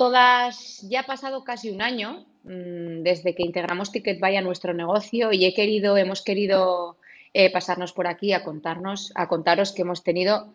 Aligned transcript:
Todas. 0.00 0.80
Ya 0.88 1.00
ha 1.00 1.02
pasado 1.02 1.44
casi 1.44 1.68
un 1.68 1.82
año 1.82 2.24
mm, 2.44 3.02
desde 3.02 3.34
que 3.34 3.42
integramos 3.42 3.92
TicketBuy 3.92 4.34
a 4.34 4.40
nuestro 4.40 4.72
negocio 4.72 5.30
y 5.30 5.44
he 5.44 5.52
querido, 5.52 5.98
hemos 5.98 6.22
querido 6.22 6.96
eh, 7.34 7.52
pasarnos 7.52 7.92
por 7.92 8.06
aquí 8.06 8.32
a 8.32 8.42
contaros 8.42 9.72
que 9.72 9.82
hemos 9.82 10.02
tenido 10.02 10.54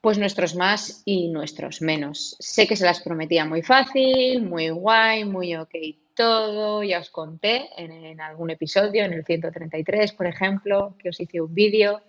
pues 0.00 0.18
nuestros 0.18 0.56
más 0.56 1.02
y 1.04 1.28
nuestros 1.28 1.82
menos. 1.82 2.34
Sé 2.40 2.66
que 2.66 2.74
se 2.74 2.84
las 2.84 3.00
prometía 3.00 3.44
muy 3.44 3.62
fácil, 3.62 4.42
muy 4.42 4.70
guay, 4.70 5.24
muy 5.24 5.54
ok 5.54 5.74
todo. 6.16 6.82
Ya 6.82 6.98
os 6.98 7.10
conté 7.10 7.68
en, 7.76 7.92
en 7.92 8.20
algún 8.20 8.50
episodio, 8.50 9.04
en 9.04 9.12
el 9.12 9.24
133, 9.24 10.14
por 10.14 10.26
ejemplo, 10.26 10.96
que 10.98 11.10
os 11.10 11.20
hice 11.20 11.40
un 11.40 11.54
vídeo. 11.54 12.02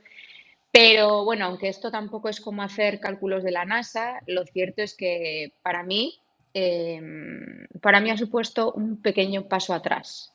Pero 0.72 1.26
bueno, 1.26 1.46
aunque 1.46 1.68
esto 1.68 1.92
tampoco 1.92 2.28
es 2.28 2.42
como 2.42 2.64
hacer 2.64 3.00
cálculos 3.00 3.44
de 3.44 3.52
la 3.52 3.66
NASA, 3.66 4.20
lo 4.26 4.46
cierto 4.46 4.82
es 4.82 4.96
que 4.96 5.54
para 5.62 5.84
mí 5.84 6.21
Em, 6.54 7.68
para 7.82 8.00
mí 8.00 8.10
ha 8.10 8.18
supuesto 8.18 8.72
un 8.74 9.02
pequeño 9.02 9.48
paso 9.48 9.74
atrás. 9.74 10.34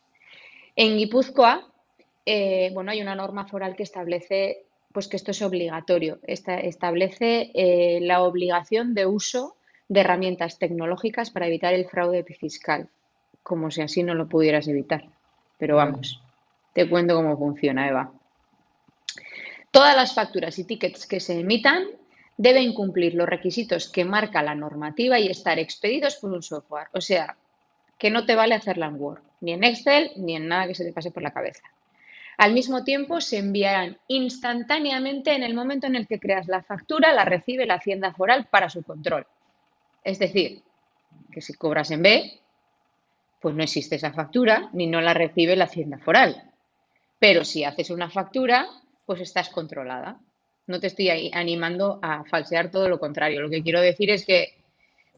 En 0.75 0.97
Guipúzcoa, 0.97 1.67
eh, 2.25 2.71
bueno, 2.73 2.91
hay 2.91 3.01
una 3.01 3.15
norma 3.15 3.47
foral 3.47 3.77
que 3.77 3.83
establece 3.83 4.65
pues, 4.93 5.09
que 5.09 5.17
esto 5.17 5.31
es 5.31 5.43
obligatorio. 5.43 6.21
establece 6.27 7.51
eh, 7.55 7.99
la 8.01 8.23
obligación 8.23 8.95
de 8.95 9.05
uso 9.05 9.57
de 9.89 10.01
herramientas 10.01 10.59
tecnológicas 10.59 11.31
para 11.31 11.47
evitar 11.47 11.75
el 11.75 11.87
fraude 11.87 12.25
fiscal, 12.25 12.89
como 13.43 13.71
si 13.71 13.83
así 13.83 14.03
no 14.03 14.15
lo 14.15 14.27
pudieras 14.27 14.69
evitar. 14.69 15.05
Pero 15.59 15.77
vamos, 15.77 16.21
te 16.73 16.89
cuento 16.89 17.15
cómo 17.15 17.37
funciona, 17.37 17.89
Eva. 17.89 18.11
Todas 19.71 19.95
las 19.95 20.15
facturas 20.15 20.59
y 20.59 20.65
tickets 20.65 21.07
que 21.07 21.21
se 21.21 21.41
emitan 21.41 21.85
deben 22.37 22.75
cumplir 22.75 23.15
los 23.15 23.29
requisitos 23.29 23.89
que 23.89 24.05
marca 24.05 24.43
la 24.43 24.55
normativa 24.55 25.19
y 25.19 25.29
estar 25.29 25.59
expedidos 25.59 26.17
por 26.17 26.33
un 26.33 26.43
software. 26.43 26.89
O 26.93 27.01
sea, 27.01 27.37
que 27.99 28.11
no 28.11 28.27
te 28.27 28.35
vale 28.35 28.55
hacerla 28.55 28.87
en 28.87 29.01
Word, 29.01 29.23
ni 29.41 29.53
en 29.53 29.65
Excel, 29.65 30.11
ni 30.17 30.37
en 30.37 30.49
nada 30.49 30.67
que 30.67 30.75
se 30.75 30.85
te 30.85 30.93
pase 30.93 31.11
por 31.11 31.23
la 31.23 31.33
cabeza. 31.33 31.63
Al 32.37 32.53
mismo 32.53 32.85
tiempo, 32.85 33.23
se 33.23 33.39
enviarán 33.39 33.97
instantáneamente 34.09 35.35
en 35.35 35.43
el 35.43 35.55
momento 35.55 35.87
en 35.87 35.97
el 35.97 36.07
que 36.07 36.21
creas 36.21 36.49
la 36.49 36.63
factura, 36.63 37.15
la 37.15 37.25
recibe 37.25 37.65
la 37.65 37.75
Hacienda 37.75 38.13
Foral 38.13 38.47
para 38.51 38.69
su 38.69 38.83
control. 38.83 39.27
Es 40.05 40.19
decir, 40.19 40.63
que 41.33 41.41
si 41.41 41.55
cobras 41.55 41.91
en 41.91 42.03
B, 42.03 42.41
pues 43.41 43.55
no 43.55 43.63
existe 43.63 43.97
esa 43.97 44.13
factura 44.13 44.69
ni 44.75 44.87
no 44.87 45.01
la 45.01 45.15
recibe 45.15 45.57
la 45.57 45.65
Hacienda 45.65 45.99
Foral. 45.99 46.51
Pero 47.19 47.45
si 47.45 47.65
haces 47.65 47.89
una 47.89 48.11
factura, 48.11 48.69
pues 49.07 49.23
estás 49.23 49.49
controlada 49.49 50.19
no 50.67 50.81
te 50.81 50.89
estoy 50.89 51.31
animando 51.33 51.99
a 52.03 52.25
falsear 52.25 52.71
todo 52.71 52.89
lo 52.89 52.99
contrario. 52.99 53.41
Lo 53.41 53.51
que 53.51 53.63
quiero 53.63 53.81
decir 53.81 54.11
es 54.11 54.25
que, 54.25 54.55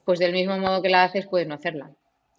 pues 0.05 0.19
del 0.19 0.33
mismo 0.33 0.59
modo 0.59 0.83
que 0.83 0.89
la 0.89 1.05
haces, 1.05 1.27
puedes 1.27 1.49
no 1.49 1.55
hacerla, 1.55 1.91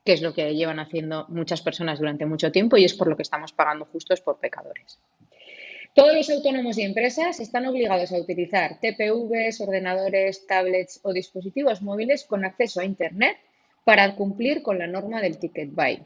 que 0.05 0.13
es 0.13 0.21
lo 0.21 0.33
que 0.33 0.53
llevan 0.55 0.79
haciendo 0.79 1.25
muchas 1.29 1.61
personas 1.61 1.99
durante 1.99 2.25
mucho 2.25 2.51
tiempo 2.51 2.77
y 2.77 2.85
es 2.85 2.93
por 2.93 3.07
lo 3.07 3.15
que 3.15 3.23
estamos 3.23 3.51
pagando 3.51 3.85
justos 3.85 4.21
por 4.21 4.39
pecadores. 4.39 4.99
Todos 5.95 6.15
los 6.15 6.29
autónomos 6.29 6.77
y 6.77 6.83
empresas 6.83 7.39
están 7.39 7.65
obligados 7.65 8.11
a 8.11 8.17
utilizar 8.17 8.79
TPVs, 8.79 9.59
ordenadores, 9.59 10.45
tablets 10.45 10.99
o 11.03 11.11
dispositivos 11.11 11.81
móviles 11.81 12.25
con 12.25 12.45
acceso 12.45 12.79
a 12.79 12.85
Internet 12.85 13.37
para 13.83 14.15
cumplir 14.15 14.61
con 14.61 14.77
la 14.77 14.85
norma 14.85 15.19
del 15.19 15.39
ticket 15.39 15.71
buy. 15.73 16.03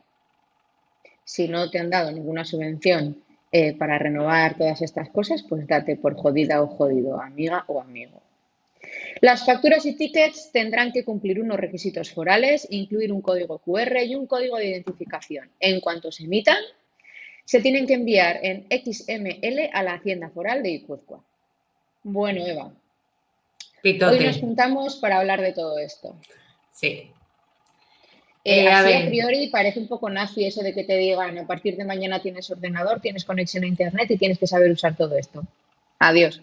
Si 1.25 1.49
no 1.49 1.69
te 1.69 1.79
han 1.79 1.89
dado 1.89 2.11
ninguna 2.11 2.45
subvención 2.45 3.21
eh, 3.55 3.77
para 3.77 3.99
renovar 3.99 4.57
todas 4.57 4.81
estas 4.81 5.11
cosas, 5.11 5.43
pues 5.47 5.67
date 5.67 5.95
por 5.95 6.15
jodida 6.15 6.63
o 6.63 6.67
jodido, 6.67 7.21
amiga 7.21 7.65
o 7.67 7.79
amigo. 7.79 8.19
Las 9.21 9.45
facturas 9.45 9.85
y 9.85 9.95
tickets 9.95 10.51
tendrán 10.51 10.91
que 10.91 11.05
cumplir 11.05 11.39
unos 11.39 11.59
requisitos 11.59 12.11
forales, 12.11 12.67
incluir 12.71 13.13
un 13.13 13.21
código 13.21 13.59
QR 13.59 13.95
y 14.03 14.15
un 14.15 14.25
código 14.25 14.57
de 14.57 14.69
identificación. 14.69 15.51
En 15.59 15.81
cuanto 15.81 16.11
se 16.11 16.23
emitan, 16.23 16.57
se 17.45 17.61
tienen 17.61 17.85
que 17.85 17.93
enviar 17.93 18.39
en 18.41 18.65
XML 18.71 19.69
a 19.71 19.83
la 19.83 19.93
Hacienda 19.93 20.31
Foral 20.31 20.63
de 20.63 20.69
Guipúzcoa. 20.69 21.23
Bueno, 22.01 22.47
Eva, 22.47 22.73
hoy 23.83 24.25
nos 24.25 24.39
juntamos 24.39 24.95
para 24.95 25.19
hablar 25.19 25.41
de 25.41 25.53
todo 25.53 25.77
esto. 25.77 26.19
Sí, 26.71 27.11
eh, 28.45 28.69
a, 28.69 29.07
priori 29.07 29.47
parece 29.47 29.79
un 29.79 29.87
poco 29.87 30.09
nazi 30.09 30.45
eso 30.45 30.61
de 30.61 30.73
que 30.73 30.83
te 30.83 30.97
digan 30.97 31.37
a 31.37 31.47
partir 31.47 31.77
de 31.77 31.85
mañana 31.85 32.21
tienes 32.21 32.49
ordenador, 32.51 32.99
tienes 32.99 33.23
conexión 33.23 33.63
a 33.63 33.67
internet 33.67 34.11
y 34.11 34.17
tienes 34.17 34.37
que 34.37 34.47
saber 34.47 34.69
usar 34.69 34.97
todo 34.97 35.17
esto. 35.17 35.43
Adiós. 35.99 36.41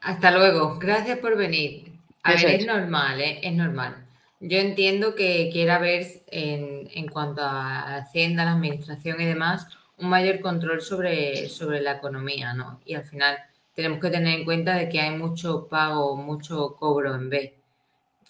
Hasta 0.00 0.30
luego. 0.30 0.78
Gracias 0.78 1.18
por 1.18 1.36
venir. 1.36 1.92
A 2.22 2.34
ver, 2.34 2.60
es. 2.60 2.66
normal, 2.66 3.20
¿eh? 3.20 3.40
es 3.42 3.52
normal. 3.52 3.96
Yo 4.38 4.58
entiendo 4.58 5.16
que 5.16 5.50
quiera 5.52 5.76
haber 5.76 6.06
en, 6.28 6.88
en 6.92 7.08
cuanto 7.08 7.42
a 7.42 7.96
Hacienda, 7.96 8.44
la 8.44 8.52
administración 8.52 9.20
y 9.20 9.24
demás, 9.24 9.66
un 9.98 10.08
mayor 10.08 10.40
control 10.40 10.80
sobre, 10.80 11.48
sobre 11.48 11.80
la 11.80 11.92
economía, 11.92 12.54
¿no? 12.54 12.80
Y 12.84 12.94
al 12.94 13.04
final 13.04 13.38
tenemos 13.74 13.98
que 14.00 14.10
tener 14.10 14.38
en 14.38 14.44
cuenta 14.44 14.76
de 14.76 14.88
que 14.88 15.00
hay 15.00 15.16
mucho 15.16 15.68
pago, 15.68 16.16
mucho 16.16 16.76
cobro 16.76 17.14
en 17.14 17.30
B 17.30 17.61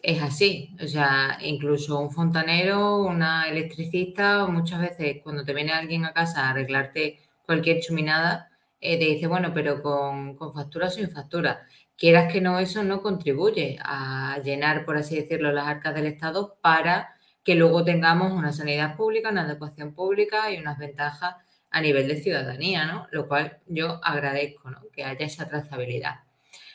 es 0.03 0.23
así. 0.23 0.77
O 0.83 0.87
sea, 0.87 1.39
incluso 1.43 1.99
un 2.01 2.11
fontanero, 2.11 2.97
una 2.99 3.49
electricista, 3.49 4.47
muchas 4.47 4.81
veces 4.81 5.19
cuando 5.23 5.45
te 5.45 5.55
viene 5.55 5.73
alguien 5.73 6.05
a 6.05 6.13
casa 6.13 6.47
a 6.47 6.51
arreglarte 6.51 7.21
cualquier 7.47 7.81
chuminada, 7.81 8.51
eh, 8.81 8.99
te 8.99 9.05
dice, 9.07 9.27
bueno, 9.29 9.53
pero 9.55 9.83
con, 9.83 10.37
con 10.37 10.53
factura 10.53 10.89
o 10.89 10.91
sin 10.91 11.11
factura. 11.11 11.67
Quieras 11.97 12.33
que 12.33 12.41
no, 12.41 12.59
eso 12.59 12.83
no 12.83 13.03
contribuye 13.03 13.79
a 13.83 14.39
llenar, 14.45 14.85
por 14.85 14.97
así 14.97 15.17
decirlo, 15.17 15.53
las 15.53 15.69
arcas 15.69 15.95
del 15.95 16.07
Estado 16.07 16.59
para 16.61 17.15
que 17.45 17.55
luego 17.55 17.85
tengamos 17.85 18.33
una 18.33 18.53
sanidad 18.53 18.97
pública, 18.97 19.31
una 19.31 19.43
adecuación 19.43 19.95
pública 19.95 20.51
y 20.51 20.59
unas 20.59 20.79
ventajas 20.79 21.37
a 21.71 21.81
nivel 21.81 22.09
de 22.09 22.21
ciudadanía, 22.23 22.87
¿no? 22.87 23.07
Lo 23.11 23.29
cual 23.29 23.59
yo 23.67 24.01
agradezco, 24.05 24.71
¿no? 24.71 24.81
Que 24.93 25.05
haya 25.05 25.27
esa 25.27 25.49
trazabilidad. 25.49 26.21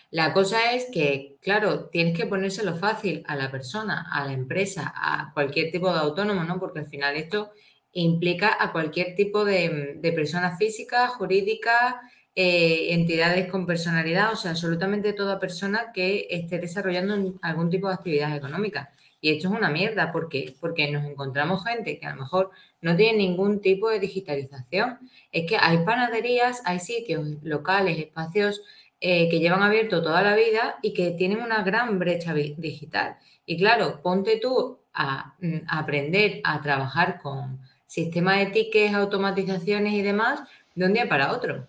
La 0.09 0.33
cosa 0.33 0.71
es 0.73 0.87
que, 0.91 1.37
claro, 1.41 1.89
tienes 1.89 2.17
que 2.17 2.25
ponérselo 2.25 2.75
fácil 2.75 3.23
a 3.27 3.35
la 3.35 3.51
persona, 3.51 4.07
a 4.11 4.25
la 4.25 4.31
empresa, 4.33 4.93
a 4.95 5.31
cualquier 5.33 5.69
tipo 5.71 5.91
de 5.91 5.99
autónomo, 5.99 6.43
¿no? 6.45 6.59
Porque 6.59 6.79
al 6.79 6.87
final 6.87 7.17
esto 7.17 7.51
implica 7.91 8.55
a 8.59 8.71
cualquier 8.71 9.15
tipo 9.15 9.43
de, 9.43 9.99
persona 10.15 10.55
física, 10.57 11.07
jurídica, 11.09 12.01
eh, 12.35 12.93
entidades 12.93 13.49
con 13.51 13.65
personalidad, 13.65 14.31
o 14.31 14.35
sea, 14.35 14.51
absolutamente 14.51 15.13
toda 15.13 15.39
persona 15.39 15.91
que 15.93 16.27
esté 16.29 16.59
desarrollando 16.59 17.39
algún 17.41 17.69
tipo 17.69 17.87
de 17.87 17.95
actividad 17.95 18.35
económica. 18.35 18.93
Y 19.19 19.31
esto 19.31 19.47
es 19.49 19.53
una 19.55 19.69
mierda, 19.69 20.11
¿por 20.11 20.29
qué? 20.29 20.55
Porque 20.59 20.91
nos 20.91 21.03
encontramos 21.03 21.65
gente 21.65 21.99
que 21.99 22.05
a 22.05 22.11
lo 22.15 22.21
mejor 22.21 22.51
no 22.81 22.95
tiene 22.95 23.17
ningún 23.17 23.61
tipo 23.61 23.89
de 23.89 23.99
digitalización. 23.99 24.99
Es 25.31 25.49
que 25.49 25.57
hay 25.59 25.79
panaderías, 25.79 26.61
hay 26.65 26.79
sitios 26.79 27.27
locales, 27.41 27.97
espacios 27.97 28.61
eh, 28.99 29.29
que 29.29 29.39
llevan 29.39 29.61
abierto 29.61 30.01
toda 30.01 30.21
la 30.21 30.35
vida 30.35 30.77
y 30.81 30.93
que 30.93 31.11
tienen 31.11 31.41
una 31.41 31.61
gran 31.63 31.99
brecha 31.99 32.33
digital. 32.33 33.17
Y 33.45 33.57
claro, 33.57 34.01
ponte 34.01 34.37
tú 34.37 34.79
a, 34.93 35.35
mm, 35.39 35.59
aprender 35.67 36.41
a 36.43 36.61
trabajar 36.61 37.19
con 37.21 37.59
sistemas 37.85 38.39
de 38.39 38.47
tickets, 38.47 38.93
automatizaciones 38.93 39.93
y 39.93 40.01
demás 40.01 40.41
de 40.75 40.85
un 40.85 40.93
día 40.93 41.07
para 41.07 41.31
otro. 41.31 41.67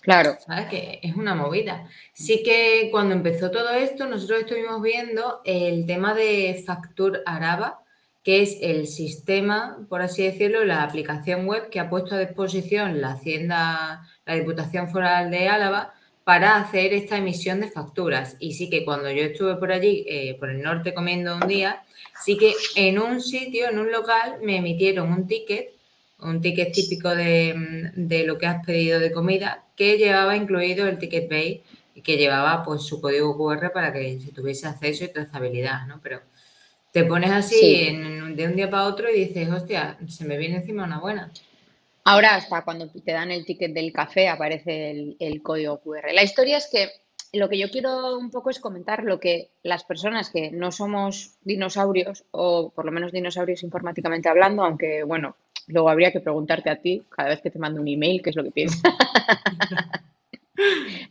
Claro. 0.00 0.36
¿Sabes? 0.46 0.66
Que 0.66 1.00
es 1.02 1.16
una 1.16 1.34
movida. 1.34 1.88
Sí 2.12 2.42
que 2.42 2.88
cuando 2.90 3.14
empezó 3.14 3.50
todo 3.50 3.70
esto, 3.70 4.06
nosotros 4.06 4.40
estuvimos 4.40 4.82
viendo 4.82 5.40
el 5.44 5.86
tema 5.86 6.12
de 6.12 6.62
Factur 6.66 7.22
Araba, 7.24 7.80
que 8.22 8.42
es 8.42 8.58
el 8.60 8.86
sistema, 8.86 9.78
por 9.88 10.02
así 10.02 10.24
decirlo, 10.24 10.64
la 10.64 10.82
aplicación 10.82 11.46
web 11.46 11.70
que 11.70 11.80
ha 11.80 11.88
puesto 11.88 12.14
a 12.14 12.18
disposición 12.18 13.00
la 13.00 13.12
Hacienda, 13.12 14.06
la 14.26 14.34
Diputación 14.34 14.90
Foral 14.90 15.30
de 15.30 15.48
Álava, 15.48 15.94
para 16.24 16.56
hacer 16.56 16.94
esta 16.94 17.18
emisión 17.18 17.60
de 17.60 17.70
facturas. 17.70 18.36
Y 18.40 18.54
sí 18.54 18.70
que 18.70 18.84
cuando 18.84 19.10
yo 19.10 19.22
estuve 19.22 19.56
por 19.56 19.70
allí, 19.70 20.04
eh, 20.08 20.36
por 20.40 20.50
el 20.50 20.62
norte 20.62 20.94
comiendo 20.94 21.36
un 21.36 21.46
día, 21.46 21.84
sí 22.24 22.36
que 22.38 22.54
en 22.76 22.98
un 22.98 23.20
sitio, 23.20 23.68
en 23.68 23.78
un 23.78 23.92
local, 23.92 24.38
me 24.42 24.56
emitieron 24.56 25.12
un 25.12 25.26
ticket, 25.26 25.70
un 26.20 26.40
ticket 26.40 26.72
típico 26.72 27.14
de, 27.14 28.24
lo 28.26 28.38
que 28.38 28.46
has 28.46 28.64
pedido 28.64 28.98
de 28.98 29.12
comida, 29.12 29.64
que 29.76 29.98
llevaba 29.98 30.36
incluido 30.36 30.88
el 30.88 30.98
ticket 30.98 31.28
pay 31.28 31.62
y 31.94 32.00
que 32.00 32.16
llevaba 32.16 32.62
pues 32.64 32.82
su 32.82 33.00
código 33.00 33.36
QR 33.36 33.70
para 33.72 33.92
que 33.92 34.18
se 34.20 34.32
tuviese 34.32 34.66
acceso 34.66 35.04
y 35.04 35.08
trazabilidad, 35.08 35.86
¿no? 35.86 36.00
Pero 36.02 36.22
te 36.90 37.04
pones 37.04 37.30
así 37.30 37.86
de 38.34 38.46
un 38.46 38.56
día 38.56 38.70
para 38.70 38.84
otro 38.84 39.10
y 39.10 39.26
dices, 39.26 39.50
hostia, 39.50 39.98
se 40.08 40.24
me 40.24 40.38
viene 40.38 40.56
encima 40.56 40.84
una 40.84 41.00
buena. 41.00 41.30
Ahora 42.04 42.34
hasta 42.34 42.62
cuando 42.62 42.90
te 42.90 43.12
dan 43.12 43.30
el 43.30 43.46
ticket 43.46 43.72
del 43.72 43.92
café 43.92 44.28
aparece 44.28 45.16
el, 45.18 45.42
código 45.42 45.80
QR. 45.80 46.12
La 46.12 46.22
historia 46.22 46.58
es 46.58 46.68
que 46.70 46.90
lo 47.32 47.48
que 47.48 47.58
yo 47.58 47.70
quiero 47.70 48.18
un 48.18 48.30
poco 48.30 48.50
es 48.50 48.60
comentar 48.60 49.04
lo 49.04 49.18
que 49.18 49.50
las 49.62 49.84
personas 49.84 50.30
que 50.30 50.50
no 50.50 50.70
somos 50.70 51.38
dinosaurios, 51.42 52.24
o 52.30 52.70
por 52.70 52.84
lo 52.84 52.92
menos 52.92 53.10
dinosaurios 53.10 53.62
informáticamente 53.62 54.28
hablando, 54.28 54.62
aunque 54.64 55.02
bueno, 55.02 55.36
luego 55.66 55.88
habría 55.88 56.12
que 56.12 56.20
preguntarte 56.20 56.68
a 56.70 56.76
ti 56.76 57.02
cada 57.08 57.30
vez 57.30 57.40
que 57.40 57.50
te 57.50 57.58
mando 57.58 57.80
un 57.80 57.88
email 57.88 58.22
qué 58.22 58.30
es 58.30 58.36
lo 58.36 58.44
que 58.44 58.50
piensas. 58.50 58.82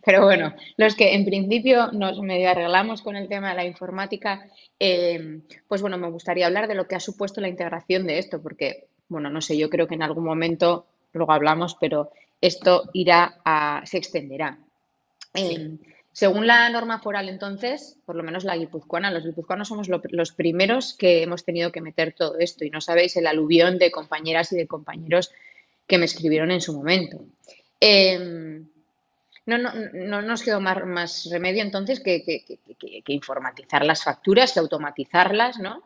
Pero 0.06 0.24
bueno, 0.24 0.54
los 0.78 0.96
que 0.96 1.16
en 1.16 1.26
principio 1.26 1.92
nos 1.92 2.20
medio 2.22 2.50
arreglamos 2.50 3.02
con 3.02 3.16
el 3.16 3.28
tema 3.28 3.50
de 3.50 3.56
la 3.56 3.66
informática, 3.66 4.46
eh, 4.80 5.42
pues 5.68 5.82
bueno, 5.82 5.98
me 5.98 6.10
gustaría 6.10 6.46
hablar 6.46 6.68
de 6.68 6.76
lo 6.76 6.88
que 6.88 6.96
ha 6.96 7.00
supuesto 7.00 7.42
la 7.42 7.50
integración 7.50 8.06
de 8.06 8.20
esto, 8.20 8.42
porque, 8.42 8.88
bueno, 9.14 9.30
no 9.30 9.42
sé, 9.42 9.58
yo 9.58 9.70
creo 9.70 9.88
que 9.88 9.96
en 9.96 10.04
algún 10.04 10.26
momento, 10.26 10.86
luego 11.14 11.32
hablamos, 11.32 11.76
pero 11.80 12.12
esto 12.42 12.90
irá 12.94 13.40
a, 13.46 13.82
se 13.86 13.98
extenderá. 13.98 14.58
Eh, 15.34 15.78
según 16.12 16.46
la 16.46 16.70
norma 16.70 17.00
foral, 17.00 17.28
entonces, 17.30 17.98
por 18.06 18.16
lo 18.16 18.24
menos 18.24 18.44
la 18.44 18.56
guipuzcoana, 18.56 19.10
los 19.10 19.24
guipuzcoanos 19.24 19.68
somos 19.68 19.88
los 19.90 20.32
primeros 20.34 20.94
que 20.94 21.24
hemos 21.24 21.44
tenido 21.44 21.72
que 21.72 21.82
meter 21.82 22.14
todo 22.14 22.38
esto 22.38 22.66
y 22.66 22.70
no 22.70 22.82
sabéis 22.82 23.16
el 23.18 23.26
aluvión 23.26 23.80
de 23.80 23.90
compañeras 23.90 24.52
y 24.52 24.58
de 24.58 24.68
compañeros 24.68 25.32
que 25.88 25.98
me 25.98 26.06
escribieron 26.06 26.52
en 26.52 26.62
su 26.62 26.74
momento. 26.74 27.26
Em, 27.80 28.68
no, 29.46 29.58
no, 29.58 29.72
no, 29.94 30.22
nos 30.22 30.44
quedó 30.44 30.62
más, 30.62 31.28
remedio 31.30 31.64
entonces 31.64 32.00
que, 32.00 32.24
informatizar 33.08 33.84
las 33.84 34.04
facturas, 34.04 34.54
que 34.54 34.60
automatizarlas, 34.60 35.60
¿no? 35.60 35.84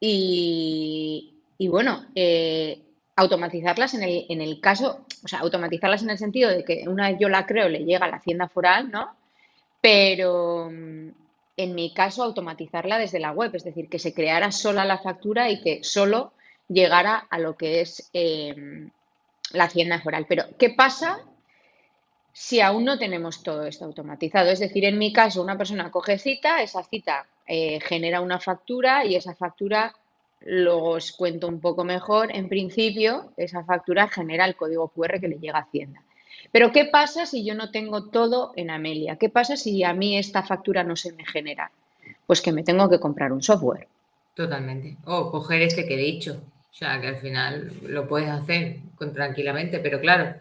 Y, 0.00 1.35
bueno, 1.58 2.06
eh, 2.14 2.82
automatizarlas 3.16 3.94
en 3.94 4.02
el, 4.02 4.26
en 4.28 4.40
el 4.40 4.60
caso, 4.60 5.06
o 5.24 5.28
sea, 5.28 5.40
automatizarlas 5.40 6.02
en 6.02 6.10
el 6.10 6.18
sentido 6.18 6.50
de 6.50 6.64
que 6.64 6.84
una 6.86 7.18
yo 7.18 7.28
la 7.28 7.46
creo 7.46 7.68
le 7.68 7.84
llega 7.84 8.06
a 8.06 8.10
la 8.10 8.16
hacienda 8.16 8.48
foral, 8.48 8.90
¿no? 8.90 9.16
pero 9.86 10.68
mm, 10.68 11.10
en 11.56 11.74
mi 11.76 11.94
caso 11.94 12.24
automatizarla 12.24 12.98
desde 12.98 13.20
la 13.20 13.30
web, 13.30 13.54
es 13.54 13.62
decir, 13.62 13.88
que 13.88 14.00
se 14.00 14.12
creara 14.12 14.50
sola 14.50 14.84
la 14.84 14.98
factura 14.98 15.48
y 15.48 15.60
que 15.60 15.84
solo 15.84 16.32
llegara 16.68 17.24
a 17.30 17.38
lo 17.38 17.56
que 17.56 17.82
es 17.82 18.10
em, 18.12 18.90
la 19.52 19.64
hacienda 19.64 20.00
foral. 20.00 20.26
Pero, 20.28 20.44
¿qué 20.58 20.70
pasa 20.70 21.20
si 22.32 22.60
aún 22.60 22.84
no 22.84 22.98
tenemos 22.98 23.44
todo 23.44 23.64
esto 23.64 23.84
automatizado? 23.84 24.50
Es 24.50 24.58
decir, 24.58 24.84
en 24.84 24.98
mi 24.98 25.12
caso, 25.12 25.40
una 25.40 25.56
persona 25.56 25.92
coge 25.92 26.18
cita, 26.18 26.62
esa 26.62 26.82
cita 26.82 27.26
eh, 27.46 27.78
genera 27.80 28.20
una 28.20 28.40
factura 28.40 29.04
y 29.04 29.14
esa 29.14 29.36
factura, 29.36 29.94
luego 30.40 30.90
os 30.90 31.12
cuento 31.12 31.48
un 31.48 31.60
poco 31.60 31.84
mejor, 31.84 32.34
en 32.34 32.48
principio, 32.48 33.32
esa 33.36 33.64
factura 33.64 34.08
genera 34.08 34.44
el 34.44 34.56
código 34.56 34.88
QR 34.88 35.20
que 35.20 35.28
le 35.28 35.38
llega 35.38 35.58
a 35.58 35.62
Hacienda. 35.62 36.02
Pero 36.52 36.72
¿qué 36.72 36.84
pasa 36.86 37.26
si 37.26 37.44
yo 37.44 37.54
no 37.54 37.70
tengo 37.70 38.08
todo 38.10 38.52
en 38.56 38.70
Amelia? 38.70 39.16
¿Qué 39.16 39.28
pasa 39.28 39.56
si 39.56 39.82
a 39.84 39.92
mí 39.92 40.16
esta 40.16 40.42
factura 40.42 40.84
no 40.84 40.96
se 40.96 41.12
me 41.12 41.24
genera? 41.26 41.70
Pues 42.26 42.40
que 42.40 42.52
me 42.52 42.62
tengo 42.62 42.88
que 42.88 43.00
comprar 43.00 43.32
un 43.32 43.42
software. 43.42 43.88
Totalmente. 44.34 44.96
O 45.04 45.30
coger 45.30 45.62
este 45.62 45.86
que 45.86 45.94
he 45.94 45.98
dicho. 45.98 46.40
O 46.70 46.74
sea, 46.74 47.00
que 47.00 47.08
al 47.08 47.16
final 47.16 47.72
lo 47.88 48.06
puedes 48.06 48.28
hacer 48.28 48.80
con, 48.96 49.12
tranquilamente, 49.14 49.78
pero 49.78 49.98
claro, 49.98 50.34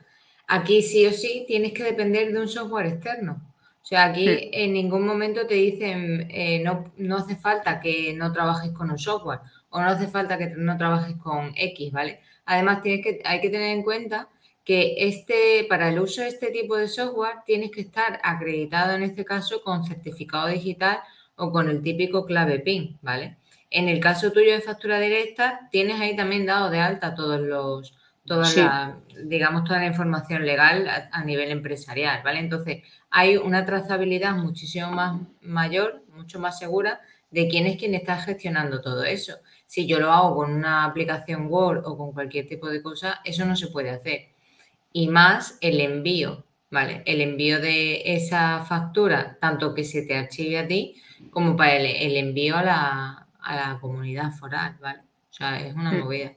aquí 0.48 0.82
sí 0.82 1.06
o 1.06 1.14
sí 1.14 1.46
tienes 1.48 1.72
que 1.72 1.84
depender 1.84 2.34
de 2.34 2.42
un 2.42 2.50
software 2.50 2.88
externo. 2.88 3.42
O 3.82 3.86
sea, 3.86 4.06
aquí 4.06 4.50
en 4.52 4.74
ningún 4.74 5.06
momento 5.06 5.46
te 5.48 5.54
dicen 5.54 6.28
eh, 6.30 6.60
no, 6.60 6.92
no 6.98 7.18
hace 7.18 7.36
falta 7.36 7.80
que 7.80 8.14
no 8.14 8.34
trabajes 8.34 8.72
con 8.72 8.90
un 8.90 8.98
software 8.98 9.40
o 9.76 9.82
no 9.82 9.90
hace 9.90 10.08
falta 10.08 10.38
que 10.38 10.48
no 10.56 10.78
trabajes 10.78 11.18
con 11.18 11.52
X, 11.54 11.92
¿vale? 11.92 12.22
Además, 12.46 12.82
tienes 12.82 13.04
que, 13.04 13.22
hay 13.26 13.42
que 13.42 13.50
tener 13.50 13.76
en 13.76 13.84
cuenta 13.84 14.30
que 14.64 14.96
este, 15.00 15.66
para 15.68 15.90
el 15.90 16.00
uso 16.00 16.22
de 16.22 16.30
este 16.30 16.50
tipo 16.50 16.78
de 16.78 16.88
software 16.88 17.44
tienes 17.46 17.72
que 17.72 17.82
estar 17.82 18.22
acreditado 18.24 18.94
en 18.94 19.04
este 19.04 19.26
caso 19.26 19.62
con 19.64 19.84
certificado 19.84 20.48
digital 20.48 21.00
o 21.36 21.52
con 21.52 21.70
el 21.70 21.82
típico 21.82 22.26
clave 22.26 22.60
PIN, 22.60 22.98
¿vale? 23.02 23.36
En 23.70 23.90
el 23.90 24.00
caso 24.00 24.32
tuyo 24.32 24.54
de 24.54 24.62
factura 24.62 24.98
directa, 24.98 25.68
tienes 25.72 26.00
ahí 26.00 26.16
también 26.16 26.46
dado 26.46 26.70
de 26.70 26.80
alta 26.80 27.14
todos 27.14 27.42
los, 27.42 27.94
toda 28.26 28.50
la, 28.56 28.98
digamos, 29.26 29.66
toda 29.66 29.80
la 29.80 29.88
información 29.88 30.46
legal 30.46 30.88
a, 31.12 31.24
nivel 31.26 31.52
empresarial, 31.52 32.22
¿vale? 32.24 32.40
Entonces, 32.40 32.84
hay 33.10 33.36
una 33.36 33.66
trazabilidad 33.66 34.38
muchísimo 34.38 34.90
más 34.92 35.20
mayor, 35.42 36.06
mucho 36.14 36.40
más 36.40 36.58
segura 36.58 37.02
de 37.30 37.50
quién 37.50 37.66
es 37.66 37.76
quien 37.76 37.94
está 37.94 38.16
gestionando 38.22 38.82
todo 38.82 39.04
eso. 39.04 39.36
Si 39.66 39.88
yo 39.88 40.00
lo 40.00 40.12
hago 40.12 40.36
con 40.36 40.54
una 40.54 40.86
aplicación 40.86 41.48
Word 41.50 41.86
o 41.86 41.98
con 41.98 42.14
cualquier 42.14 42.48
tipo 42.48 42.70
de 42.70 42.82
cosa, 42.82 43.22
eso 43.24 43.46
no 43.46 43.56
se 43.56 43.68
puede 43.68 43.90
hacer 43.90 44.36
y 44.96 45.10
más 45.10 45.58
el 45.60 45.82
envío, 45.82 46.46
¿vale? 46.72 47.04
El 47.06 47.20
envío 47.20 47.60
de 47.60 48.16
esa 48.16 48.64
factura, 48.64 49.38
tanto 49.42 49.76
que 49.76 49.84
se 49.84 50.04
te 50.04 50.16
archive 50.16 50.58
a 50.58 50.66
ti 50.66 50.96
como 51.32 51.58
para 51.58 51.76
el, 51.76 52.16
envío 52.16 52.56
a 52.56 52.64
la, 53.44 53.78
comunidad 53.82 54.32
foral, 54.32 54.78
¿vale? 54.80 55.02
O 55.30 55.34
sea, 55.34 55.60
es 55.60 55.76
una 55.76 55.92
hmm. 55.92 56.00
movida. 56.00 56.32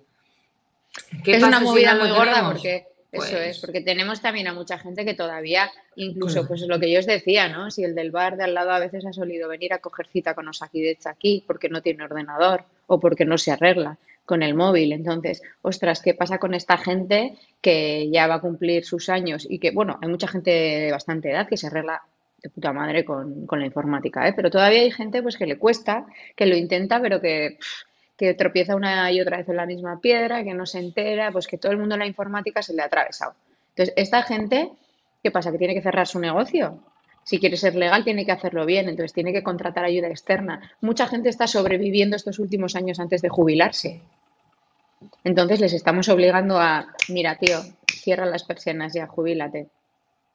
es 1.25 1.41
una 1.45 1.61
movida 1.61 1.95
muy 1.95 2.11
gorda 2.11 2.45
porque 2.49 2.89
eso 3.11 3.37
es, 3.39 3.43
pues 3.43 3.61
porque 3.61 3.81
tenemos 3.81 4.21
también 4.21 4.49
a 4.49 4.53
mucha 4.53 4.79
gente 4.79 5.05
que 5.05 5.15
todavía, 5.15 5.71
incluso, 5.97 6.47
pues 6.47 6.61
lo 6.63 6.79
que 6.79 6.91
yo 6.91 6.99
os 6.99 7.07
decía, 7.07 7.49
¿no? 7.49 7.71
Si 7.71 7.83
el 7.83 7.95
del 7.95 8.11
bar 8.11 8.37
de 8.37 8.45
al 8.45 8.55
lado 8.55 8.71
a 8.71 8.79
veces 8.79 9.07
ha 9.07 9.13
solido 9.13 9.49
venir 9.49 9.73
a 9.73 9.79
coger 9.79 10.07
cita 10.09 10.35
con 10.35 10.47
de 10.73 10.99
aquí 11.07 11.45
porque 11.47 11.69
no 11.69 11.81
tiene 11.81 12.05
ordenador 12.05 12.65
o 12.87 13.01
porque 13.01 13.25
no 13.25 13.39
se 13.39 13.53
arregla 13.53 13.99
con 14.25 14.43
el 14.43 14.55
móvil. 14.55 14.93
Entonces, 14.93 15.43
ostras, 15.63 16.03
¿qué 16.03 16.13
pasa 16.13 16.39
con 16.39 16.53
esta 16.53 16.77
gente 16.77 17.39
que 17.63 18.11
ya 18.11 18.27
va 18.27 18.37
a 18.37 18.41
cumplir 18.41 18.85
sus 18.85 19.09
años 19.09 19.47
y 19.49 19.59
que, 19.59 19.71
bueno, 19.71 19.99
hay 20.03 20.09
mucha 20.09 20.29
gente 20.29 20.51
de 20.51 20.93
bastante 20.93 21.31
edad 21.31 21.49
que 21.49 21.57
se 21.57 21.69
arregla 21.69 22.03
de 22.43 22.51
puta 22.51 22.73
madre 22.73 23.05
con, 23.05 23.47
la 23.51 23.67
informática, 23.67 24.29
¿eh? 24.29 24.33
pero 24.35 24.51
todavía 24.51 24.81
hay 24.81 24.93
gente 24.93 25.23
pues 25.23 25.37
que 25.37 25.47
le 25.47 25.59
cuesta, 25.59 26.07
que 26.37 26.47
lo 26.47 26.57
intenta, 26.57 27.01
pero 27.01 27.21
que, 27.21 27.59
que 28.19 28.35
tropieza 28.35 28.75
una 28.75 29.11
y 29.13 29.21
otra 29.21 29.39
vez 29.39 29.49
en 29.49 29.57
la 29.57 29.65
misma 29.65 30.01
piedra, 30.01 30.43
que 30.43 30.53
no 30.53 30.67
se 30.67 30.81
entera, 30.81 31.31
pues 31.31 31.47
que 31.47 31.57
todo 31.57 31.71
el 31.71 31.79
mundo 31.79 31.95
en 31.95 32.01
la 32.01 32.07
informática 32.07 32.63
se 32.63 32.75
le 32.75 32.83
ha 32.83 32.87
atravesado. 32.87 33.35
Entonces, 33.71 33.95
esta 33.97 34.23
gente, 34.23 34.73
¿qué 35.23 35.31
pasa? 35.31 35.53
¿Que 35.53 35.59
tiene 35.59 35.75
que 35.75 35.83
cerrar 35.83 36.09
su 36.09 36.19
negocio? 36.19 36.81
Si 37.23 37.39
quiere 37.39 37.57
ser 37.57 37.77
legal, 37.77 38.03
tiene 38.03 38.27
que 38.27 38.33
hacerlo 38.33 38.67
bien, 38.67 38.89
entonces 38.89 39.13
tiene 39.13 39.33
que 39.33 39.45
contratar 39.45 39.85
ayuda 39.85 40.09
externa. 40.09 40.73
Mucha 40.81 41.07
gente 41.07 41.29
está 41.29 41.47
sobreviviendo 41.47 42.17
estos 42.17 42.41
últimos 42.41 42.75
años 42.75 42.99
antes 42.99 43.23
de 43.23 43.29
jubilarse. 43.29 44.01
Entonces 45.23 45.61
les 45.61 45.73
estamos 45.73 46.09
obligando 46.09 46.59
a, 46.59 46.89
mira, 47.09 47.37
tío, 47.37 47.61
cierra 47.87 48.27
las 48.27 48.43
persianas 48.43 48.95
ya, 48.95 49.07
jubílate. 49.07 49.69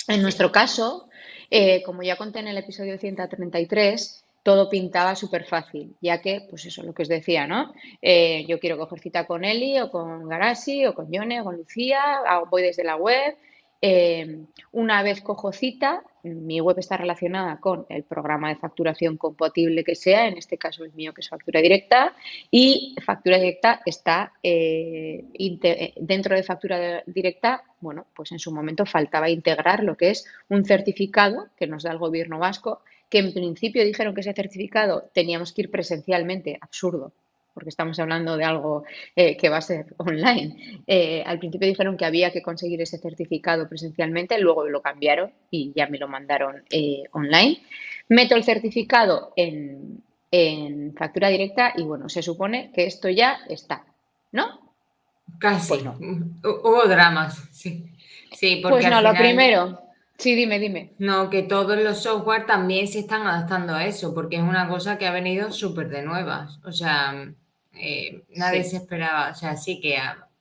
En 0.07 0.21
nuestro 0.21 0.53
caso, 0.53 1.09
eh, 1.49 1.83
como 1.83 2.01
ya 2.01 2.15
conté 2.15 2.39
en 2.39 2.47
el 2.47 2.57
episodio 2.57 2.97
133, 2.97 4.22
todo 4.43 4.69
pintaba 4.69 5.15
súper 5.15 5.45
fácil, 5.45 5.95
ya 6.01 6.21
que, 6.21 6.45
pues 6.49 6.65
eso, 6.65 6.83
lo 6.83 6.93
que 6.93 7.03
os 7.03 7.07
decía, 7.09 7.47
¿no? 7.47 7.73
Eh, 8.01 8.45
yo 8.47 8.59
quiero 8.59 8.77
coger 8.77 8.99
cita 8.99 9.25
con 9.25 9.45
Eli 9.45 9.79
o 9.79 9.89
con 9.89 10.27
Garasi 10.27 10.85
o 10.85 10.93
con 10.93 11.11
Yone 11.11 11.41
o 11.41 11.45
con 11.45 11.57
Lucía, 11.57 12.21
voy 12.49 12.61
desde 12.61 12.83
la 12.83 12.97
web, 12.97 13.35
Em, 13.85 14.47
una 14.71 15.03
vez 15.03 15.19
cojo 15.19 15.51
cita, 15.51 16.03
mi 16.23 16.61
web 16.61 16.79
está 16.79 16.97
relacionada 16.97 17.59
con 17.59 17.85
el 17.89 18.03
programa 18.03 18.49
de 18.49 18.55
facturación 18.55 19.17
compatible 19.17 19.83
que 19.83 19.95
sea, 19.95 20.27
en 20.27 20.37
este 20.37 20.57
caso 20.57 20.83
el 20.83 20.93
mío 20.93 21.13
que 21.13 21.21
es 21.21 21.29
factura 21.29 21.61
directa, 21.61 22.15
y 22.49 22.95
factura 23.05 23.37
directa 23.37 23.81
está 23.85 24.33
eh, 24.41 25.25
eh, 25.33 25.93
dentro 25.97 26.35
de 26.35 26.43
factura 26.43 27.03
directa, 27.05 27.63
bueno, 27.81 28.07
pues 28.15 28.31
en 28.31 28.39
su 28.39 28.51
momento 28.51 28.85
faltaba 28.85 29.29
integrar 29.29 29.83
lo 29.83 29.97
que 29.97 30.11
es 30.11 30.25
un 30.49 30.63
certificado 30.63 31.47
que 31.57 31.67
nos 31.67 31.83
da 31.83 31.91
el 31.91 31.97
gobierno 31.97 32.39
vasco, 32.39 32.81
que 33.09 33.19
en 33.19 33.33
principio 33.33 33.85
dijeron 33.85 34.15
que 34.15 34.21
ese 34.21 34.33
certificado 34.33 35.09
teníamos 35.13 35.53
que 35.53 35.63
ir 35.63 35.71
presencialmente, 35.71 36.57
absurdo, 36.61 37.13
porque 37.53 37.69
estamos 37.69 37.99
hablando 37.99 38.37
de 38.37 38.43
algo 38.43 38.83
eh, 39.15 39.37
que 39.37 39.49
va 39.49 39.57
a 39.57 39.61
ser 39.61 39.87
online. 39.97 40.81
Eh, 40.87 41.23
al 41.25 41.39
principio 41.39 41.67
dijeron 41.67 41.97
que 41.97 42.05
había 42.05 42.31
que 42.31 42.41
conseguir 42.41 42.81
ese 42.81 42.97
certificado 42.97 43.67
presencialmente, 43.67 44.37
luego 44.39 44.67
lo 44.67 44.81
cambiaron 44.81 45.31
y 45.49 45.71
ya 45.75 45.87
me 45.87 45.97
lo 45.97 46.07
mandaron 46.07 46.63
eh, 46.69 47.03
online. 47.11 47.61
Meto 48.09 48.35
el 48.35 48.43
certificado 48.43 49.33
en, 49.35 50.01
factura 50.97 51.29
directa 51.29 51.73
y 51.75 51.83
bueno, 51.83 52.09
se 52.09 52.23
supone 52.23 52.71
que 52.73 52.87
esto 52.87 53.07
ya 53.07 53.41
está, 53.49 53.85
¿no? 54.31 54.73
Casi. 55.37 55.69
Pues 55.69 55.83
no. 55.83 55.95
Hubo 56.43 56.87
dramas, 56.87 57.47
sí. 57.51 57.85
Sí, 58.31 58.59
porque 58.63 58.77
pues 58.77 58.89
no, 58.89 59.01
lo 59.01 59.13
primero, 59.13 59.83
Sí, 60.17 60.35
dime, 60.35 60.59
dime. 60.59 60.93
No, 60.99 61.29
que 61.29 61.43
todos 61.43 61.77
los 61.77 62.03
software 62.03 62.45
también 62.45 62.87
se 62.87 62.99
están 62.99 63.23
adaptando 63.23 63.73
a 63.73 63.85
eso, 63.85 64.13
porque 64.13 64.37
es 64.37 64.41
una 64.41 64.69
cosa 64.69 64.97
que 64.97 65.07
ha 65.07 65.11
venido 65.11 65.51
súper 65.51 65.89
de 65.89 66.03
nuevas. 66.03 66.59
O 66.63 66.71
sea, 66.71 67.33
eh, 67.75 68.23
nadie 68.35 68.63
se 68.63 68.77
esperaba, 68.77 69.31
o 69.31 69.35
sea, 69.35 69.57
sí 69.57 69.79
que 69.79 69.97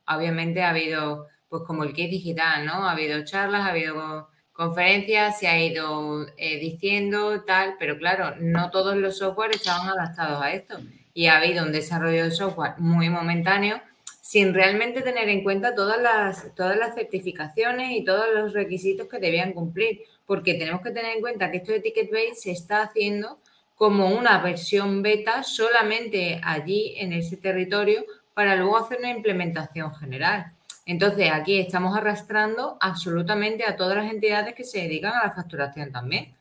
obviamente 0.07 0.63
ha 0.63 0.71
habido, 0.71 1.27
pues 1.49 1.63
como 1.67 1.85
el 1.85 1.93
kit 1.93 2.11
digital, 2.11 2.67
¿no? 2.67 2.87
Ha 2.87 2.93
habido 2.93 3.25
charlas, 3.25 3.63
ha 3.63 3.71
habido 3.71 4.29
conferencias, 4.53 5.39
se 5.39 5.49
ha 5.49 5.63
ido 5.63 6.27
eh, 6.37 6.59
diciendo 6.59 7.43
tal, 7.45 7.77
pero 7.79 7.97
claro, 7.99 8.37
no 8.39 8.71
todos 8.71 8.97
los 8.97 9.19
software 9.19 9.53
estaban 9.53 9.89
adaptados 9.89 10.43
a 10.43 10.53
esto 10.53 10.79
y 11.15 11.27
ha 11.27 11.39
habido 11.39 11.65
un 11.65 11.73
desarrollo 11.73 12.25
de 12.25 12.31
software 12.31 12.75
muy 12.79 13.09
momentáneo 13.09 13.81
sin 14.21 14.55
realmente 14.55 15.03
tener 15.03 15.29
en 15.29 15.43
cuenta 15.43 15.75
todas 15.75 16.01
las, 16.01 16.55
todas 16.55 16.77
las 16.77 16.95
certificaciones 16.95 17.91
y 17.91 18.05
todos 18.05 18.27
los 18.33 18.53
requisitos 18.53 19.09
que 19.09 19.19
debían 19.19 19.53
cumplir, 19.53 20.01
porque 20.27 20.55
tenemos 20.55 20.81
que 20.81 20.91
tener 20.91 21.17
en 21.17 21.21
cuenta 21.21 21.51
que 21.51 21.59
esto 21.59 21.73
de 21.73 21.81
Ticket 21.81 22.11
Base 22.11 22.35
se 22.37 22.51
está 22.53 22.83
haciendo 22.83 23.39
como 23.83 24.07
una 24.11 24.39
versión 24.39 25.03
beta 25.03 25.43
solamente 25.43 26.41
allí 26.45 26.95
en 26.99 27.13
ese 27.13 27.37
territorio 27.37 28.05
para 28.33 28.55
luego 28.55 28.79
hacer 28.79 29.01
una 29.01 29.11
implementación 29.11 29.93
general. 29.97 30.53
Entonces, 30.87 31.33
aquí 31.33 31.59
estamos 31.59 31.97
arrastrando 31.97 32.79
absolutamente 32.81 33.65
a 33.65 33.75
todas 33.75 33.97
las 33.97 34.09
entidades 34.09 34.55
que 34.55 34.63
se 34.63 34.83
dedican 34.83 35.15
a 35.15 35.25
la 35.25 35.33
facturación 35.33 35.91
también. 35.91 36.33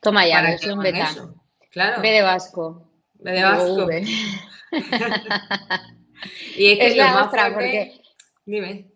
Toma 0.00 0.26
ya, 0.26 0.40
versión 0.40 0.78
beta. 0.78 1.10
Claro. 1.70 2.00
B 2.00 2.10
de 2.10 2.22
Vasco. 2.22 2.88
B 3.16 3.30
de 3.30 3.42
Vasco. 3.42 3.90
y 6.56 6.72
es 6.72 6.78
que 6.78 6.86
es 6.86 6.96
la 6.96 7.26
otra, 7.26 7.52
porque... 7.52 8.00
Dime. 8.46 8.93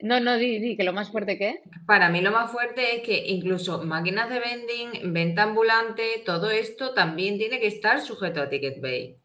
No, 0.00 0.20
no, 0.20 0.36
di, 0.36 0.58
di, 0.58 0.76
que 0.76 0.84
lo 0.84 0.92
más 0.92 1.10
fuerte 1.10 1.38
que 1.38 1.60
Para 1.86 2.10
mí 2.10 2.20
lo 2.20 2.30
más 2.30 2.50
fuerte 2.50 2.96
es 2.96 3.02
que 3.02 3.26
incluso 3.26 3.82
máquinas 3.82 4.28
de 4.28 4.40
vending, 4.40 5.12
venta 5.12 5.44
ambulante, 5.44 6.22
todo 6.24 6.50
esto 6.50 6.92
también 6.92 7.38
tiene 7.38 7.60
que 7.60 7.66
estar 7.68 8.00
sujeto 8.00 8.42
a 8.42 8.48
Ticket 8.48 8.80
Bay. 8.80 9.16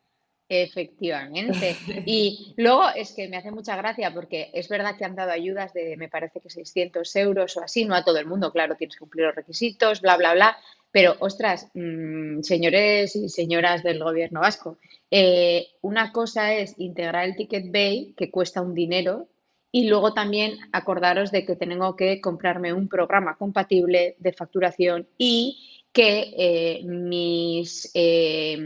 Efectivamente. 0.54 1.78
Y 2.06 2.54
luego 2.58 2.84
es 2.94 3.14
que 3.14 3.30
me 3.30 3.38
hace 3.38 3.52
mucha 3.52 3.78
gracia 3.78 4.14
porque 4.14 4.50
es 4.54 4.68
verdad 4.68 4.98
que 4.98 5.06
han 5.06 5.16
dado 5.16 5.32
ayudas 5.32 5.74
de, 5.74 5.96
me 5.96 6.10
parece 6.10 6.42
que 6.42 6.50
600 6.50 7.16
euros 7.16 7.56
o 7.56 7.64
así, 7.64 7.86
no 7.86 7.96
a 7.96 8.04
todo 8.04 8.18
el 8.18 8.26
mundo, 8.26 8.52
claro, 8.52 8.76
tienes 8.76 8.96
que 8.96 9.00
cumplir 9.00 9.28
los 9.28 9.36
requisitos, 9.36 10.02
bla, 10.02 10.18
bla, 10.18 10.34
bla. 10.34 10.58
Pero, 10.92 11.16
ostras, 11.20 11.70
mm, 11.74 12.42
señores 12.42 13.16
y 13.16 13.30
señoras 13.30 13.82
del 13.82 14.04
gobierno 14.04 14.42
vasco, 14.42 14.78
eh, 15.10 15.68
una 15.80 16.12
cosa 16.12 16.54
es 16.54 16.76
integrar 16.78 17.24
el 17.24 17.38
Ticket 17.38 17.72
Bay, 17.72 18.14
que 18.18 18.30
cuesta 18.30 18.62
un 18.62 18.74
dinero, 18.74 19.30
y 19.72 19.88
luego 19.88 20.14
también 20.14 20.58
acordaros 20.72 21.32
de 21.32 21.46
que 21.46 21.56
tengo 21.56 21.96
que 21.96 22.20
comprarme 22.20 22.74
un 22.74 22.88
programa 22.88 23.38
compatible 23.38 24.16
de 24.20 24.34
facturación 24.34 25.08
y 25.18 25.86
que 25.94 26.34
eh, 26.38 26.84
mis 26.86 27.92
eh, 27.94 28.58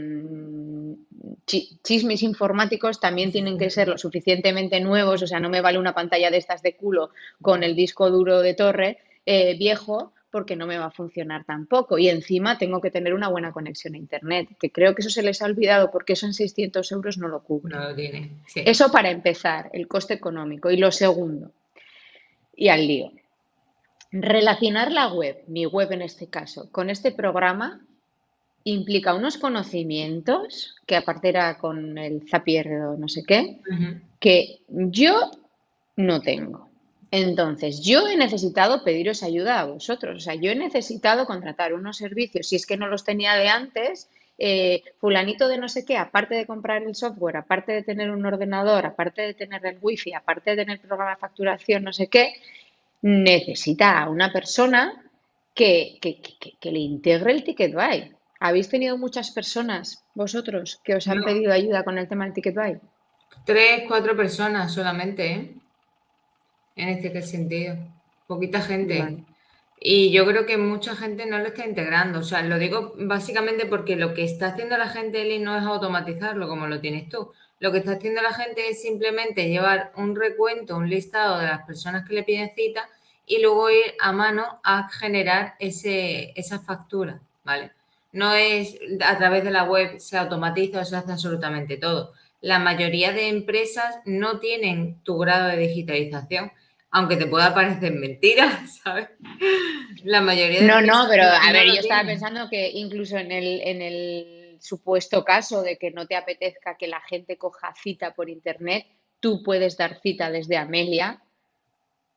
chismes 1.44 2.22
informáticos 2.22 3.00
también 3.00 3.32
tienen 3.32 3.58
que 3.58 3.70
ser 3.70 3.88
lo 3.88 3.98
suficientemente 3.98 4.80
nuevos, 4.80 5.22
o 5.22 5.26
sea, 5.26 5.40
no 5.40 5.48
me 5.48 5.60
vale 5.60 5.78
una 5.78 5.94
pantalla 5.94 6.30
de 6.30 6.36
estas 6.38 6.62
de 6.62 6.76
culo 6.76 7.10
con 7.42 7.62
el 7.64 7.74
disco 7.74 8.10
duro 8.10 8.40
de 8.40 8.54
torre 8.54 8.98
eh, 9.24 9.56
viejo 9.58 10.12
porque 10.30 10.56
no 10.56 10.66
me 10.66 10.78
va 10.78 10.86
a 10.86 10.90
funcionar 10.90 11.44
tampoco. 11.44 11.98
Y 11.98 12.08
encima 12.08 12.58
tengo 12.58 12.80
que 12.80 12.90
tener 12.90 13.14
una 13.14 13.28
buena 13.28 13.52
conexión 13.52 13.94
a 13.94 13.98
Internet, 13.98 14.48
que 14.60 14.70
creo 14.70 14.94
que 14.94 15.02
eso 15.02 15.10
se 15.10 15.22
les 15.22 15.40
ha 15.42 15.46
olvidado 15.46 15.90
porque 15.90 16.14
eso 16.14 16.26
en 16.26 16.34
600 16.34 16.92
euros 16.92 17.18
no 17.18 17.28
lo 17.28 17.42
cubre. 17.42 17.74
No 17.74 17.88
lo 17.88 17.94
tiene. 17.94 18.32
Eso 18.54 18.90
para 18.90 19.10
empezar, 19.10 19.70
el 19.72 19.88
coste 19.88 20.14
económico. 20.14 20.70
Y 20.70 20.76
lo 20.76 20.90
segundo, 20.92 21.52
y 22.54 22.68
al 22.68 22.86
lío. 22.86 23.12
Relacionar 24.12 24.92
la 24.92 25.12
web, 25.12 25.42
mi 25.46 25.66
web 25.66 25.92
en 25.92 26.02
este 26.02 26.28
caso, 26.28 26.70
con 26.70 26.90
este 26.90 27.12
programa 27.12 27.80
implica 28.64 29.14
unos 29.14 29.38
conocimientos, 29.38 30.74
que 30.86 30.96
aparte 30.96 31.28
era 31.28 31.56
con 31.58 31.98
el 31.98 32.28
Zapier 32.28 32.68
o 32.82 32.96
no 32.96 33.08
sé 33.08 33.22
qué, 33.24 33.60
que 34.18 34.60
yo 34.68 35.30
no 35.96 36.20
tengo. 36.20 36.65
Entonces, 37.18 37.80
yo 37.82 38.06
he 38.08 38.16
necesitado 38.18 38.84
pediros 38.84 39.22
ayuda 39.22 39.60
a 39.60 39.64
vosotros, 39.64 40.16
o 40.16 40.20
sea, 40.20 40.34
yo 40.34 40.50
he 40.50 40.54
necesitado 40.54 41.24
contratar 41.24 41.72
unos 41.72 41.96
servicios, 41.96 42.46
si 42.46 42.56
es 42.56 42.66
que 42.66 42.76
no 42.76 42.88
los 42.88 43.04
tenía 43.04 43.36
de 43.36 43.48
antes, 43.48 44.10
eh, 44.36 44.82
fulanito 44.98 45.48
de 45.48 45.56
no 45.56 45.70
sé 45.70 45.86
qué, 45.86 45.96
aparte 45.96 46.34
de 46.34 46.44
comprar 46.44 46.82
el 46.82 46.94
software, 46.94 47.38
aparte 47.38 47.72
de 47.72 47.82
tener 47.82 48.10
un 48.10 48.26
ordenador, 48.26 48.84
aparte 48.84 49.22
de 49.22 49.32
tener 49.32 49.64
el 49.64 49.78
wifi, 49.80 50.12
aparte 50.12 50.50
de 50.50 50.56
tener 50.58 50.78
programa 50.78 51.12
de 51.12 51.16
facturación, 51.16 51.84
no 51.84 51.92
sé 51.94 52.08
qué, 52.08 52.34
necesita 53.00 53.98
a 53.98 54.10
una 54.10 54.30
persona 54.30 55.02
que, 55.54 55.96
que, 56.02 56.70
le 56.70 56.80
integre 56.80 57.32
el 57.32 57.44
ticket 57.44 57.72
buy. 57.72 58.12
¿Habéis 58.40 58.68
tenido 58.68 58.98
muchas 58.98 59.30
personas, 59.30 60.04
vosotros, 60.12 60.82
que 60.84 60.96
os 60.96 61.08
han 61.08 61.22
pedido 61.22 61.50
ayuda 61.50 61.82
con 61.82 61.96
el 61.96 62.08
tema 62.08 62.24
del 62.24 62.34
ticket 62.34 62.54
buy? 62.54 62.78
Tres, 63.46 63.84
cuatro 63.88 64.14
personas 64.14 64.74
solamente, 64.74 65.32
¿eh? 65.32 65.55
En 66.76 66.88
este 66.90 67.22
sentido. 67.22 67.76
Poquita 68.26 68.60
gente. 68.60 69.24
Y 69.80 70.10
yo 70.10 70.26
creo 70.26 70.46
que 70.46 70.56
mucha 70.56 70.94
gente 70.94 71.26
no 71.26 71.38
lo 71.38 71.46
está 71.46 71.66
integrando. 71.66 72.20
O 72.20 72.22
sea, 72.22 72.42
lo 72.42 72.58
digo 72.58 72.94
básicamente 72.98 73.66
porque 73.66 73.96
lo 73.96 74.14
que 74.14 74.24
está 74.24 74.48
haciendo 74.48 74.78
la 74.78 74.88
gente, 74.88 75.22
Eli, 75.22 75.38
no 75.38 75.56
es 75.56 75.64
automatizarlo 75.64 76.48
como 76.48 76.66
lo 76.66 76.80
tienes 76.80 77.08
tú. 77.08 77.32
Lo 77.58 77.72
que 77.72 77.78
está 77.78 77.92
haciendo 77.92 78.20
la 78.20 78.34
gente 78.34 78.68
es 78.68 78.82
simplemente 78.82 79.48
llevar 79.48 79.92
un 79.96 80.14
recuento, 80.14 80.76
un 80.76 80.90
listado 80.90 81.38
de 81.38 81.46
las 81.46 81.64
personas 81.64 82.06
que 82.06 82.14
le 82.14 82.22
piden 82.22 82.50
cita 82.54 82.88
y 83.26 83.40
luego 83.40 83.70
ir 83.70 83.94
a 84.00 84.12
mano 84.12 84.60
a 84.62 84.88
generar 84.88 85.54
ese, 85.58 86.32
esa 86.36 86.60
factura, 86.60 87.20
¿vale? 87.44 87.72
No 88.12 88.34
es 88.34 88.78
a 89.04 89.16
través 89.18 89.42
de 89.44 89.50
la 89.50 89.64
web, 89.64 89.98
se 89.98 90.16
automatiza 90.16 90.80
o 90.80 90.84
se 90.84 90.96
hace 90.96 91.12
absolutamente 91.12 91.76
todo. 91.76 92.12
La 92.40 92.58
mayoría 92.58 93.12
de 93.12 93.28
empresas 93.28 94.00
no 94.04 94.38
tienen 94.38 95.00
tu 95.02 95.18
grado 95.18 95.48
de 95.48 95.56
digitalización 95.56 96.52
aunque 96.96 97.16
te 97.16 97.26
pueda 97.26 97.52
parecer 97.52 97.92
mentira, 97.92 98.66
¿sabes? 98.82 99.08
La 100.02 100.22
mayoría 100.22 100.60
de 100.60 100.66
No, 100.66 100.80
no, 100.80 101.06
pero 101.10 101.24
a 101.24 101.52
ver, 101.52 101.66
yo 101.66 101.80
estaba 101.80 102.04
pensando 102.04 102.48
que 102.48 102.70
incluso 102.70 103.18
en 103.18 103.32
el, 103.32 103.60
en 103.60 103.82
el 103.82 104.56
supuesto 104.60 105.22
caso 105.22 105.62
de 105.62 105.76
que 105.76 105.90
no 105.90 106.06
te 106.06 106.16
apetezca 106.16 106.78
que 106.78 106.86
la 106.86 107.02
gente 107.02 107.36
coja 107.36 107.74
cita 107.74 108.14
por 108.14 108.30
internet, 108.30 108.86
tú 109.20 109.42
puedes 109.42 109.76
dar 109.76 110.00
cita 110.00 110.30
desde 110.30 110.56
Amelia 110.56 111.22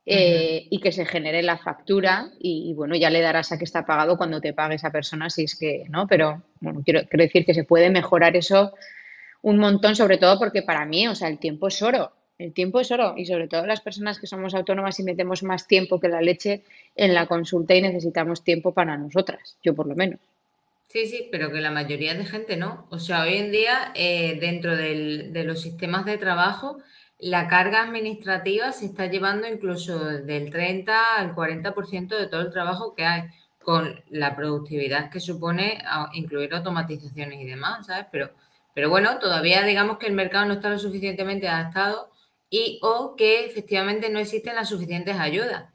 eh, 0.06 0.68
y 0.70 0.80
que 0.80 0.94
se 0.94 1.06
genere 1.06 1.44
la 1.44 1.58
factura 1.58 2.32
y, 2.40 2.74
bueno, 2.74 2.96
ya 2.96 3.10
le 3.10 3.20
darás 3.20 3.52
a 3.52 3.58
que 3.58 3.66
está 3.66 3.86
pagado 3.86 4.16
cuando 4.16 4.40
te 4.40 4.54
pague 4.54 4.76
esa 4.76 4.92
persona, 4.92 5.30
si 5.30 5.44
es 5.44 5.60
que, 5.60 5.84
¿no? 5.90 6.08
Pero 6.08 6.42
bueno, 6.62 6.84
quiero, 6.86 7.02
quiero 7.10 7.26
decir 7.26 7.46
que 7.46 7.54
se 7.54 7.66
puede 7.66 7.90
mejorar 7.90 8.38
eso 8.38 8.74
un 9.42 9.58
montón, 9.58 9.98
sobre 9.98 10.18
todo 10.18 10.40
porque 10.40 10.62
para 10.62 10.86
mí, 10.86 11.06
o 11.10 11.16
sea, 11.16 11.28
el 11.28 11.38
tiempo 11.38 11.68
es 11.68 11.82
oro. 11.82 12.14
El 12.40 12.54
tiempo 12.54 12.80
es 12.80 12.90
oro 12.90 13.16
y 13.18 13.26
sobre 13.26 13.50
todo 13.50 13.66
las 13.66 13.82
personas 13.82 14.18
que 14.18 14.26
somos 14.26 14.56
autónomas 14.56 14.98
y 15.00 15.04
metemos 15.04 15.44
más 15.44 15.68
tiempo 15.68 16.00
que 16.00 16.08
la 16.08 16.22
leche 16.22 16.64
en 16.96 17.14
la 17.14 17.28
consulta 17.28 17.76
y 17.76 17.82
necesitamos 17.82 18.46
tiempo 18.46 18.74
para 18.74 18.98
nosotras, 18.98 19.58
yo 19.62 19.76
por 19.76 19.88
lo 19.88 19.96
menos. 19.96 20.20
Sí, 20.88 21.06
sí, 21.06 21.28
pero 21.32 21.52
que 21.52 21.60
la 21.60 21.70
mayoría 21.70 22.16
de 22.16 22.26
gente 22.26 22.56
no. 22.56 22.88
O 22.92 22.98
sea, 22.98 23.24
hoy 23.24 23.36
en 23.36 23.52
día 23.52 23.92
eh, 23.94 24.38
dentro 24.40 24.76
de 24.78 25.44
los 25.44 25.62
sistemas 25.62 26.06
de 26.06 26.18
trabajo, 26.18 26.78
la 27.20 27.50
carga 27.50 27.84
administrativa 27.84 28.72
se 28.72 28.86
está 28.86 29.08
llevando 29.08 29.46
incluso 29.46 30.00
del 30.00 30.50
30 30.50 31.18
al 31.18 31.36
40% 31.36 32.18
de 32.18 32.28
todo 32.28 32.42
el 32.42 32.52
trabajo 32.52 32.96
que 32.96 33.04
hay, 33.04 33.24
con 33.62 34.02
la 34.10 34.38
productividad 34.38 35.12
que 35.12 35.20
supone 35.20 35.84
incluir 36.14 36.54
automatizaciones 36.56 37.42
y 37.42 37.46
demás, 37.46 37.86
¿sabes? 37.86 38.08
Pero, 38.10 38.32
pero 38.74 38.90
bueno, 38.90 39.20
todavía 39.20 39.64
digamos 39.64 39.98
que 39.98 40.08
el 40.08 40.14
mercado 40.14 40.46
no 40.46 40.54
está 40.54 40.70
lo 40.70 40.80
suficientemente 40.80 41.50
adaptado 41.50 42.10
y 42.50 42.80
o 42.82 43.16
que 43.16 43.46
efectivamente 43.46 44.10
no 44.10 44.20
existen 44.20 44.56
las 44.56 44.70
suficientes 44.70 45.18
ayudas. 45.18 45.70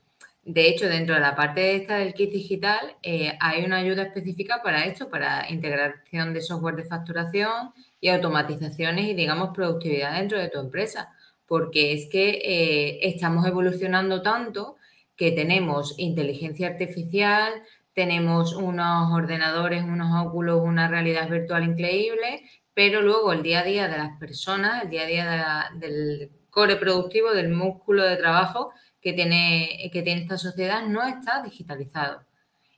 De 0.45 0.69
hecho, 0.69 0.89
dentro 0.89 1.15
de 1.15 1.23
la 1.23 1.35
parte 1.35 1.75
esta 1.75 1.97
del 1.97 2.13
kit 2.13 2.31
digital 2.31 2.97
eh, 3.03 3.33
hay 3.41 3.65
una 3.65 3.79
ayuda 3.79 4.03
específica 4.03 4.61
para 4.63 4.85
esto, 4.85 5.09
para 5.09 5.51
integración 5.51 6.35
de 6.35 6.43
software 6.43 6.77
de 6.77 6.85
facturación 6.85 7.73
y 7.99 8.09
automatizaciones 8.09 9.07
y, 9.07 9.15
digamos, 9.15 9.51
productividad 9.55 10.19
dentro 10.19 10.39
de 10.39 10.51
tu 10.51 10.61
empresa. 10.61 11.15
Porque 11.47 11.95
es 11.95 12.09
que 12.11 12.41
eh, 12.45 12.99
estamos 13.09 13.47
evolucionando 13.47 14.21
tanto 14.21 14.77
que 15.17 15.33
tenemos 15.33 15.95
inteligencia 15.99 16.69
artificial, 16.69 17.53
tenemos 17.95 18.55
unos 18.55 19.13
ordenadores, 19.13 19.83
unos 19.85 20.27
óculos, 20.27 20.61
una 20.63 20.89
realidad 20.89 21.29
virtual 21.31 21.65
increíble, 21.65 22.43
pero 22.75 23.01
luego 23.01 23.33
el 23.33 23.43
día 23.43 23.61
a 23.61 23.65
día 23.65 23.89
de 23.89 23.97
las 23.97 24.19
personas, 24.19 24.83
el 24.83 24.91
día 24.91 25.03
a 25.03 25.07
día 25.07 25.71
del 25.77 26.31
core 26.55 26.77
productivo 26.77 27.33
del 27.33 27.51
músculo 27.51 28.05
de 28.05 28.17
trabajo 28.17 28.73
que 29.01 29.13
tiene, 29.13 29.91
que 29.93 30.03
tiene 30.03 30.23
esta 30.23 30.39
sociedad 30.39 30.87
no 30.87 31.03
está 31.03 31.43
digitalizado 31.43 32.23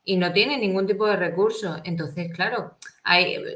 y 0.02 0.16
no 0.16 0.32
tiene 0.32 0.56
ningún 0.56 0.86
tipo 0.86 1.06
de 1.06 1.16
recursos. 1.16 1.80
Entonces, 1.84 2.32
claro, 2.32 2.76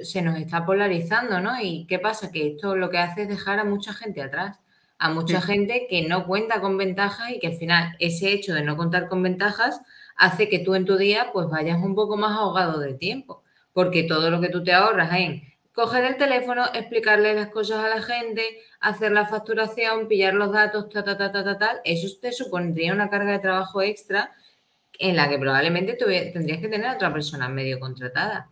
se 0.03 0.23
nos 0.23 0.39
está 0.39 0.67
polarizando, 0.67 1.41
¿no? 1.41 1.61
¿Y 1.61 1.87
qué 1.87 1.99
pasa? 1.99 2.31
Que 2.31 2.49
esto 2.49 2.77
lo 2.77 2.91
que 2.91 2.99
hace 2.99 3.23
es 3.23 3.29
dejar 3.29 3.59
a 3.61 3.65
mucha 3.65 3.95
gente 3.95 4.21
atrás, 4.21 4.59
a 4.99 5.11
mucha 5.11 5.41
gente 5.41 5.87
que 5.89 6.07
no 6.07 6.27
cuenta 6.27 6.61
con 6.61 6.77
ventajas 6.77 7.31
y 7.31 7.39
que 7.39 7.47
al 7.47 7.55
final 7.55 7.97
ese 7.99 8.33
hecho 8.33 8.53
de 8.53 8.63
no 8.63 8.77
contar 8.77 9.09
con 9.09 9.23
ventajas 9.23 9.81
hace 10.17 10.49
que 10.49 10.59
tú 10.59 10.75
en 10.75 10.85
tu 10.85 10.97
día 10.99 11.31
pues 11.33 11.49
vayas 11.49 11.83
un 11.83 11.95
poco 11.95 12.17
más 12.17 12.37
ahogado 12.37 12.79
de 12.79 12.95
tiempo, 12.95 13.43
porque 13.73 14.03
todo 14.03 14.31
lo 14.31 14.41
que 14.41 14.51
tú 14.51 14.63
te 14.63 14.73
ahorras 14.73 15.13
en 15.15 15.50
coger 15.81 16.05
el 16.05 16.17
teléfono, 16.19 16.67
explicarle 16.75 17.35
las 17.35 17.49
cosas 17.49 17.83
a 17.83 17.89
la 17.89 18.03
gente, 18.03 18.43
hacer 18.81 19.13
la 19.13 19.25
facturación, 19.25 20.09
pillar 20.09 20.35
los 20.35 20.53
datos, 20.53 20.91
ta, 20.91 21.03
ta, 21.03 21.17
ta, 21.17 21.33
ta, 21.33 21.43
ta, 21.43 21.59
tal, 21.59 21.81
eso 21.85 22.07
te 22.21 22.33
supondría 22.33 22.93
una 22.93 23.09
carga 23.09 23.33
de 23.33 23.39
trabajo 23.39 23.81
extra 23.81 24.31
en 24.99 25.17
la 25.17 25.27
que 25.31 25.39
probablemente 25.39 25.95
tendrías 25.95 26.61
que 26.61 26.69
tener 26.69 26.87
a 26.87 26.95
otra 26.97 27.11
persona 27.11 27.49
medio 27.49 27.81
contratada. 27.81 28.51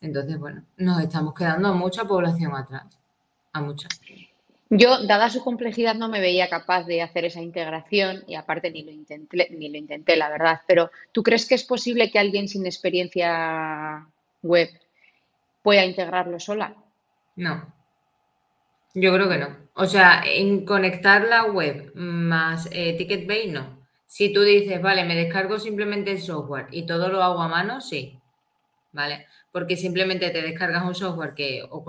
Entonces, 0.00 0.38
bueno, 0.38 0.62
nos 0.76 1.02
estamos 1.02 1.34
quedando 1.34 1.68
a 1.68 1.72
mucha 1.72 2.04
población 2.04 2.54
atrás, 2.54 2.84
a 3.52 3.60
mucha. 3.60 3.88
Yo, 4.68 5.04
dada 5.04 5.28
su 5.28 5.42
complejidad, 5.42 5.96
no 5.96 6.08
me 6.08 6.20
veía 6.20 6.48
capaz 6.48 6.84
de 6.84 7.02
hacer 7.02 7.24
esa 7.24 7.40
integración 7.40 8.22
y 8.28 8.36
aparte 8.36 8.70
ni 8.70 8.84
lo 8.84 8.92
intenté, 8.92 9.48
ni 9.50 9.68
lo 9.68 9.76
intenté, 9.76 10.14
la 10.14 10.28
verdad. 10.28 10.60
Pero, 10.68 10.92
¿tú 11.10 11.24
crees 11.24 11.46
que 11.46 11.56
es 11.56 11.64
posible 11.64 12.12
que 12.12 12.20
alguien 12.20 12.46
sin 12.46 12.64
experiencia 12.64 14.06
web 14.42 14.70
pueda 15.62 15.84
integrarlo 15.84 16.38
sola. 16.40 16.74
No. 17.36 17.72
Yo 18.94 19.14
creo 19.14 19.28
que 19.28 19.38
no. 19.38 19.56
O 19.74 19.86
sea, 19.86 20.22
en 20.24 20.64
conectar 20.64 21.22
la 21.22 21.44
web 21.44 21.92
más 21.94 22.68
eh, 22.72 22.96
TicketBay, 22.96 23.50
no. 23.50 23.80
Si 24.06 24.32
tú 24.32 24.42
dices, 24.42 24.82
vale, 24.82 25.04
me 25.04 25.14
descargo 25.14 25.58
simplemente 25.58 26.10
el 26.10 26.20
software 26.20 26.66
y 26.72 26.86
todo 26.86 27.08
lo 27.08 27.22
hago 27.22 27.40
a 27.40 27.48
mano, 27.48 27.80
sí. 27.80 28.18
¿Vale? 28.92 29.26
Porque 29.52 29.76
simplemente 29.76 30.30
te 30.30 30.42
descargas 30.42 30.84
un 30.84 30.94
software 30.94 31.34
que, 31.34 31.62
o 31.70 31.84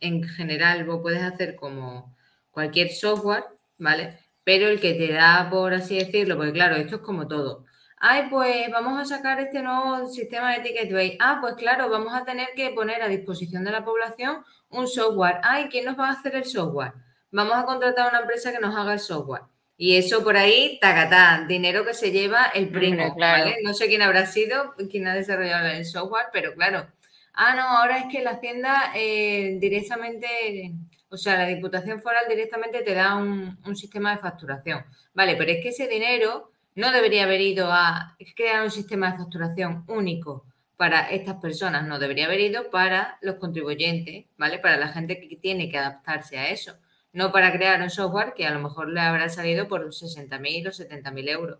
en 0.00 0.22
general, 0.24 0.84
vos 0.84 1.00
puedes 1.02 1.22
hacer 1.22 1.54
como 1.56 2.16
cualquier 2.50 2.90
software, 2.90 3.44
¿vale? 3.78 4.18
Pero 4.44 4.68
el 4.68 4.80
que 4.80 4.94
te 4.94 5.12
da, 5.12 5.48
por 5.50 5.74
así 5.74 5.98
decirlo, 5.98 6.36
porque 6.36 6.52
claro, 6.52 6.76
esto 6.76 6.96
es 6.96 7.02
como 7.02 7.28
todo. 7.28 7.66
Ay, 8.08 8.28
pues 8.30 8.70
vamos 8.70 9.00
a 9.00 9.04
sacar 9.04 9.40
este 9.40 9.60
nuevo 9.62 10.06
sistema 10.06 10.52
de 10.52 10.60
TicketBay. 10.60 11.18
Ah, 11.18 11.38
pues 11.40 11.54
claro, 11.54 11.90
vamos 11.90 12.14
a 12.14 12.24
tener 12.24 12.50
que 12.54 12.70
poner 12.70 13.02
a 13.02 13.08
disposición 13.08 13.64
de 13.64 13.72
la 13.72 13.84
población 13.84 14.44
un 14.68 14.86
software. 14.86 15.40
Ay, 15.42 15.66
¿quién 15.68 15.86
nos 15.86 15.98
va 15.98 16.10
a 16.10 16.12
hacer 16.12 16.36
el 16.36 16.44
software? 16.44 16.92
Vamos 17.32 17.56
a 17.56 17.64
contratar 17.64 18.06
a 18.06 18.10
una 18.10 18.20
empresa 18.20 18.52
que 18.52 18.60
nos 18.60 18.76
haga 18.76 18.92
el 18.92 19.00
software. 19.00 19.42
Y 19.76 19.96
eso 19.96 20.22
por 20.22 20.36
ahí, 20.36 20.78
tacatá, 20.80 21.46
dinero 21.48 21.84
que 21.84 21.94
se 21.94 22.12
lleva 22.12 22.44
el 22.54 22.68
primo, 22.68 23.16
¿vale? 23.18 23.56
No 23.64 23.74
sé 23.74 23.88
quién 23.88 24.02
habrá 24.02 24.24
sido, 24.26 24.76
quién 24.88 25.08
ha 25.08 25.14
desarrollado 25.16 25.66
el 25.66 25.84
software, 25.84 26.26
pero 26.32 26.54
claro. 26.54 26.86
Ah, 27.32 27.56
no, 27.56 27.62
ahora 27.62 27.98
es 27.98 28.04
que 28.08 28.22
la 28.22 28.34
Hacienda 28.34 28.92
eh, 28.94 29.56
directamente, 29.58 30.72
o 31.08 31.16
sea, 31.16 31.38
la 31.38 31.46
Diputación 31.46 32.00
Foral 32.00 32.26
directamente 32.28 32.82
te 32.82 32.94
da 32.94 33.16
un, 33.16 33.58
un 33.66 33.74
sistema 33.74 34.12
de 34.12 34.18
facturación. 34.18 34.84
Vale, 35.12 35.34
pero 35.34 35.50
es 35.50 35.60
que 35.60 35.70
ese 35.70 35.88
dinero 35.88 36.52
no 36.76 36.92
debería 36.92 37.24
haber 37.24 37.40
ido 37.40 37.72
a 37.72 38.16
crear 38.36 38.62
un 38.62 38.70
sistema 38.70 39.10
de 39.10 39.18
facturación 39.18 39.84
único 39.88 40.46
para 40.76 41.10
estas 41.10 41.36
personas, 41.36 41.86
no 41.88 41.98
debería 41.98 42.26
haber 42.26 42.40
ido 42.40 42.70
para 42.70 43.18
los 43.22 43.36
contribuyentes, 43.36 44.26
¿vale? 44.36 44.60
Para 44.60 44.76
la 44.76 44.88
gente 44.88 45.20
que 45.20 45.36
tiene 45.36 45.68
que 45.68 45.78
adaptarse 45.78 46.38
a 46.38 46.50
eso 46.50 46.76
no 47.16 47.32
para 47.32 47.50
crear 47.50 47.80
un 47.80 47.88
software 47.88 48.34
que 48.34 48.44
a 48.44 48.50
lo 48.50 48.60
mejor 48.60 48.90
le 48.90 49.00
habrá 49.00 49.30
salido 49.30 49.66
por 49.68 49.86
60.000 49.86 50.68
o 50.68 50.70
70.000 50.70 51.28
euros, 51.30 51.58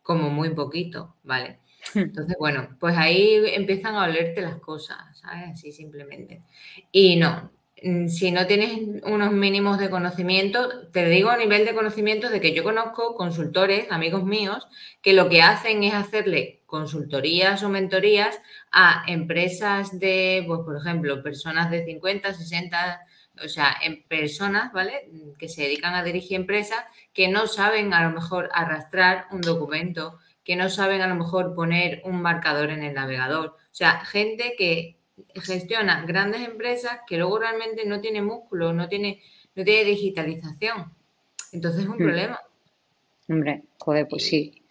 como 0.00 0.30
muy 0.30 0.50
poquito, 0.50 1.16
¿vale? 1.24 1.58
Hmm. 1.92 1.98
Entonces, 1.98 2.36
bueno, 2.38 2.76
pues 2.78 2.96
ahí 2.96 3.42
empiezan 3.52 3.96
a 3.96 4.04
olerte 4.04 4.42
las 4.42 4.60
cosas, 4.60 5.18
¿sabes? 5.18 5.54
Así 5.54 5.72
simplemente. 5.72 6.44
Y 6.92 7.16
no, 7.16 7.50
si 8.08 8.30
no 8.30 8.46
tienes 8.46 9.02
unos 9.04 9.32
mínimos 9.32 9.78
de 9.78 9.90
conocimiento, 9.90 10.88
te 10.90 11.08
digo 11.08 11.30
a 11.30 11.36
nivel 11.36 11.64
de 11.64 11.74
conocimiento 11.74 12.30
de 12.30 12.40
que 12.40 12.54
yo 12.54 12.62
conozco 12.62 13.16
consultores, 13.16 13.90
amigos 13.90 14.24
míos, 14.24 14.68
que 15.00 15.12
lo 15.12 15.28
que 15.28 15.42
hacen 15.42 15.82
es 15.82 15.94
hacerle 15.94 16.62
consultorías 16.66 17.62
o 17.62 17.68
mentorías 17.68 18.40
a 18.70 19.04
empresas 19.08 19.98
de, 19.98 20.44
pues, 20.46 20.60
por 20.60 20.76
ejemplo, 20.76 21.22
personas 21.22 21.70
de 21.70 21.84
50, 21.84 22.32
60, 22.34 23.00
o 23.44 23.48
sea, 23.48 23.76
en 23.82 24.04
personas, 24.04 24.72
¿vale? 24.72 25.10
Que 25.38 25.48
se 25.48 25.62
dedican 25.62 25.94
a 25.94 26.04
dirigir 26.04 26.36
empresas 26.36 26.84
que 27.12 27.28
no 27.28 27.46
saben 27.46 27.92
a 27.94 28.08
lo 28.08 28.14
mejor 28.14 28.48
arrastrar 28.54 29.26
un 29.32 29.40
documento, 29.40 30.18
que 30.44 30.56
no 30.56 30.70
saben 30.70 31.02
a 31.02 31.08
lo 31.08 31.16
mejor 31.16 31.54
poner 31.54 32.00
un 32.04 32.22
marcador 32.22 32.70
en 32.70 32.82
el 32.82 32.94
navegador. 32.94 33.56
O 33.56 33.74
sea, 33.74 34.04
gente 34.04 34.54
que 34.56 35.01
gestiona 35.34 36.04
grandes 36.06 36.42
empresas 36.42 37.00
que 37.06 37.16
luego 37.16 37.38
realmente 37.38 37.84
no 37.86 38.00
tiene 38.00 38.22
músculo, 38.22 38.72
no 38.72 38.88
tiene, 38.88 39.22
no 39.54 39.64
tiene 39.64 39.84
digitalización. 39.84 40.92
Entonces 41.52 41.82
es 41.82 41.88
un 41.88 41.96
hmm. 41.96 41.98
problema. 41.98 42.40
Hombre, 43.28 43.62
joder, 43.78 44.06
pues 44.08 44.26
sí. 44.26 44.62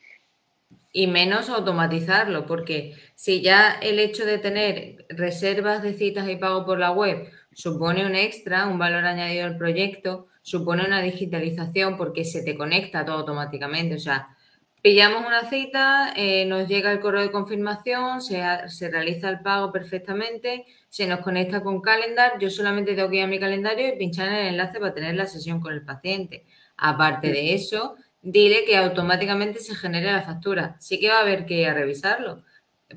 Y 0.93 1.07
menos 1.07 1.49
automatizarlo, 1.49 2.45
porque 2.45 2.95
si 3.15 3.41
ya 3.41 3.71
el 3.81 3.99
hecho 3.99 4.25
de 4.25 4.39
tener 4.39 5.05
reservas 5.09 5.81
de 5.83 5.93
citas 5.93 6.27
y 6.27 6.35
pago 6.35 6.65
por 6.65 6.79
la 6.79 6.91
web 6.91 7.31
supone 7.53 8.05
un 8.05 8.15
extra, 8.15 8.67
un 8.67 8.77
valor 8.77 9.05
añadido 9.05 9.45
al 9.45 9.57
proyecto, 9.57 10.27
supone 10.41 10.85
una 10.85 11.01
digitalización 11.01 11.97
porque 11.97 12.25
se 12.25 12.43
te 12.43 12.57
conecta 12.57 13.05
todo 13.05 13.17
automáticamente. 13.17 13.95
O 13.95 13.99
sea, 13.99 14.35
pillamos 14.81 15.25
una 15.25 15.49
cita, 15.49 16.13
eh, 16.15 16.45
nos 16.45 16.67
llega 16.67 16.91
el 16.91 16.99
correo 16.99 17.21
de 17.21 17.31
confirmación, 17.31 18.21
se, 18.21 18.41
realiza 18.89 19.29
el 19.29 19.41
pago 19.41 19.71
perfectamente, 19.71 20.65
se 20.89 21.07
nos 21.07 21.19
conecta 21.19 21.63
con 21.63 21.81
Calendar, 21.81 22.33
yo 22.39 22.49
solamente 22.49 22.95
tengo 22.95 23.09
que 23.09 23.17
ir 23.17 23.23
a 23.23 23.27
mi 23.27 23.39
calendario 23.39 23.87
y 23.87 23.97
pinchar 23.97 24.27
en 24.27 24.35
el 24.35 24.47
enlace 24.49 24.79
para 24.79 24.93
tener 24.93 25.15
la 25.15 25.27
sesión 25.27 25.61
con 25.61 25.73
el 25.73 25.83
paciente. 25.83 26.45
Aparte 26.77 27.31
de 27.31 27.53
eso, 27.53 27.95
dile 28.21 28.65
que 28.65 28.77
automáticamente 28.77 29.59
se 29.59 29.75
genere 29.75 30.11
la 30.11 30.23
factura. 30.23 30.75
Sí 30.79 30.99
que 30.99 31.09
va 31.09 31.19
a 31.19 31.21
haber 31.21 31.45
que 31.45 31.71
revisarlo, 31.71 32.43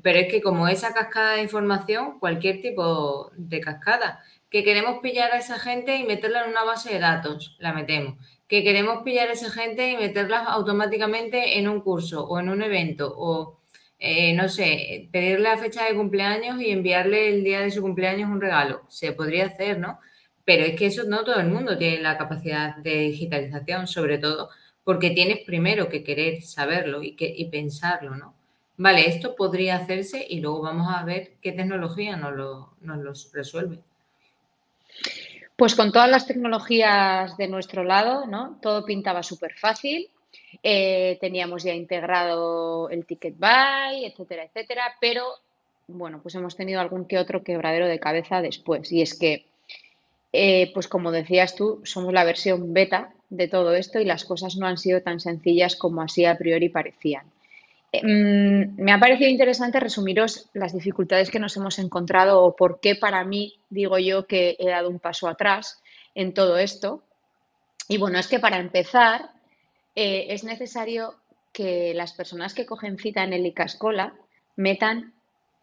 pero 0.01 0.19
es 0.19 0.27
que 0.31 0.41
como 0.41 0.67
esa 0.67 0.93
cascada 0.93 1.33
de 1.33 1.43
información, 1.43 2.19
cualquier 2.19 2.61
tipo 2.61 3.31
de 3.35 3.61
cascada, 3.61 4.23
que 4.49 4.63
queremos 4.63 4.99
pillar 5.01 5.31
a 5.33 5.37
esa 5.39 5.59
gente 5.59 5.97
y 5.97 6.03
meterla 6.05 6.43
en 6.43 6.51
una 6.51 6.63
base 6.63 6.93
de 6.93 6.99
datos, 6.99 7.55
la 7.59 7.73
metemos. 7.73 8.15
Que 8.47 8.63
queremos 8.63 9.03
pillar 9.03 9.29
a 9.29 9.33
esa 9.33 9.49
gente 9.49 9.91
y 9.91 9.97
meterla 9.97 10.39
automáticamente 10.45 11.57
en 11.57 11.67
un 11.67 11.81
curso 11.81 12.25
o 12.25 12.39
en 12.39 12.49
un 12.49 12.61
evento 12.61 13.13
o, 13.17 13.61
eh, 13.99 14.33
no 14.33 14.49
sé, 14.49 15.09
pedirle 15.11 15.49
la 15.49 15.57
fecha 15.57 15.85
de 15.85 15.95
cumpleaños 15.95 16.61
y 16.61 16.69
enviarle 16.71 17.29
el 17.29 17.43
día 17.43 17.61
de 17.61 17.71
su 17.71 17.81
cumpleaños 17.81 18.29
un 18.29 18.41
regalo. 18.41 18.83
Se 18.87 19.13
podría 19.13 19.47
hacer, 19.47 19.79
¿no? 19.79 19.99
Pero 20.43 20.63
es 20.63 20.75
que 20.75 20.87
eso 20.87 21.03
no 21.05 21.23
todo 21.23 21.39
el 21.39 21.47
mundo 21.47 21.77
tiene 21.77 22.01
la 22.01 22.17
capacidad 22.17 22.75
de 22.77 22.99
digitalización, 22.99 23.87
sobre 23.87 24.19
todo 24.19 24.49
porque 24.83 25.09
tienes 25.09 25.39
primero 25.45 25.89
que 25.89 26.03
querer 26.03 26.43
saberlo 26.43 27.01
y, 27.03 27.15
que, 27.15 27.33
y 27.35 27.49
pensarlo, 27.49 28.15
¿no? 28.15 28.35
Vale, 28.77 29.07
esto 29.07 29.35
podría 29.35 29.77
hacerse 29.77 30.25
y 30.29 30.41
luego 30.41 30.61
vamos 30.61 30.87
a 30.93 31.03
ver 31.03 31.37
qué 31.41 31.53
tecnología 31.53 32.17
nos 32.17 32.35
lo, 32.35 32.73
nos 32.81 32.97
lo 32.97 33.13
resuelve. 33.33 33.81
Pues 35.55 35.73
con 35.73 35.91
todas 35.91 36.09
las 36.09 36.27
tecnologías 36.27 37.37
de 37.37 37.47
nuestro 37.47 37.83
lado, 37.83 38.25
¿no? 38.25 38.59
Todo 38.61 38.83
pintaba 38.83 39.23
súper 39.23 39.53
fácil. 39.53 40.09
Eh, 40.61 41.17
teníamos 41.21 41.63
ya 41.63 41.73
integrado 41.73 42.89
el 42.89 43.05
ticket 43.05 43.35
buy, 43.37 44.05
etcétera, 44.05 44.43
etcétera, 44.43 44.95
pero 44.99 45.23
bueno, 45.87 46.19
pues 46.21 46.35
hemos 46.35 46.57
tenido 46.57 46.81
algún 46.81 47.05
que 47.05 47.19
otro 47.19 47.43
quebradero 47.43 47.87
de 47.87 47.99
cabeza 47.99 48.41
después. 48.41 48.91
Y 48.91 49.01
es 49.01 49.17
que, 49.17 49.45
eh, 50.33 50.71
pues 50.73 50.87
como 50.89 51.11
decías 51.11 51.55
tú, 51.55 51.81
somos 51.85 52.11
la 52.13 52.25
versión 52.25 52.73
beta 52.73 53.13
de 53.29 53.47
todo 53.47 53.75
esto 53.75 53.99
y 53.99 54.05
las 54.05 54.25
cosas 54.25 54.57
no 54.57 54.67
han 54.67 54.77
sido 54.77 55.01
tan 55.01 55.19
sencillas 55.21 55.75
como 55.77 56.01
así 56.01 56.25
a 56.25 56.37
priori 56.37 56.67
parecían. 56.69 57.25
Mm, 58.03 58.81
me 58.81 58.91
ha 58.91 58.99
parecido 58.99 59.29
interesante 59.29 59.79
resumiros 59.79 60.49
las 60.53 60.73
dificultades 60.73 61.29
que 61.29 61.39
nos 61.39 61.55
hemos 61.57 61.79
encontrado 61.79 62.43
o 62.43 62.55
por 62.55 62.79
qué 62.79 62.95
para 62.95 63.23
mí 63.23 63.59
digo 63.69 63.97
yo 63.99 64.27
que 64.27 64.55
he 64.59 64.69
dado 64.69 64.89
un 64.89 64.99
paso 64.99 65.27
atrás 65.27 65.81
en 66.13 66.33
todo 66.33 66.57
esto. 66.57 67.03
Y 67.87 67.97
bueno, 67.97 68.17
es 68.17 68.27
que 68.27 68.39
para 68.39 68.57
empezar 68.57 69.29
eh, 69.95 70.27
es 70.29 70.43
necesario 70.43 71.15
que 71.51 71.93
las 71.93 72.13
personas 72.13 72.53
que 72.53 72.65
cogen 72.65 72.97
cita 72.97 73.23
en 73.23 73.33
el 73.33 73.45
ICASCOLA 73.45 74.13
metan 74.55 75.13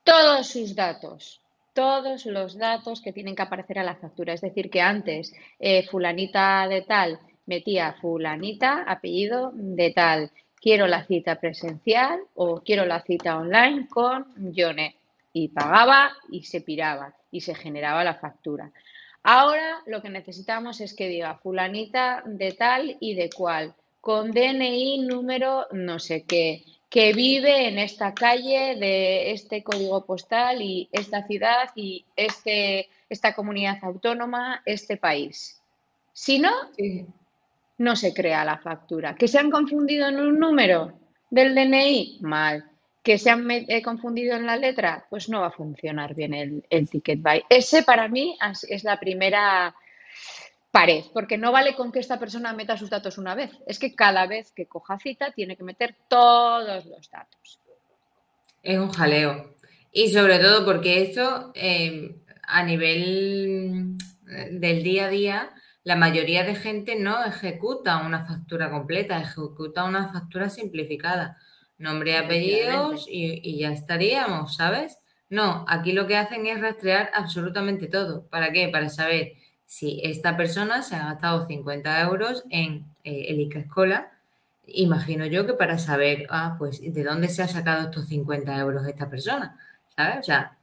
todos 0.04 0.48
sus 0.48 0.74
datos, 0.74 1.40
todos 1.74 2.26
los 2.26 2.56
datos 2.56 3.02
que 3.02 3.12
tienen 3.12 3.34
que 3.34 3.42
aparecer 3.42 3.78
a 3.78 3.84
la 3.84 3.96
factura. 3.96 4.32
Es 4.32 4.40
decir, 4.40 4.70
que 4.70 4.80
antes 4.80 5.32
eh, 5.58 5.86
fulanita 5.90 6.66
de 6.68 6.82
tal 6.82 7.18
metía 7.46 7.94
fulanita, 8.00 8.84
apellido 8.86 9.52
de 9.54 9.90
tal, 9.90 10.30
quiero 10.62 10.86
la 10.86 11.04
cita 11.04 11.40
presencial 11.40 12.20
o 12.36 12.62
quiero 12.62 12.86
la 12.86 13.02
cita 13.02 13.36
online 13.36 13.88
con 13.88 14.24
Jonet. 14.56 14.94
Y 15.34 15.48
pagaba 15.48 16.12
y 16.30 16.44
se 16.44 16.60
piraba 16.60 17.14
y 17.30 17.40
se 17.40 17.54
generaba 17.54 18.04
la 18.04 18.14
factura. 18.14 18.70
Ahora 19.22 19.82
lo 19.86 20.02
que 20.02 20.10
necesitamos 20.10 20.80
es 20.80 20.94
que 20.94 21.08
diga 21.08 21.38
fulanita 21.38 22.22
de 22.26 22.52
tal 22.52 22.96
y 23.00 23.14
de 23.14 23.30
cual, 23.30 23.74
con 24.00 24.30
DNI 24.30 24.98
número 25.06 25.66
no 25.72 25.98
sé 25.98 26.24
qué, 26.24 26.64
que 26.90 27.14
vive 27.14 27.68
en 27.68 27.78
esta 27.78 28.12
calle 28.12 28.76
de 28.76 29.30
este 29.30 29.62
código 29.62 30.04
postal 30.04 30.60
y 30.60 30.88
esta 30.92 31.26
ciudad 31.26 31.70
y 31.74 32.04
este, 32.16 32.88
esta 33.08 33.34
comunidad 33.34 33.78
autónoma, 33.80 34.60
este 34.66 34.98
país. 34.98 35.62
Si 36.12 36.38
no, 36.38 36.50
no 37.82 37.96
se 37.96 38.14
crea 38.14 38.44
la 38.44 38.58
factura. 38.58 39.16
¿Que 39.16 39.26
se 39.26 39.38
han 39.38 39.50
confundido 39.50 40.08
en 40.08 40.20
un 40.20 40.38
número 40.38 40.92
del 41.30 41.54
DNI? 41.54 42.18
Mal. 42.20 42.64
¿Que 43.02 43.18
se 43.18 43.30
han 43.30 43.50
eh, 43.50 43.82
confundido 43.82 44.36
en 44.36 44.46
la 44.46 44.56
letra? 44.56 45.04
Pues 45.10 45.28
no 45.28 45.40
va 45.40 45.48
a 45.48 45.52
funcionar 45.52 46.14
bien 46.14 46.32
el, 46.32 46.88
ticket 46.88 47.20
buy. 47.20 47.42
Ese 47.48 47.82
para 47.82 48.06
mí 48.08 48.38
es 48.68 48.84
la 48.84 49.00
primera 49.00 49.74
pared, 50.70 51.04
porque 51.12 51.36
no 51.36 51.50
vale 51.50 51.74
con 51.74 51.90
que 51.90 51.98
esta 51.98 52.20
persona 52.20 52.52
meta 52.52 52.78
sus 52.78 52.88
datos 52.88 53.18
una 53.18 53.34
vez. 53.34 53.50
Es 53.66 53.80
que 53.80 53.96
cada 53.96 54.26
vez 54.26 54.52
que 54.52 54.66
coja 54.66 54.98
cita 55.00 55.32
tiene 55.32 55.56
que 55.56 55.64
meter 55.64 55.96
todos 56.06 56.86
los 56.86 57.10
datos. 57.10 57.58
Es 58.62 58.78
un 58.78 58.92
jaleo. 58.92 59.56
Y 59.90 60.10
sobre 60.10 60.38
todo 60.38 60.64
porque 60.64 61.02
esto 61.02 61.50
eh, 61.56 62.14
a 62.44 62.62
nivel 62.62 63.98
del 64.52 64.82
día 64.84 65.06
a 65.06 65.08
día 65.08 65.50
la 65.84 65.96
mayoría 65.96 66.44
de 66.44 66.54
gente 66.54 66.96
no 66.96 67.24
ejecuta 67.24 67.98
una 67.98 68.24
factura 68.24 68.70
completa, 68.70 69.20
ejecuta 69.20 69.84
una 69.84 70.12
factura 70.12 70.48
simplificada. 70.48 71.38
Nombre 71.78 72.12
y 72.12 72.14
apellidos 72.14 73.06
y, 73.08 73.58
ya 73.58 73.72
estaríamos, 73.72 74.54
¿sabes? 74.54 74.98
No, 75.28 75.64
aquí 75.66 75.92
lo 75.92 76.06
que 76.06 76.16
hacen 76.16 76.46
es 76.46 76.60
rastrear 76.60 77.10
absolutamente 77.14 77.88
todo. 77.88 78.26
¿Para 78.28 78.52
qué? 78.52 78.68
Para 78.68 78.88
saber 78.88 79.32
si 79.66 80.00
esta 80.04 80.36
persona 80.36 80.82
se 80.82 80.94
ha 80.94 81.06
gastado 81.06 81.46
50 81.46 82.00
euros 82.02 82.44
en 82.50 82.84
eh, 83.02 83.26
el 83.28 83.40
ICA 83.40 83.60
Escola, 83.60 84.12
imagino 84.66 85.26
yo 85.26 85.46
que 85.46 85.54
para 85.54 85.78
saber, 85.78 86.26
ah, 86.30 86.56
pues, 86.58 86.80
de 86.80 87.04
dónde 87.04 87.28
se 87.28 87.42
ha 87.42 87.48
sacado 87.48 87.84
estos 87.84 88.06
50 88.06 88.56
euros 88.58 88.86
esta 88.86 89.10
persona, 89.10 89.58
¿sabes? 89.96 90.18
O 90.20 90.22
sea, 90.22 90.56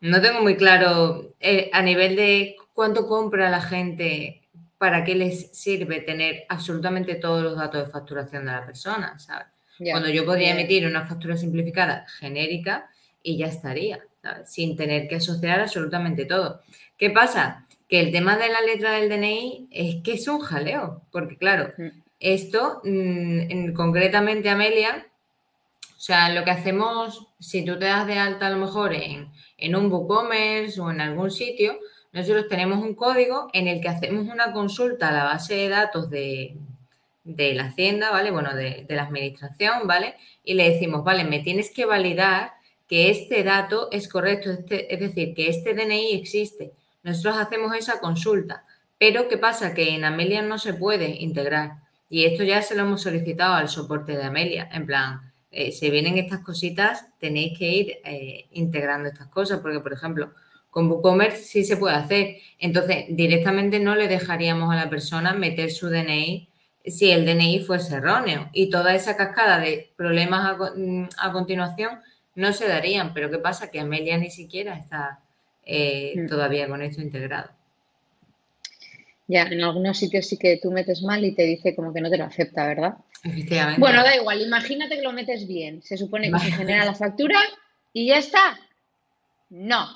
no 0.00 0.20
tengo 0.20 0.40
muy 0.40 0.56
claro 0.56 1.34
eh, 1.40 1.70
a 1.72 1.82
nivel 1.82 2.16
de 2.16 2.56
cuánto 2.74 3.06
compra 3.06 3.50
la 3.50 3.60
gente, 3.60 4.41
para 4.82 5.04
qué 5.04 5.14
les 5.14 5.48
sirve 5.52 6.00
tener 6.00 6.44
absolutamente 6.48 7.14
todos 7.14 7.40
los 7.40 7.56
datos 7.56 7.86
de 7.86 7.92
facturación 7.92 8.46
de 8.46 8.50
la 8.50 8.66
persona, 8.66 9.16
¿sabes? 9.16 9.46
Cuando 9.78 10.08
yo 10.08 10.24
podría 10.24 10.58
emitir 10.58 10.84
una 10.88 11.06
factura 11.06 11.36
simplificada 11.36 12.04
genérica 12.18 12.90
y 13.22 13.36
ya 13.36 13.46
estaría, 13.46 14.00
¿sabes? 14.20 14.50
sin 14.50 14.74
tener 14.74 15.06
que 15.06 15.14
asociar 15.14 15.60
absolutamente 15.60 16.24
todo. 16.24 16.62
¿Qué 16.98 17.10
pasa? 17.10 17.64
Que 17.88 18.00
el 18.00 18.10
tema 18.10 18.36
de 18.36 18.48
la 18.48 18.60
letra 18.60 18.90
del 18.94 19.08
DNI 19.08 19.68
es 19.70 20.02
que 20.02 20.14
es 20.14 20.26
un 20.26 20.40
jaleo, 20.40 21.02
porque 21.12 21.36
claro, 21.36 21.72
mm. 21.78 22.02
esto 22.18 22.80
mm, 22.82 23.74
concretamente 23.74 24.50
Amelia, 24.50 25.06
o 25.96 26.00
sea, 26.00 26.30
lo 26.30 26.42
que 26.42 26.50
hacemos, 26.50 27.28
si 27.38 27.64
tú 27.64 27.78
te 27.78 27.84
das 27.84 28.08
de 28.08 28.18
alta 28.18 28.48
a 28.48 28.50
lo 28.50 28.56
mejor 28.56 28.94
en, 28.94 29.30
en 29.58 29.76
un 29.76 29.92
WooCommerce 29.92 30.80
o 30.80 30.90
en 30.90 31.00
algún 31.00 31.30
sitio, 31.30 31.78
nosotros 32.12 32.48
tenemos 32.48 32.78
un 32.78 32.94
código 32.94 33.48
en 33.52 33.68
el 33.68 33.80
que 33.80 33.88
hacemos 33.88 34.28
una 34.28 34.52
consulta 34.52 35.08
a 35.08 35.12
la 35.12 35.24
base 35.24 35.54
de 35.54 35.68
datos 35.68 36.10
de, 36.10 36.56
de 37.24 37.54
la 37.54 37.64
Hacienda, 37.64 38.10
¿vale? 38.10 38.30
Bueno, 38.30 38.54
de, 38.54 38.86
la 38.88 39.04
Administración, 39.04 39.86
¿vale? 39.86 40.16
Y 40.44 40.54
le 40.54 40.70
decimos, 40.70 41.04
vale, 41.04 41.24
me 41.24 41.40
tienes 41.40 41.70
que 41.70 41.86
validar 41.86 42.52
que 42.88 43.10
este 43.10 43.42
dato 43.44 43.88
es 43.90 44.08
correcto, 44.08 44.50
este, 44.50 44.92
es 44.92 45.00
decir, 45.00 45.34
que 45.34 45.48
este 45.48 45.74
DNI 45.74 46.12
existe. 46.12 46.72
Nosotros 47.02 47.36
hacemos 47.38 47.74
esa 47.74 48.00
consulta, 48.00 48.64
pero 48.98 49.28
¿qué 49.28 49.38
pasa? 49.38 49.74
Que 49.74 49.94
en 49.94 50.04
Amelia 50.04 50.42
no 50.42 50.58
se 50.58 50.74
puede 50.74 51.16
integrar. 51.22 51.82
Y 52.10 52.24
esto 52.24 52.44
ya 52.44 52.60
se 52.60 52.74
lo 52.74 52.82
hemos 52.82 53.02
solicitado 53.02 53.54
al 53.54 53.68
soporte 53.68 54.16
de 54.16 54.24
Amelia, 54.24 54.68
en 54.72 54.86
plan, 54.86 55.32
eh, 55.50 55.72
si 55.72 55.90
vienen 55.90 56.18
estas 56.18 56.40
cositas, 56.40 57.06
tenéis 57.18 57.58
que 57.58 57.68
ir 57.68 57.98
eh, 58.04 58.46
integrando 58.52 59.08
estas 59.08 59.28
cosas, 59.28 59.60
porque, 59.60 59.80
por 59.80 59.92
ejemplo, 59.92 60.32
con 60.72 60.90
WooCommerce 60.90 61.42
sí 61.42 61.64
se 61.64 61.76
puede 61.76 61.96
hacer. 61.96 62.38
Entonces, 62.58 63.04
directamente 63.10 63.78
no 63.78 63.94
le 63.94 64.08
dejaríamos 64.08 64.72
a 64.72 64.76
la 64.76 64.88
persona 64.88 65.34
meter 65.34 65.70
su 65.70 65.90
DNI 65.90 66.48
si 66.86 67.10
el 67.10 67.26
DNI 67.26 67.60
fuese 67.60 67.96
erróneo. 67.96 68.48
Y 68.54 68.70
toda 68.70 68.94
esa 68.94 69.14
cascada 69.14 69.60
de 69.60 69.90
problemas 69.96 70.56
a, 71.18 71.32
continuación 71.32 72.00
no 72.34 72.54
se 72.54 72.66
darían. 72.68 73.12
Pero 73.12 73.30
¿qué 73.30 73.36
pasa? 73.36 73.70
Que 73.70 73.80
Amelia 73.80 74.16
ni 74.16 74.30
siquiera 74.30 74.74
está 74.74 75.20
eh, 75.66 76.14
mm. 76.16 76.26
todavía 76.26 76.66
con 76.66 76.80
esto 76.80 77.02
integrado. 77.02 77.50
Ya, 79.28 79.42
en 79.42 79.62
algunos 79.62 79.98
sitios 79.98 80.26
sí 80.26 80.38
que 80.38 80.56
tú 80.56 80.70
metes 80.70 81.02
mal 81.02 81.22
y 81.22 81.34
te 81.34 81.42
dice 81.42 81.76
como 81.76 81.92
que 81.92 82.00
no 82.00 82.08
te 82.08 82.16
lo 82.16 82.24
acepta, 82.24 82.66
¿verdad? 82.66 82.94
Efectivamente. 83.22 83.78
Bueno, 83.78 84.02
da 84.02 84.16
igual, 84.16 84.40
imagínate 84.40 84.96
que 84.96 85.02
lo 85.02 85.12
metes 85.12 85.46
bien. 85.46 85.82
Se 85.82 85.98
supone 85.98 86.32
que 86.32 86.38
se 86.38 86.50
genera 86.52 86.86
la 86.86 86.94
factura 86.94 87.38
y 87.92 88.06
ya 88.06 88.16
está. 88.16 88.58
No, 89.50 89.86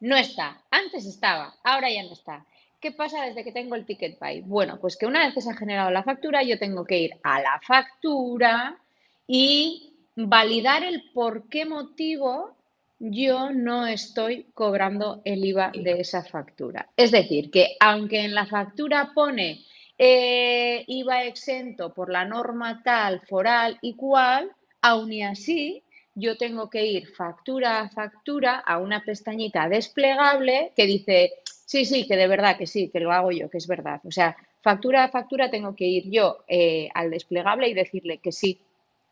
no 0.00 0.16
está. 0.16 0.62
Antes 0.70 1.06
estaba, 1.06 1.54
ahora 1.64 1.90
ya 1.90 2.02
no 2.02 2.12
está. 2.12 2.44
¿Qué 2.80 2.92
pasa 2.92 3.24
desde 3.24 3.42
que 3.42 3.52
tengo 3.52 3.74
el 3.74 3.86
ticket 3.86 4.18
buy? 4.18 4.42
Bueno, 4.42 4.78
pues 4.80 4.96
que 4.96 5.06
una 5.06 5.24
vez 5.24 5.34
que 5.34 5.40
se 5.40 5.50
ha 5.50 5.56
generado 5.56 5.90
la 5.90 6.02
factura, 6.02 6.42
yo 6.42 6.58
tengo 6.58 6.84
que 6.84 6.98
ir 6.98 7.12
a 7.22 7.40
la 7.40 7.60
factura 7.66 8.78
y 9.26 9.94
validar 10.14 10.84
el 10.84 11.10
por 11.12 11.48
qué 11.48 11.64
motivo 11.64 12.56
yo 12.98 13.50
no 13.50 13.86
estoy 13.86 14.46
cobrando 14.54 15.20
el 15.24 15.44
IVA 15.44 15.72
de 15.74 16.00
esa 16.00 16.22
factura. 16.22 16.88
Es 16.96 17.10
decir, 17.10 17.50
que 17.50 17.76
aunque 17.80 18.20
en 18.20 18.34
la 18.34 18.46
factura 18.46 19.12
pone 19.14 19.64
eh, 19.98 20.84
IVA 20.86 21.24
exento 21.24 21.92
por 21.92 22.10
la 22.10 22.24
norma 22.24 22.82
tal, 22.82 23.20
foral 23.22 23.78
y 23.82 23.94
cual, 23.94 24.50
aún 24.80 25.12
y 25.12 25.22
así 25.22 25.82
yo 26.16 26.36
tengo 26.36 26.68
que 26.68 26.84
ir 26.84 27.06
factura 27.14 27.80
a 27.80 27.88
factura 27.88 28.58
a 28.58 28.78
una 28.78 29.04
pestañita 29.04 29.68
desplegable 29.68 30.72
que 30.74 30.86
dice 30.86 31.32
Sí, 31.66 31.84
sí, 31.84 32.06
que 32.06 32.16
de 32.16 32.28
verdad 32.28 32.56
que 32.56 32.68
sí, 32.68 32.88
que 32.90 33.00
lo 33.00 33.12
hago 33.12 33.32
yo, 33.32 33.50
que 33.50 33.58
es 33.58 33.66
verdad. 33.66 34.00
O 34.04 34.12
sea, 34.12 34.36
factura 34.62 35.02
a 35.02 35.08
factura 35.08 35.50
tengo 35.50 35.74
que 35.74 35.84
ir 35.84 36.08
yo 36.08 36.44
eh, 36.46 36.88
al 36.94 37.10
desplegable 37.10 37.68
y 37.68 37.74
decirle 37.74 38.18
que 38.18 38.30
sí, 38.30 38.60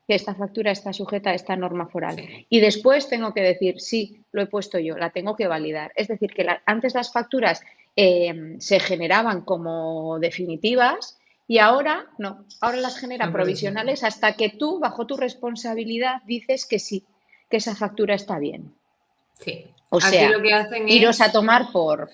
que 0.06 0.14
esta 0.14 0.36
factura 0.36 0.70
está 0.70 0.92
sujeta 0.92 1.30
a 1.30 1.34
esta 1.34 1.56
norma 1.56 1.88
foral. 1.88 2.16
Y 2.48 2.60
después 2.60 3.08
tengo 3.08 3.34
que 3.34 3.42
decir, 3.42 3.80
sí, 3.80 4.20
lo 4.30 4.40
he 4.40 4.46
puesto 4.46 4.78
yo, 4.78 4.96
la 4.96 5.10
tengo 5.10 5.34
que 5.34 5.48
validar. 5.48 5.90
Es 5.96 6.06
decir, 6.06 6.32
que 6.32 6.46
antes 6.64 6.94
las 6.94 7.12
facturas 7.12 7.60
em, 7.96 8.60
se 8.60 8.78
generaban 8.78 9.40
como 9.40 10.20
definitivas 10.20 11.18
y 11.46 11.58
ahora 11.58 12.06
no, 12.18 12.46
ahora 12.60 12.78
las 12.78 12.98
genera 12.98 13.30
provisionales 13.30 14.02
hasta 14.02 14.34
que 14.34 14.50
tú, 14.50 14.78
bajo 14.78 15.06
tu 15.06 15.16
responsabilidad, 15.16 16.22
dices 16.26 16.66
que 16.66 16.78
sí, 16.78 17.04
que 17.50 17.58
esa 17.58 17.74
factura 17.74 18.14
está 18.14 18.38
bien. 18.38 18.74
Sí. 19.38 19.66
O 19.90 20.00
sea, 20.00 20.30
lo 20.30 20.42
que 20.42 20.52
hacen 20.52 20.88
iros 20.88 21.20
a 21.20 21.30
tomar 21.30 21.70
por 21.70 22.10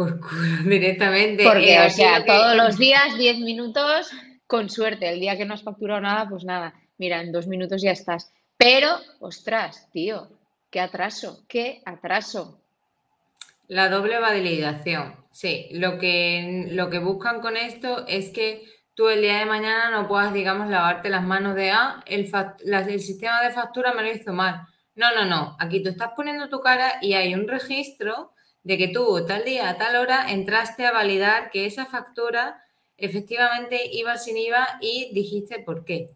por 0.00 0.18
directamente. 0.64 1.44
Porque, 1.44 1.74
eh, 1.74 1.86
o 1.86 1.90
sea, 1.90 2.24
todos 2.24 2.56
los 2.56 2.78
días, 2.78 3.18
10 3.18 3.40
minutos, 3.40 4.10
con 4.46 4.70
suerte. 4.70 5.08
El 5.08 5.20
día 5.20 5.36
que 5.36 5.44
no 5.44 5.54
has 5.54 5.62
facturado 5.62 6.00
nada, 6.00 6.28
pues 6.28 6.44
nada. 6.44 6.74
Mira, 6.98 7.20
en 7.20 7.32
dos 7.32 7.46
minutos 7.46 7.82
ya 7.82 7.92
estás. 7.92 8.32
Pero, 8.56 8.98
ostras, 9.20 9.88
tío, 9.92 10.28
qué 10.70 10.80
atraso, 10.80 11.44
qué 11.48 11.82
atraso. 11.84 12.59
La 13.70 13.88
doble 13.88 14.18
validación. 14.18 15.14
Sí, 15.30 15.68
lo 15.70 15.96
que, 15.96 16.66
lo 16.72 16.90
que 16.90 16.98
buscan 16.98 17.40
con 17.40 17.56
esto 17.56 18.04
es 18.08 18.30
que 18.30 18.64
tú 18.94 19.08
el 19.08 19.20
día 19.20 19.38
de 19.38 19.46
mañana 19.46 19.92
no 19.92 20.08
puedas, 20.08 20.34
digamos, 20.34 20.68
lavarte 20.68 21.08
las 21.08 21.22
manos 21.22 21.54
de, 21.54 21.70
ah, 21.70 22.02
el, 22.06 22.26
sistema 23.00 23.40
de 23.40 23.52
factura 23.52 23.94
me 23.94 24.02
lo 24.02 24.10
hizo 24.10 24.32
mal. 24.32 24.66
No, 24.96 25.14
no, 25.14 25.24
no. 25.24 25.56
Aquí 25.60 25.84
tú 25.84 25.90
estás 25.90 26.10
poniendo 26.16 26.48
tu 26.48 26.58
cara 26.58 26.94
y 27.00 27.12
hay 27.12 27.32
un 27.32 27.46
registro 27.46 28.32
de 28.64 28.76
que 28.76 28.88
tú 28.88 29.24
tal 29.24 29.44
día, 29.44 29.68
a 29.68 29.78
tal 29.78 29.94
hora, 29.94 30.32
entraste 30.32 30.84
a 30.84 30.90
validar 30.90 31.52
que 31.52 31.66
esa 31.66 31.86
factura 31.86 32.60
efectivamente 32.96 33.88
iba 33.92 34.18
sin 34.18 34.36
IVA 34.36 34.78
y 34.80 35.12
dijiste 35.14 35.60
por 35.60 35.84
qué. 35.84 36.08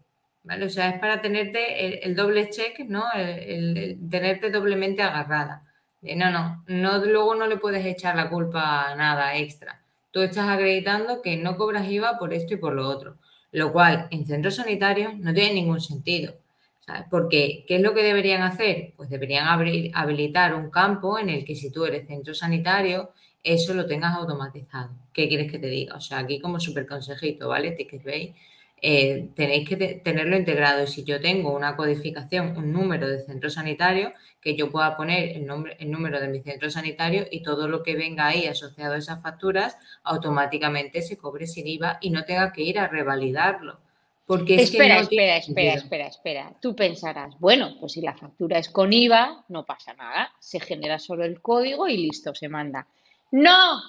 ¿Vale? 0.43 0.67
O 0.67 0.71
sea, 0.71 0.89
es 0.89 0.99
para 0.99 1.23
tenerte 1.23 2.05
el, 2.05 2.17
doble 2.17 2.51
check, 2.51 2.81
¿no? 2.81 3.05
El, 3.15 3.97
tenerte 4.11 4.51
doblemente 4.51 5.03
agarrada. 5.03 5.63
No, 6.17 6.31
no, 6.31 6.65
no, 6.67 7.05
luego 7.05 7.35
no 7.35 7.47
le 7.47 7.57
puedes 7.57 7.85
echar 7.85 8.17
la 8.17 8.29
culpa 8.29 8.91
a 8.91 8.95
nada 8.95 9.37
extra. 9.37 9.83
Tú 10.11 10.21
estás 10.21 10.49
acreditando 10.49 11.23
que 11.23 11.37
no 11.37 11.57
cobras 11.57 11.91
IVA 11.91 12.19
por 12.19 12.33
esto 12.35 12.55
y 12.55 12.59
por 12.59 12.75
lo 12.75 12.89
otro, 12.89 13.17
lo 13.53 13.73
cual 13.73 14.09
en 14.11 14.27
centros 14.27 14.57
sanitarios 14.57 15.17
no 15.17 15.33
tiene 15.35 15.55
ningún 15.55 15.81
sentido. 15.81 16.35
Porque, 17.11 17.65
¿qué 17.67 17.77
es 17.77 17.83
lo 17.83 17.95
que 17.95 18.03
deberían 18.03 18.43
hacer? 18.43 18.93
Pues 18.97 19.09
deberían 19.09 19.49
abrir, 19.49 19.91
habilitar 19.95 20.55
un 20.55 20.71
campo 20.71 21.19
en 21.19 21.31
el 21.31 21.45
que 21.45 21.55
si 21.55 21.71
tú 21.71 21.87
eres 21.87 22.07
centro 22.07 22.35
sanitario, 22.35 23.13
eso 23.43 23.75
lo 23.75 23.87
tengas 23.87 24.15
automatizado. 24.15 24.91
¿Qué 25.13 25.29
quieres 25.29 25.51
que 25.51 25.59
te 25.59 25.69
diga? 25.69 25.97
O 25.97 26.01
sea, 26.01 26.19
aquí 26.19 26.41
como 26.41 26.61
súper 26.61 26.87
consejito, 26.87 27.49
¿vale? 27.49 27.73
Ticketbay, 27.73 28.35
eh, 28.87 29.31
tenéis 29.35 29.67
que 29.67 29.77
tenerlo 29.77 30.37
integrado. 30.37 30.83
Y 30.83 30.87
si 30.87 31.05
yo 31.05 31.21
tengo 31.21 31.55
una 31.55 31.75
codificación, 31.75 32.57
un 32.57 32.73
número 32.73 33.09
de 33.09 33.21
centro 33.21 33.49
sanitario, 33.49 34.13
que 34.41 34.55
yo 34.57 34.71
pueda 34.71 34.97
poner 34.97 35.37
el, 35.37 35.47
nombre, 35.47 35.77
el 35.81 35.91
número 35.91 36.21
de 36.21 36.29
mi 36.29 36.41
centro 36.41 36.69
sanitario 36.69 37.27
y 37.31 37.43
todo 37.43 37.67
lo 37.69 37.83
que 37.83 37.97
venga 37.97 38.27
ahí 38.27 38.47
asociado 38.47 38.95
a 38.95 38.99
esas 38.99 39.23
facturas, 39.23 39.79
automáticamente 40.03 41.01
se 41.01 41.17
cobre 41.17 41.47
sin 41.47 41.67
IVA 41.67 41.99
y 42.03 42.11
no 42.11 42.25
tenga 42.25 42.53
que 42.53 42.63
ir 42.63 42.79
a 42.79 42.89
revalidarlo 42.89 43.79
espera, 44.27 45.01
espera, 45.01 45.37
espera, 45.37 45.75
espera, 45.75 46.07
espera. 46.07 46.53
Tú 46.61 46.75
pensarás, 46.75 47.39
bueno, 47.39 47.77
pues 47.79 47.93
si 47.93 48.01
la 48.01 48.15
factura 48.17 48.59
es 48.59 48.69
con 48.69 48.93
IVA, 48.93 49.45
no 49.49 49.65
pasa 49.65 49.93
nada. 49.95 50.33
Se 50.39 50.61
genera 50.61 50.99
solo 50.99 51.25
el 51.25 51.41
código 51.41 51.89
y 51.89 51.99
listo, 51.99 52.35
se 52.35 52.49
manda. 52.49 52.87
No, 53.33 53.83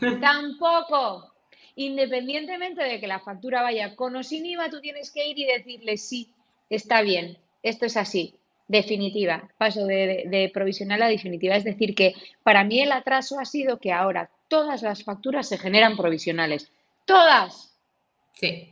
tampoco. 0.20 1.30
Independientemente 1.76 2.82
de 2.82 3.00
que 3.00 3.06
la 3.06 3.20
factura 3.20 3.62
vaya 3.62 3.96
con 3.96 4.16
o 4.16 4.22
sin 4.22 4.46
IVA, 4.46 4.70
tú 4.70 4.80
tienes 4.80 5.10
que 5.10 5.28
ir 5.28 5.38
y 5.38 5.46
decirle 5.46 5.96
sí, 5.96 6.32
está 6.68 7.02
bien, 7.02 7.38
esto 7.62 7.86
es 7.86 7.96
así, 7.96 8.34
definitiva, 8.68 9.50
paso 9.58 9.86
de, 9.86 10.24
de, 10.26 10.50
provisional 10.52 11.02
a 11.02 11.08
definitiva. 11.08 11.56
Es 11.56 11.64
decir, 11.64 11.94
que 11.94 12.14
para 12.42 12.64
mí 12.64 12.80
el 12.80 12.92
atraso 12.92 13.38
ha 13.38 13.44
sido 13.44 13.78
que 13.78 13.92
ahora 13.92 14.30
todas 14.48 14.82
las 14.82 15.04
facturas 15.04 15.48
se 15.48 15.58
generan 15.58 15.96
provisionales. 15.96 16.70
Todas, 17.04 17.70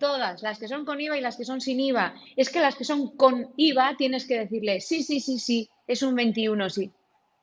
Todas, 0.00 0.42
las 0.42 0.58
que 0.58 0.68
son 0.68 0.84
con 0.84 1.00
IVA 1.00 1.18
y 1.18 1.20
las 1.20 1.36
que 1.36 1.44
son 1.44 1.60
sin 1.60 1.80
IVA. 1.80 2.14
Es 2.36 2.50
que 2.50 2.60
las 2.60 2.74
que 2.74 2.84
son 2.84 3.16
con 3.16 3.52
IVA 3.56 3.96
tienes 3.96 4.26
que 4.26 4.38
decirle, 4.38 4.80
sí, 4.80 5.02
sí, 5.02 5.20
sí, 5.20 5.38
sí, 5.38 5.68
es 5.86 6.02
un 6.02 6.14
21, 6.14 6.70
sí. 6.70 6.90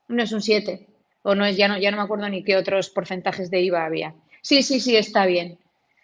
No 0.08 0.24
es 0.24 0.32
un 0.32 0.42
7. 0.42 0.88
O 1.24 1.36
no 1.36 1.46
es, 1.46 1.58
ya 1.58 1.68
no, 1.68 1.78
ya 1.78 1.92
no 1.92 1.98
me 1.98 2.04
acuerdo 2.04 2.28
ni 2.30 2.44
qué 2.44 2.58
otros 2.58 2.90
porcentajes 2.90 3.52
de 3.52 3.62
IVA 3.62 3.86
había. 3.86 4.16
Sí, 4.46 4.62
sí, 4.62 4.80
sí, 4.80 4.96
está 4.96 5.26
bien. 5.26 5.58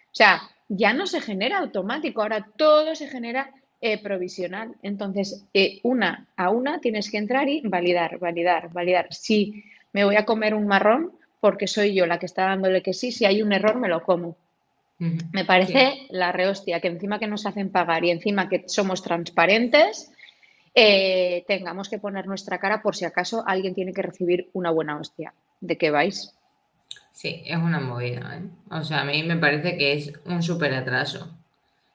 O 0.05 0.13
sea, 0.15 0.41
ya 0.67 0.93
no 0.93 1.05
se 1.05 1.21
genera 1.21 1.59
automático, 1.59 2.23
ahora 2.23 2.47
todo 2.57 2.95
se 2.95 3.07
genera 3.07 3.51
eh, 3.81 4.01
provisional. 4.01 4.73
Entonces, 4.81 5.45
eh, 5.53 5.79
una 5.83 6.27
a 6.35 6.49
una 6.49 6.79
tienes 6.79 7.11
que 7.11 7.19
entrar 7.19 7.47
y 7.49 7.61
validar, 7.61 8.17
validar, 8.17 8.73
validar. 8.73 9.13
Si 9.13 9.63
me 9.93 10.05
voy 10.05 10.15
a 10.15 10.25
comer 10.25 10.55
un 10.55 10.65
marrón, 10.65 11.11
porque 11.39 11.67
soy 11.67 11.93
yo 11.93 12.07
la 12.07 12.17
que 12.17 12.25
está 12.25 12.45
dándole 12.45 12.81
que 12.81 12.93
sí, 12.93 13.11
si 13.11 13.25
hay 13.25 13.43
un 13.43 13.53
error 13.53 13.75
me 13.75 13.89
lo 13.89 14.01
como. 14.01 14.35
Me 14.97 15.45
parece 15.45 16.07
la 16.09 16.31
rehostia, 16.31 16.79
que 16.79 16.87
encima 16.87 17.19
que 17.19 17.27
nos 17.27 17.45
hacen 17.45 17.69
pagar 17.69 18.03
y 18.05 18.09
encima 18.09 18.49
que 18.49 18.63
somos 18.67 19.03
transparentes, 19.03 20.11
eh, 20.73 21.43
tengamos 21.47 21.89
que 21.89 21.99
poner 21.99 22.25
nuestra 22.25 22.57
cara 22.57 22.81
por 22.81 22.95
si 22.95 23.05
acaso 23.05 23.43
alguien 23.45 23.75
tiene 23.75 23.93
que 23.93 24.01
recibir 24.01 24.49
una 24.53 24.71
buena 24.71 24.99
hostia. 24.99 25.31
¿De 25.59 25.77
qué 25.77 25.91
vais? 25.91 26.33
Sí, 27.11 27.43
es 27.45 27.57
una 27.57 27.79
movida. 27.79 28.37
¿eh? 28.37 28.49
O 28.69 28.83
sea, 28.83 29.01
a 29.01 29.05
mí 29.05 29.23
me 29.23 29.37
parece 29.37 29.77
que 29.77 29.93
es 29.93 30.13
un 30.25 30.41
súper 30.41 30.73
atraso 30.73 31.37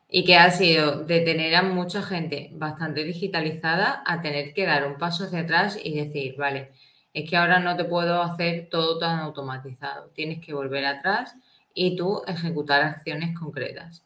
y 0.08 0.24
que 0.24 0.36
ha 0.36 0.50
sido 0.50 1.04
de 1.04 1.20
tener 1.20 1.54
a 1.56 1.62
mucha 1.62 2.02
gente 2.02 2.50
bastante 2.52 3.02
digitalizada 3.04 4.02
a 4.06 4.20
tener 4.20 4.54
que 4.54 4.66
dar 4.66 4.86
un 4.86 4.98
paso 4.98 5.24
hacia 5.24 5.40
atrás 5.40 5.78
y 5.82 5.94
decir, 5.96 6.36
vale, 6.36 6.70
es 7.12 7.28
que 7.28 7.36
ahora 7.36 7.58
no 7.58 7.76
te 7.76 7.84
puedo 7.84 8.22
hacer 8.22 8.68
todo 8.70 8.98
tan 8.98 9.18
automatizado, 9.20 10.10
tienes 10.14 10.44
que 10.44 10.54
volver 10.54 10.84
atrás 10.84 11.34
y 11.74 11.96
tú 11.96 12.22
ejecutar 12.26 12.82
acciones 12.82 13.36
concretas. 13.38 14.02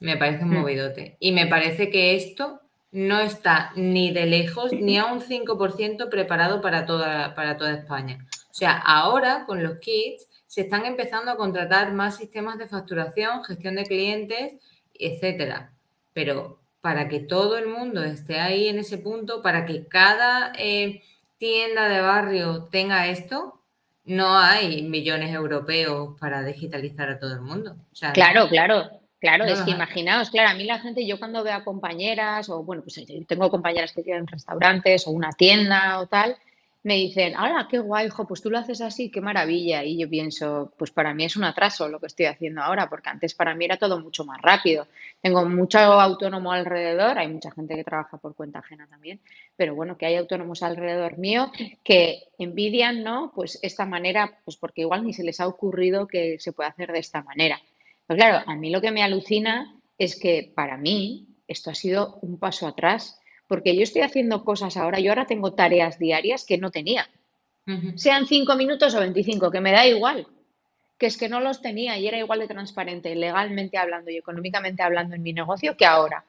Me 0.00 0.16
parece 0.16 0.44
un 0.44 0.50
hmm. 0.50 0.58
movidote. 0.58 1.16
Y 1.18 1.32
me 1.32 1.46
parece 1.46 1.90
que 1.90 2.14
esto 2.14 2.60
no 2.92 3.20
está 3.20 3.72
ni 3.74 4.12
de 4.12 4.26
lejos 4.26 4.72
ni 4.72 4.98
a 4.98 5.06
un 5.06 5.20
5% 5.20 6.08
preparado 6.10 6.60
para 6.60 6.84
toda, 6.84 7.34
para 7.34 7.56
toda 7.56 7.72
España. 7.72 8.26
O 8.50 8.54
sea, 8.54 8.76
ahora 8.76 9.44
con 9.46 9.62
los 9.62 9.78
kits 9.78 10.28
se 10.52 10.60
están 10.60 10.84
empezando 10.84 11.30
a 11.30 11.38
contratar 11.38 11.94
más 11.94 12.18
sistemas 12.18 12.58
de 12.58 12.66
facturación, 12.66 13.42
gestión 13.42 13.74
de 13.74 13.84
clientes 13.84 14.52
etcétera. 14.92 15.72
Pero 16.12 16.60
para 16.82 17.08
que 17.08 17.20
todo 17.20 17.56
el 17.56 17.68
mundo 17.68 18.04
esté 18.04 18.38
ahí 18.38 18.68
en 18.68 18.78
ese 18.78 18.98
punto, 18.98 19.40
para 19.40 19.64
que 19.64 19.86
cada 19.86 20.52
eh, 20.58 21.00
tienda 21.38 21.88
de 21.88 22.02
barrio 22.02 22.64
tenga 22.70 23.06
esto, 23.06 23.62
no 24.04 24.36
hay 24.36 24.82
millones 24.82 25.32
europeos 25.32 26.20
para 26.20 26.42
digitalizar 26.42 27.08
a 27.08 27.18
todo 27.18 27.32
el 27.32 27.40
mundo. 27.40 27.74
claro, 28.12 28.46
claro, 28.50 28.90
claro. 29.20 29.46
es 29.46 29.62
que 29.62 29.70
imaginaos, 29.70 30.28
claro, 30.28 30.50
a 30.50 30.54
mí 30.54 30.64
la 30.64 30.80
gente, 30.80 31.06
yo 31.06 31.18
cuando 31.18 31.42
veo 31.42 31.54
a 31.54 31.64
compañeras, 31.64 32.50
o 32.50 32.62
bueno, 32.62 32.82
pues 32.82 33.00
tengo 33.26 33.50
compañeras 33.50 33.94
que 33.94 34.02
tienen 34.02 34.26
restaurantes 34.26 35.06
o 35.06 35.12
una 35.12 35.32
tienda 35.32 35.98
o 35.98 36.08
tal, 36.08 36.36
me 36.84 36.94
dicen, 36.94 37.34
¡hala, 37.36 37.68
qué 37.70 37.78
guay, 37.78 38.08
hijo! 38.08 38.26
Pues 38.26 38.42
tú 38.42 38.50
lo 38.50 38.58
haces 38.58 38.80
así, 38.80 39.10
qué 39.10 39.20
maravilla. 39.20 39.84
Y 39.84 39.98
yo 39.98 40.08
pienso, 40.08 40.72
pues 40.76 40.90
para 40.90 41.14
mí 41.14 41.24
es 41.24 41.36
un 41.36 41.44
atraso 41.44 41.88
lo 41.88 42.00
que 42.00 42.06
estoy 42.06 42.26
haciendo 42.26 42.60
ahora, 42.60 42.88
porque 42.88 43.08
antes 43.08 43.34
para 43.34 43.54
mí 43.54 43.64
era 43.64 43.76
todo 43.76 44.00
mucho 44.00 44.24
más 44.24 44.42
rápido. 44.42 44.88
Tengo 45.20 45.44
mucho 45.48 45.78
autónomo 45.78 46.52
alrededor, 46.52 47.18
hay 47.18 47.28
mucha 47.28 47.52
gente 47.52 47.76
que 47.76 47.84
trabaja 47.84 48.18
por 48.18 48.34
cuenta 48.34 48.58
ajena 48.58 48.86
también, 48.88 49.20
pero 49.56 49.74
bueno, 49.76 49.96
que 49.96 50.06
hay 50.06 50.16
autónomos 50.16 50.62
alrededor 50.62 51.18
mío 51.18 51.52
que 51.84 52.24
envidian, 52.38 53.04
¿no? 53.04 53.32
Pues 53.34 53.58
esta 53.62 53.86
manera, 53.86 54.38
pues 54.44 54.56
porque 54.56 54.80
igual 54.80 55.04
ni 55.04 55.12
se 55.12 55.22
les 55.22 55.38
ha 55.40 55.46
ocurrido 55.46 56.08
que 56.08 56.38
se 56.40 56.52
puede 56.52 56.70
hacer 56.70 56.90
de 56.90 56.98
esta 56.98 57.22
manera. 57.22 57.60
Pues 58.06 58.16
claro, 58.16 58.42
a 58.44 58.56
mí 58.56 58.70
lo 58.70 58.80
que 58.80 58.90
me 58.90 59.02
alucina 59.04 59.72
es 59.98 60.18
que 60.18 60.52
para 60.54 60.76
mí 60.76 61.28
esto 61.46 61.70
ha 61.70 61.74
sido 61.74 62.18
un 62.22 62.38
paso 62.38 62.66
atrás 62.66 63.20
porque 63.48 63.76
yo 63.76 63.82
estoy 63.82 64.02
haciendo 64.02 64.44
cosas 64.44 64.76
ahora, 64.76 65.00
yo 65.00 65.10
ahora 65.10 65.26
tengo 65.26 65.52
tareas 65.52 65.98
diarias 65.98 66.44
que 66.44 66.58
no 66.58 66.70
tenía. 66.70 67.08
Sean 67.94 68.26
cinco 68.26 68.56
minutos 68.56 68.94
o 68.94 69.00
25, 69.00 69.50
que 69.50 69.60
me 69.60 69.72
da 69.72 69.86
igual. 69.86 70.26
Que 70.98 71.06
es 71.06 71.16
que 71.16 71.28
no 71.28 71.40
los 71.40 71.62
tenía 71.62 71.98
y 71.98 72.06
era 72.06 72.18
igual 72.18 72.40
de 72.40 72.48
transparente, 72.48 73.14
legalmente 73.14 73.78
hablando 73.78 74.10
y 74.10 74.16
económicamente 74.16 74.82
hablando 74.82 75.14
en 75.14 75.22
mi 75.22 75.32
negocio 75.32 75.76
que 75.76 75.86
ahora. 75.86 76.24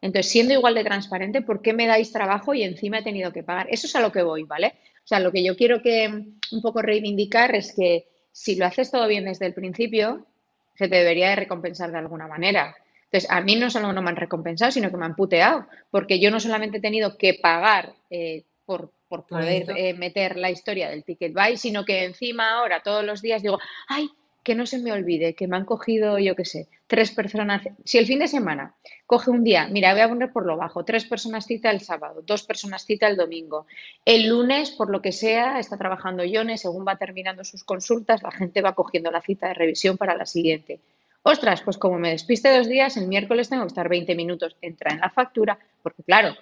Entonces, 0.00 0.32
siendo 0.32 0.52
igual 0.52 0.74
de 0.74 0.84
transparente, 0.84 1.42
¿por 1.42 1.62
qué 1.62 1.72
me 1.72 1.86
dais 1.86 2.12
trabajo 2.12 2.54
y 2.54 2.62
encima 2.64 2.98
he 2.98 3.02
tenido 3.02 3.32
que 3.32 3.42
pagar? 3.42 3.68
Eso 3.70 3.86
es 3.86 3.94
a 3.94 4.00
lo 4.00 4.10
que 4.10 4.22
voy, 4.22 4.42
¿vale? 4.42 4.74
O 5.04 5.06
sea, 5.06 5.20
lo 5.20 5.30
que 5.30 5.44
yo 5.44 5.56
quiero 5.56 5.80
que 5.82 6.08
un 6.08 6.62
poco 6.62 6.82
reivindicar 6.82 7.54
es 7.54 7.74
que 7.74 8.08
si 8.32 8.56
lo 8.56 8.66
haces 8.66 8.90
todo 8.90 9.06
bien 9.06 9.24
desde 9.24 9.46
el 9.46 9.54
principio, 9.54 10.26
se 10.74 10.88
te 10.88 10.96
debería 10.96 11.30
de 11.30 11.36
recompensar 11.36 11.92
de 11.92 11.98
alguna 11.98 12.26
manera. 12.26 12.74
Entonces, 13.12 13.30
a 13.30 13.42
mí 13.42 13.56
no 13.56 13.68
solo 13.68 13.92
no 13.92 14.00
me 14.00 14.08
han 14.08 14.16
recompensado, 14.16 14.72
sino 14.72 14.90
que 14.90 14.96
me 14.96 15.04
han 15.04 15.14
puteado, 15.14 15.66
porque 15.90 16.18
yo 16.18 16.30
no 16.30 16.40
solamente 16.40 16.78
he 16.78 16.80
tenido 16.80 17.18
que 17.18 17.34
pagar 17.34 17.92
eh, 18.08 18.44
por, 18.64 18.90
poder 19.08 19.66
eh, 19.76 19.92
meter 19.92 20.38
la 20.38 20.50
historia 20.50 20.88
del 20.88 21.04
ticket 21.04 21.34
buy, 21.34 21.58
sino 21.58 21.84
que 21.84 22.04
encima 22.04 22.54
ahora 22.54 22.82
todos 22.82 23.04
los 23.04 23.20
días 23.20 23.42
digo, 23.42 23.58
ay, 23.86 24.08
que 24.42 24.54
no 24.54 24.64
se 24.64 24.78
me 24.78 24.92
olvide, 24.92 25.34
que 25.34 25.46
me 25.46 25.56
han 25.56 25.66
cogido, 25.66 26.18
yo 26.18 26.34
qué 26.34 26.46
sé, 26.46 26.68
tres 26.86 27.10
personas. 27.10 27.62
Si 27.84 27.98
el 27.98 28.06
fin 28.06 28.18
de 28.18 28.28
semana 28.28 28.74
coge 29.04 29.30
un 29.30 29.44
día, 29.44 29.68
mira, 29.68 29.92
voy 29.92 30.00
a 30.00 30.08
poner 30.08 30.32
por 30.32 30.46
lo 30.46 30.56
bajo, 30.56 30.82
tres 30.86 31.04
personas 31.04 31.44
cita 31.44 31.70
el 31.70 31.82
sábado, 31.82 32.22
dos 32.26 32.44
personas 32.44 32.86
cita 32.86 33.06
el 33.08 33.18
domingo. 33.18 33.66
El 34.06 34.28
lunes, 34.28 34.70
por 34.70 34.90
lo 34.90 35.02
que 35.02 35.12
sea, 35.12 35.58
está 35.58 35.76
trabajando 35.76 36.24
Yone, 36.24 36.56
según 36.56 36.86
va 36.88 36.96
terminando 36.96 37.44
sus 37.44 37.62
consultas, 37.62 38.22
la 38.22 38.30
gente 38.30 38.62
va 38.62 38.74
cogiendo 38.74 39.10
la 39.10 39.20
cita 39.20 39.48
de 39.48 39.54
revisión 39.54 39.98
para 39.98 40.16
la 40.16 40.24
siguiente. 40.24 40.80
Ostras, 41.22 41.62
pues 41.62 41.78
como 41.78 41.98
me 41.98 42.10
despiste 42.10 42.56
dos 42.56 42.68
días, 42.68 42.96
el 42.96 43.06
miércoles 43.06 43.48
tengo 43.48 43.62
que 43.62 43.68
estar 43.68 43.88
20 43.88 44.14
minutos, 44.16 44.56
entra 44.60 44.92
en 44.92 45.00
la 45.00 45.10
factura, 45.10 45.58
porque 45.82 46.02
claro, 46.02 46.34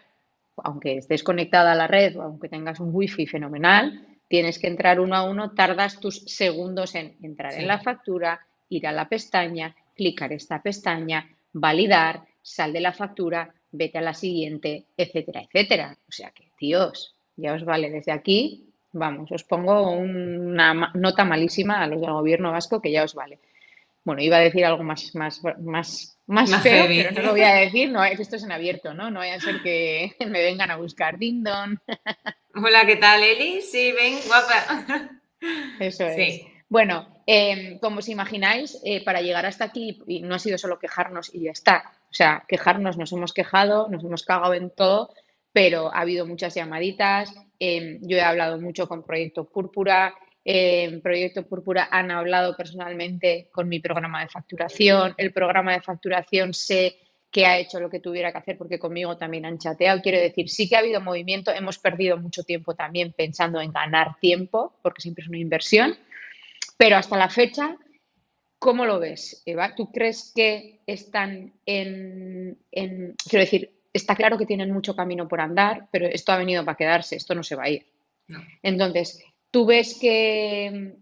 aunque 0.56 0.96
estés 0.96 1.22
conectada 1.22 1.72
a 1.72 1.74
la 1.74 1.86
red 1.86 2.16
o 2.16 2.22
aunque 2.22 2.48
tengas 2.48 2.80
un 2.80 2.90
wifi 2.92 3.26
fenomenal, 3.26 4.06
tienes 4.28 4.58
que 4.58 4.68
entrar 4.68 5.00
uno 5.00 5.16
a 5.16 5.24
uno, 5.24 5.50
tardas 5.52 6.00
tus 6.00 6.22
segundos 6.24 6.94
en 6.94 7.16
entrar 7.22 7.52
en 7.54 7.66
la 7.66 7.80
factura, 7.80 8.40
ir 8.70 8.86
a 8.86 8.92
la 8.92 9.08
pestaña, 9.08 9.74
clicar 9.94 10.32
esta 10.32 10.62
pestaña, 10.62 11.28
validar, 11.52 12.22
sal 12.40 12.72
de 12.72 12.80
la 12.80 12.92
factura, 12.92 13.52
vete 13.72 13.98
a 13.98 14.02
la 14.02 14.14
siguiente, 14.14 14.84
etcétera, 14.96 15.42
etcétera. 15.42 15.96
O 16.08 16.12
sea 16.12 16.30
que, 16.30 16.44
tíos, 16.58 17.14
ya 17.36 17.52
os 17.52 17.64
vale 17.64 17.90
desde 17.90 18.12
aquí, 18.12 18.66
vamos, 18.92 19.30
os 19.30 19.44
pongo 19.44 19.90
una 19.90 20.92
nota 20.94 21.24
malísima 21.24 21.82
a 21.82 21.86
los 21.86 22.00
del 22.00 22.12
gobierno 22.12 22.52
vasco 22.52 22.80
que 22.80 22.92
ya 22.92 23.04
os 23.04 23.14
vale. 23.14 23.38
Bueno, 24.10 24.24
iba 24.24 24.38
a 24.38 24.40
decir 24.40 24.64
algo 24.64 24.82
más, 24.82 25.14
más, 25.14 25.40
más, 25.60 26.18
más, 26.26 26.62
feo, 26.64 26.86
pero 26.88 27.12
no 27.12 27.22
lo 27.22 27.30
voy 27.30 27.42
a 27.42 27.54
decir. 27.54 27.92
No, 27.92 28.02
esto 28.02 28.34
es 28.34 28.42
en 28.42 28.50
abierto, 28.50 28.92
¿no? 28.92 29.08
No 29.08 29.20
vaya 29.20 29.36
a 29.36 29.40
ser 29.40 29.62
que 29.62 30.16
me 30.26 30.42
vengan 30.42 30.72
a 30.72 30.78
buscar 30.78 31.16
Dindon. 31.16 31.80
Hola, 32.56 32.84
¿qué 32.86 32.96
tal, 32.96 33.22
Eli? 33.22 33.62
Sí, 33.62 33.92
ven, 33.92 34.18
guapa. 34.26 35.10
Eso 35.78 36.06
es. 36.06 36.40
Bueno, 36.68 37.22
em, 37.24 37.78
como 37.78 38.00
os 38.00 38.08
imagináis, 38.08 38.80
eh, 38.84 39.04
para 39.04 39.20
llegar 39.20 39.46
hasta 39.46 39.66
aquí, 39.66 40.02
y 40.08 40.22
no 40.22 40.34
ha 40.34 40.40
sido 40.40 40.58
solo 40.58 40.80
quejarnos 40.80 41.32
y 41.32 41.44
ya 41.44 41.52
está. 41.52 41.92
O 42.10 42.12
sea, 42.12 42.42
quejarnos, 42.48 42.98
nos 42.98 43.12
hemos 43.12 43.32
quejado, 43.32 43.86
nos 43.90 44.02
hemos 44.02 44.24
cagado 44.24 44.54
en 44.54 44.70
todo, 44.70 45.14
pero 45.52 45.94
ha 45.94 46.00
habido 46.00 46.26
muchas 46.26 46.56
llamaditas. 46.56 47.32
Em, 47.60 48.00
yo 48.02 48.16
he 48.16 48.22
hablado 48.22 48.60
mucho 48.60 48.88
con 48.88 49.04
Proyecto 49.04 49.44
Púrpura, 49.44 50.16
en 50.52 51.00
Proyecto 51.00 51.46
Púrpura 51.46 51.86
han 51.92 52.10
hablado 52.10 52.56
personalmente 52.56 53.48
con 53.52 53.68
mi 53.68 53.78
programa 53.78 54.20
de 54.22 54.28
facturación. 54.28 55.14
El 55.16 55.32
programa 55.32 55.74
de 55.74 55.80
facturación 55.80 56.54
sé 56.54 56.96
que 57.30 57.46
ha 57.46 57.56
hecho 57.56 57.78
lo 57.78 57.88
que 57.88 58.00
tuviera 58.00 58.32
que 58.32 58.38
hacer 58.38 58.58
porque 58.58 58.80
conmigo 58.80 59.16
también 59.16 59.46
han 59.46 59.58
chateado. 59.58 60.02
Quiero 60.02 60.18
decir, 60.18 60.48
sí 60.48 60.68
que 60.68 60.74
ha 60.74 60.80
habido 60.80 61.00
movimiento, 61.00 61.52
hemos 61.52 61.78
perdido 61.78 62.16
mucho 62.16 62.42
tiempo 62.42 62.74
también 62.74 63.12
pensando 63.12 63.60
en 63.60 63.70
ganar 63.70 64.18
tiempo, 64.18 64.74
porque 64.82 65.02
siempre 65.02 65.22
es 65.22 65.28
una 65.28 65.38
inversión, 65.38 65.96
pero 66.76 66.96
hasta 66.96 67.16
la 67.16 67.28
fecha, 67.28 67.76
¿cómo 68.58 68.86
lo 68.86 68.98
ves, 68.98 69.44
Eva? 69.46 69.76
¿Tú 69.76 69.92
crees 69.92 70.32
que 70.34 70.80
están 70.84 71.52
en, 71.64 72.58
quiero 72.72 73.44
decir, 73.44 73.70
está 73.92 74.16
claro 74.16 74.36
que 74.36 74.46
tienen 74.46 74.72
mucho 74.72 74.96
camino 74.96 75.28
por 75.28 75.40
andar, 75.40 75.86
pero 75.92 76.06
esto 76.06 76.32
ha 76.32 76.38
venido 76.38 76.64
para 76.64 76.76
quedarse, 76.76 77.14
esto 77.14 77.36
no 77.36 77.44
se 77.44 77.54
va 77.54 77.64
a 77.64 77.70
ir. 77.70 77.86
Entonces, 78.64 79.24
¿Tú 79.50 79.66
ves 79.66 79.98
que, 80.00 80.96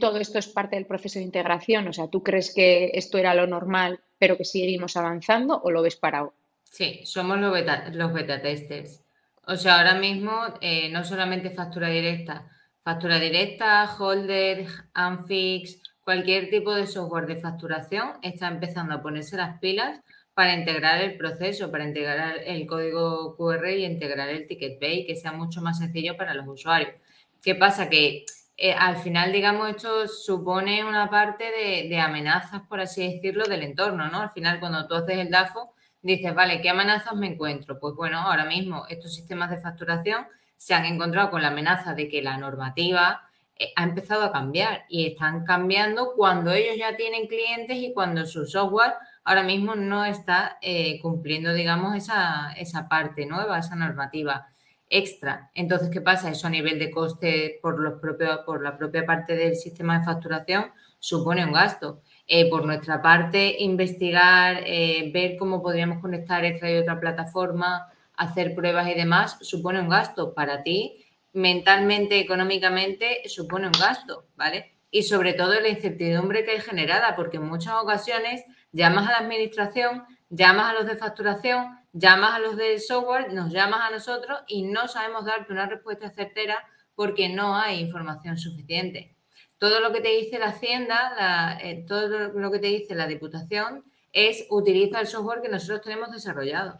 todo 0.00 0.18
esto 0.18 0.38
es 0.38 0.48
parte 0.48 0.76
del 0.76 0.86
proceso 0.86 1.18
de 1.18 1.24
integración? 1.24 1.88
O 1.88 1.92
sea, 1.92 2.08
¿tú 2.08 2.22
crees 2.22 2.52
que 2.54 2.90
esto 2.94 3.18
era 3.18 3.34
lo 3.34 3.46
normal, 3.46 4.00
pero 4.18 4.36
que 4.36 4.44
seguimos 4.44 4.96
avanzando 4.96 5.60
o 5.62 5.70
lo 5.70 5.82
ves 5.82 5.96
parado? 5.96 6.34
Sí, 6.64 7.00
somos 7.04 7.38
los 7.38 7.52
beta, 7.52 7.88
los 7.92 8.12
beta 8.12 8.42
testers. 8.42 9.02
O 9.46 9.56
sea, 9.56 9.78
ahora 9.78 9.94
mismo 9.94 10.32
eh, 10.60 10.90
no 10.90 11.04
solamente 11.04 11.50
factura 11.50 11.88
directa, 11.88 12.50
factura 12.82 13.18
directa, 13.18 13.96
holder, 13.98 14.66
Anfix, 14.92 15.80
cualquier 16.02 16.50
tipo 16.50 16.74
de 16.74 16.86
software 16.86 17.26
de 17.26 17.36
facturación 17.36 18.12
está 18.22 18.48
empezando 18.48 18.94
a 18.94 19.02
ponerse 19.02 19.36
las 19.36 19.58
pilas 19.60 20.00
para 20.34 20.54
integrar 20.54 21.00
el 21.02 21.16
proceso, 21.16 21.70
para 21.70 21.84
integrar 21.84 22.36
el 22.44 22.66
código 22.66 23.36
QR 23.36 23.70
y 23.70 23.84
integrar 23.84 24.28
el 24.28 24.46
ticket 24.46 24.78
pay, 24.78 25.06
que 25.06 25.16
sea 25.16 25.32
mucho 25.32 25.60
más 25.62 25.78
sencillo 25.78 26.16
para 26.16 26.34
los 26.34 26.46
usuarios. 26.46 26.94
¿Qué 27.42 27.54
pasa? 27.54 27.88
Que 27.88 28.24
eh, 28.56 28.72
al 28.72 28.96
final, 28.96 29.32
digamos, 29.32 29.68
esto 29.70 30.08
supone 30.08 30.84
una 30.84 31.08
parte 31.08 31.44
de, 31.88 32.00
amenazas, 32.00 32.62
por 32.68 32.80
así 32.80 33.12
decirlo, 33.14 33.44
del 33.44 33.62
entorno, 33.62 34.08
¿no? 34.08 34.20
Al 34.22 34.30
final, 34.30 34.58
cuando 34.58 34.86
tú 34.88 34.94
haces 34.94 35.18
el 35.18 35.30
DAFO, 35.30 35.74
dices, 36.02 36.34
vale, 36.34 36.60
¿qué 36.60 36.70
amenazas 36.70 37.14
me 37.14 37.28
encuentro? 37.28 37.78
Pues 37.78 37.94
bueno, 37.94 38.18
ahora 38.18 38.44
mismo 38.44 38.84
estos 38.88 39.14
sistemas 39.14 39.50
de 39.50 39.58
facturación 39.58 40.26
se 40.56 40.74
han 40.74 40.84
encontrado 40.86 41.30
con 41.30 41.42
la 41.42 41.48
amenaza 41.48 41.94
de 41.94 42.08
que 42.08 42.20
la 42.20 42.36
normativa 42.36 43.22
eh, 43.56 43.72
ha 43.76 43.84
empezado 43.84 44.24
a 44.24 44.32
cambiar 44.32 44.84
y 44.88 45.06
están 45.06 45.44
cambiando 45.44 46.14
cuando 46.16 46.50
ellos 46.52 46.76
ya 46.76 46.96
tienen 46.96 47.28
clientes 47.28 47.76
y 47.76 47.92
cuando 47.92 48.26
su 48.26 48.44
software 48.46 48.94
ahora 49.22 49.44
mismo 49.44 49.76
no 49.76 50.04
está 50.04 50.58
eh, 50.62 51.00
cumpliendo, 51.00 51.52
digamos, 51.52 51.94
esa, 51.94 52.52
esa 52.56 52.88
parte 52.88 53.26
nueva, 53.26 53.58
esa 53.58 53.76
normativa. 53.76 54.48
Extra. 54.90 55.50
Entonces, 55.54 55.90
¿qué 55.90 56.00
pasa? 56.00 56.30
Eso 56.30 56.46
a 56.46 56.50
nivel 56.50 56.78
de 56.78 56.90
coste 56.90 57.58
por, 57.62 57.80
los 57.80 58.00
propios, 58.00 58.40
por 58.46 58.62
la 58.62 58.76
propia 58.76 59.04
parte 59.04 59.36
del 59.36 59.56
sistema 59.56 59.98
de 59.98 60.04
facturación 60.04 60.72
supone 60.98 61.44
un 61.44 61.52
gasto. 61.52 62.02
Eh, 62.26 62.50
por 62.50 62.66
nuestra 62.66 63.00
parte, 63.00 63.56
investigar, 63.60 64.62
eh, 64.66 65.10
ver 65.12 65.36
cómo 65.38 65.62
podríamos 65.62 66.00
conectar 66.00 66.44
esta 66.44 66.70
y 66.70 66.76
otra 66.76 67.00
plataforma, 67.00 67.88
hacer 68.16 68.54
pruebas 68.54 68.88
y 68.88 68.94
demás, 68.94 69.38
supone 69.40 69.80
un 69.80 69.88
gasto 69.88 70.34
para 70.34 70.62
ti, 70.62 71.06
mentalmente, 71.32 72.18
económicamente, 72.18 73.22
supone 73.28 73.66
un 73.66 73.72
gasto, 73.72 74.26
¿vale? 74.36 74.74
Y 74.90 75.04
sobre 75.04 75.34
todo 75.34 75.60
la 75.60 75.68
incertidumbre 75.68 76.44
que 76.44 76.52
hay 76.52 76.60
generada, 76.60 77.14
porque 77.14 77.36
en 77.36 77.46
muchas 77.46 77.74
ocasiones 77.74 78.44
llamas 78.72 79.08
a 79.08 79.12
la 79.12 79.18
administración, 79.18 80.04
llamas 80.30 80.70
a 80.70 80.74
los 80.74 80.86
de 80.86 80.96
facturación, 80.96 81.77
llamas 81.92 82.34
a 82.34 82.38
los 82.38 82.56
del 82.56 82.80
software, 82.80 83.32
nos 83.32 83.52
llamas 83.52 83.80
a 83.82 83.90
nosotros 83.90 84.40
y 84.46 84.62
no 84.62 84.88
sabemos 84.88 85.24
darte 85.24 85.52
una 85.52 85.66
respuesta 85.66 86.10
certera 86.10 86.64
porque 86.94 87.28
no 87.28 87.56
hay 87.56 87.80
información 87.80 88.38
suficiente. 88.38 89.16
Todo 89.58 89.80
lo 89.80 89.92
que 89.92 90.00
te 90.00 90.08
dice 90.08 90.38
la 90.38 90.48
Hacienda, 90.48 91.58
eh, 91.62 91.84
todo 91.86 92.28
lo 92.28 92.50
que 92.50 92.58
te 92.58 92.68
dice 92.68 92.94
la 92.94 93.06
Diputación 93.06 93.84
es 94.12 94.46
utiliza 94.50 95.00
el 95.00 95.06
software 95.06 95.42
que 95.42 95.48
nosotros 95.48 95.82
tenemos 95.82 96.10
desarrollado. 96.10 96.78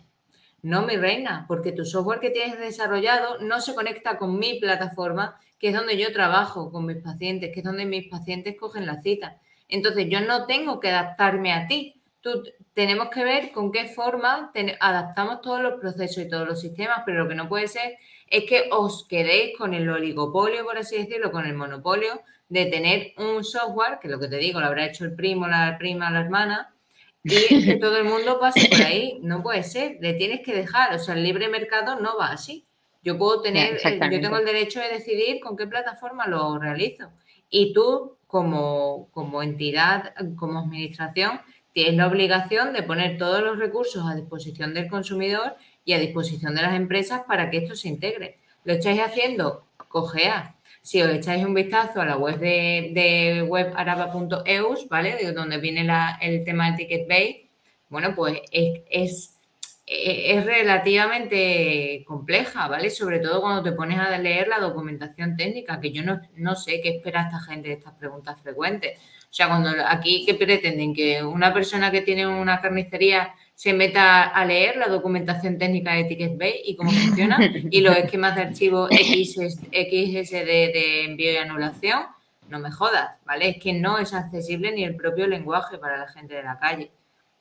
No, 0.62 0.83
mi 0.83 0.97
reina, 0.97 1.44
porque 1.47 1.73
tu 1.73 1.85
software 1.85 2.18
que 2.18 2.31
tienes 2.31 2.59
desarrollado 2.59 3.38
no 3.38 3.61
se 3.61 3.75
conecta 3.75 4.18
con 4.18 4.38
mi 4.38 4.59
plataforma, 4.59 5.38
que 5.59 5.68
es 5.68 5.75
donde 5.75 5.97
yo 5.97 6.12
trabajo 6.12 6.73
con 6.73 6.87
mis 6.87 6.97
pacientes, 6.99 7.51
que 7.53 7.61
es 7.61 7.64
donde 7.64 7.85
mis 7.85 8.09
pacientes 8.09 8.57
cogen 8.59 8.87
la 8.87 9.01
cita. 9.01 9.40
Entonces, 9.68 10.07
yo 10.09 10.21
no 10.21 10.47
tengo 10.47 10.81
que 10.81 10.90
adaptarme 10.90 11.53
a 11.53 11.66
ti. 11.66 11.98
Tú, 12.20 12.42
tenemos 12.74 13.09
que 13.11 13.24
ver 13.24 13.52
con 13.52 13.70
qué 13.70 13.87
forma 13.87 14.52
adaptamos 14.81 15.40
todos 15.40 15.61
los 15.61 15.81
procesos 15.81 16.24
y 16.24 16.28
todos 16.28 16.48
los 16.48 16.61
sistemas, 16.61 17.02
pero 17.07 17.22
lo 17.22 17.28
que 17.28 17.35
no 17.35 17.48
puede 17.48 17.68
ser 17.68 17.96
es 18.26 18.44
que 18.44 18.68
os 18.72 19.07
quedéis 19.07 19.57
con 19.57 19.72
el 19.74 19.88
oligopolio, 19.88 20.64
por 20.64 20.78
así 20.78 20.96
decirlo, 20.98 21.31
con 21.31 21.46
el 21.46 21.54
monopolio 21.54 22.20
de 22.48 22.66
tener 22.66 23.12
un 23.18 23.44
software, 23.44 23.98
que 24.00 24.09
lo 24.09 24.18
que 24.18 24.28
te 24.28 24.37
digo, 24.37 24.61
lo 24.61 24.66
habrá 24.66 24.87
hecho 24.87 25.04
el 25.04 25.14
primo, 25.14 25.46
la 25.46 25.76
prima, 25.78 26.11
la 26.11 26.20
hermana, 26.20 26.74
y 27.22 27.64
que 27.64 27.76
todo 27.76 27.98
el 27.98 28.04
mundo 28.04 28.38
pase 28.40 28.68
por 28.68 28.83
ahí. 28.83 29.18
No 29.22 29.42
puede 29.42 29.62
ser, 29.62 29.98
le 30.00 30.14
tienes 30.14 30.40
que 30.40 30.54
dejar. 30.54 30.94
O 30.94 30.98
sea, 30.98 31.14
el 31.14 31.22
libre 31.22 31.48
mercado 31.48 32.00
no 32.00 32.16
va 32.16 32.28
así. 32.28 32.64
Yo 33.02 33.18
puedo 33.18 33.40
tener, 33.42 33.78
yo 33.83 34.20
tengo 34.20 34.37
el 34.37 34.44
derecho 34.44 34.81
de 34.81 34.88
decidir 34.88 35.40
con 35.40 35.57
qué 35.57 35.66
plataforma 35.66 36.26
lo 36.26 36.59
realizo. 36.59 37.11
Y 37.48 37.72
tú, 37.72 38.16
como, 38.26 39.09
como 39.12 39.42
entidad, 39.42 40.14
como 40.37 40.61
administración, 40.61 41.40
tienes 41.72 41.94
la 41.94 42.07
obligación 42.07 42.72
de 42.72 42.83
poner 42.83 43.18
todos 43.18 43.42
los 43.42 43.59
recursos 43.59 44.04
a 44.07 44.14
disposición 44.14 44.74
del 44.74 44.88
consumidor 44.88 45.57
y 45.85 45.92
a 45.92 45.98
disposición 45.98 46.54
de 46.54 46.62
las 46.62 46.74
empresas 46.74 47.22
para 47.26 47.50
que 47.50 47.59
esto 47.59 47.76
se 47.76 47.88
integre. 47.88 48.38
¿Lo 48.64 48.74
estáis 48.74 49.00
haciendo? 49.00 49.64
Cogea. 49.88 50.57
Si 50.83 51.02
os 51.02 51.11
echáis 51.11 51.44
un 51.44 51.54
vistazo 51.54 52.00
a 52.00 52.07
la 52.07 52.16
web 52.16 52.38
de, 52.38 52.90
de 52.94 53.42
webaraba.eus, 53.42 54.88
¿vale? 54.88 55.16
De 55.16 55.33
donde 55.33 55.59
viene 55.59 55.87
el 56.20 56.44
tema 56.44 56.66
del 56.66 56.76
ticket 56.76 57.09
base, 57.09 57.48
bueno, 57.88 58.14
pues 58.14 58.40
es, 58.50 59.38
es, 59.87 60.44
relativamente 60.44 62.04
compleja, 62.07 62.68
¿vale? 62.68 62.90
Sobre 62.90 63.18
todo 63.20 63.40
cuando 63.40 63.62
te 63.62 63.72
pones 63.72 63.98
a 63.98 64.16
leer 64.18 64.48
la 64.48 64.61
documentación 64.61 65.37
técnica, 65.37 65.81
que 65.81 65.92
yo 65.92 66.02
no, 66.02 66.20
no 66.37 66.54
sé 66.54 66.81
qué 66.83 66.90
espera 66.96 67.22
esta 67.22 67.40
gente 67.40 67.68
de 67.68 67.74
estas 67.74 67.94
preguntas 67.94 68.40
frecuentes. 68.42 69.00
O 69.31 69.35
sea, 69.38 69.49
cuando 69.49 69.71
aquí, 69.87 70.25
¿qué 70.25 70.35
pretenden? 70.35 70.95
Que 70.95 71.23
una 71.23 71.53
persona 71.53 71.91
que 71.91 72.01
tiene 72.01 72.27
una 72.27 72.61
carnicería 72.61 73.35
se 73.55 73.73
meta 73.73 74.23
a 74.23 74.45
leer 74.45 74.77
la 74.77 74.88
documentación 74.88 75.59
técnica 75.59 75.93
de 75.93 76.05
Ticket 76.05 76.38
Bay 76.38 76.62
y 76.64 76.77
cómo 76.77 76.91
funciona 76.91 77.38
y 77.71 77.81
los 77.81 77.97
esquemas 77.97 78.37
de 78.37 78.43
archivo 78.43 78.87
XSD 78.87 80.47
de 80.47 81.05
envío 81.05 81.33
y 81.33 81.37
anulación, 81.37 82.05
no 82.49 82.59
me 82.59 82.71
jodas, 82.71 83.17
¿vale? 83.27 83.49
Es 83.51 83.57
que 83.59 83.73
no 83.73 83.99
es 83.99 84.14
accesible 84.14 84.73
ni 84.73 84.85
el 84.85 84.97
propio 84.97 85.27
lenguaje 85.27 85.77
para 85.77 85.99
la 85.99 86.09
gente 86.09 86.35
de 86.35 86.43
la 86.43 86.59
calle. 86.59 86.91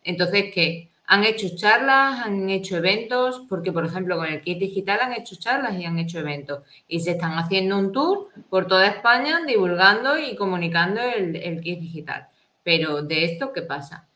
Entonces, 0.03 0.45
¿qué? 0.53 0.89
Han 1.07 1.23
hecho 1.23 1.47
charlas, 1.55 2.25
han 2.25 2.49
hecho 2.49 2.77
eventos, 2.77 3.43
porque 3.49 3.71
por 3.71 3.85
ejemplo 3.85 4.17
con 4.17 4.27
el 4.27 4.41
kit 4.41 4.59
digital 4.59 4.99
han 5.01 5.13
hecho 5.13 5.35
charlas 5.37 5.75
y 5.75 5.85
han 5.85 5.99
hecho 5.99 6.19
eventos. 6.19 6.63
Y 6.87 6.99
se 6.99 7.11
están 7.11 7.33
haciendo 7.33 7.77
un 7.77 7.91
tour 7.91 8.29
por 8.49 8.67
toda 8.67 8.87
España 8.87 9.41
divulgando 9.45 10.17
y 10.17 10.35
comunicando 10.35 11.01
el, 11.01 11.35
el 11.37 11.61
kit 11.61 11.79
digital. 11.79 12.27
Pero 12.63 13.01
de 13.01 13.25
esto, 13.25 13.53
¿qué 13.53 13.61
pasa? 13.61 14.07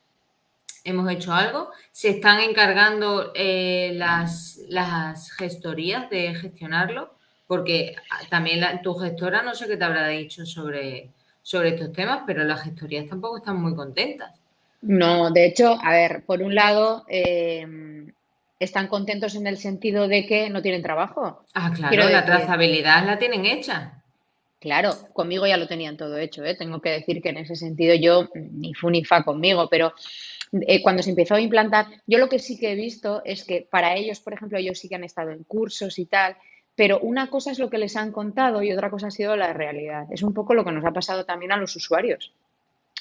hemos 0.84 1.10
hecho 1.12 1.34
algo. 1.34 1.72
Se 1.92 2.10
están 2.10 2.40
encargando 2.40 3.32
eh, 3.36 3.92
las, 3.96 4.60
gestorías 5.38 6.10
de 6.10 6.34
gestionarlo, 6.36 7.16
porque 7.48 7.96
también 8.30 8.82
tu 8.82 8.96
gestora 8.96 9.42
no 9.42 9.56
sé 9.56 9.68
qué 9.68 9.78
te 9.78 9.84
habrá 9.84 10.08
dicho 10.08 10.46
sobre, 10.46 11.12
sobre 11.42 11.70
estos 11.70 11.92
temas, 11.92 12.22
pero 12.26 12.44
las 12.44 12.64
gestorías 12.64 13.08
tampoco 13.08 13.38
están 13.38 13.62
muy 13.62 13.76
contentas. 13.76 14.41
No, 14.82 15.30
de 15.32 15.46
hecho, 15.46 15.78
a 15.82 15.92
ver, 15.92 16.24
por 16.26 16.42
un 16.42 16.56
lado, 16.56 17.06
em, 17.08 18.12
están 18.60 18.88
contentos 18.88 19.36
en 19.36 19.48
el 19.48 19.58
sentido 19.58 20.08
de 20.08 20.26
que 20.26 20.50
no 20.50 20.62
tienen 20.62 20.82
trabajo. 20.82 21.46
Ah, 21.54 21.72
claro, 21.76 22.10
la 22.10 22.26
trazabilidad 22.26 23.06
la 23.06 23.18
tienen 23.18 23.46
hecha. 23.46 24.02
Claro, 24.60 24.92
conmigo 25.14 25.48
ya 25.48 25.58
lo 25.58 25.68
tenían 25.68 25.98
todo 25.98 26.18
hecho, 26.18 26.46
¿eh? 26.46 26.56
tengo 26.56 26.82
que 26.82 26.92
decir 26.92 27.20
que 27.20 27.30
en 27.30 27.38
ese 27.38 27.56
sentido 27.56 27.96
yo 27.96 28.30
ni 28.36 28.76
fu 28.76 28.92
ni 28.92 29.04
fa 29.04 29.24
conmigo, 29.24 29.68
pero 29.68 29.92
eh, 30.52 30.84
cuando 30.84 31.02
se 31.02 31.10
empezó 31.10 31.34
a 31.34 31.42
implantar, 31.42 31.88
yo 32.06 32.20
lo 32.20 32.30
que 32.30 32.38
sí 32.38 32.60
que 32.60 32.74
he 32.74 32.76
visto 32.76 33.24
es 33.26 33.44
que 33.44 33.68
para 33.70 33.96
ellos, 33.96 34.20
por 34.20 34.34
ejemplo, 34.34 34.60
ellos 34.60 34.78
sí 34.78 34.88
que 34.88 34.96
han 34.96 35.04
estado 35.04 35.32
en 35.32 35.44
cursos 35.46 35.98
y 35.98 36.06
tal, 36.06 36.38
pero 36.76 37.00
una 37.00 37.32
cosa 37.32 37.52
es 37.52 37.58
lo 37.58 37.72
que 37.72 37.80
les 37.80 37.96
han 37.96 38.12
contado 38.12 38.62
y 38.62 38.72
otra 38.72 38.92
cosa 38.92 39.08
ha 39.08 39.12
sido 39.12 39.36
la 39.36 39.52
realidad. 39.52 40.06
Es 40.12 40.22
un 40.22 40.34
poco 40.34 40.54
lo 40.54 40.64
que 40.64 40.72
nos 40.72 40.86
ha 40.86 40.92
pasado 40.92 41.26
también 41.26 41.52
a 41.52 41.58
los 41.58 41.76
usuarios, 41.76 42.32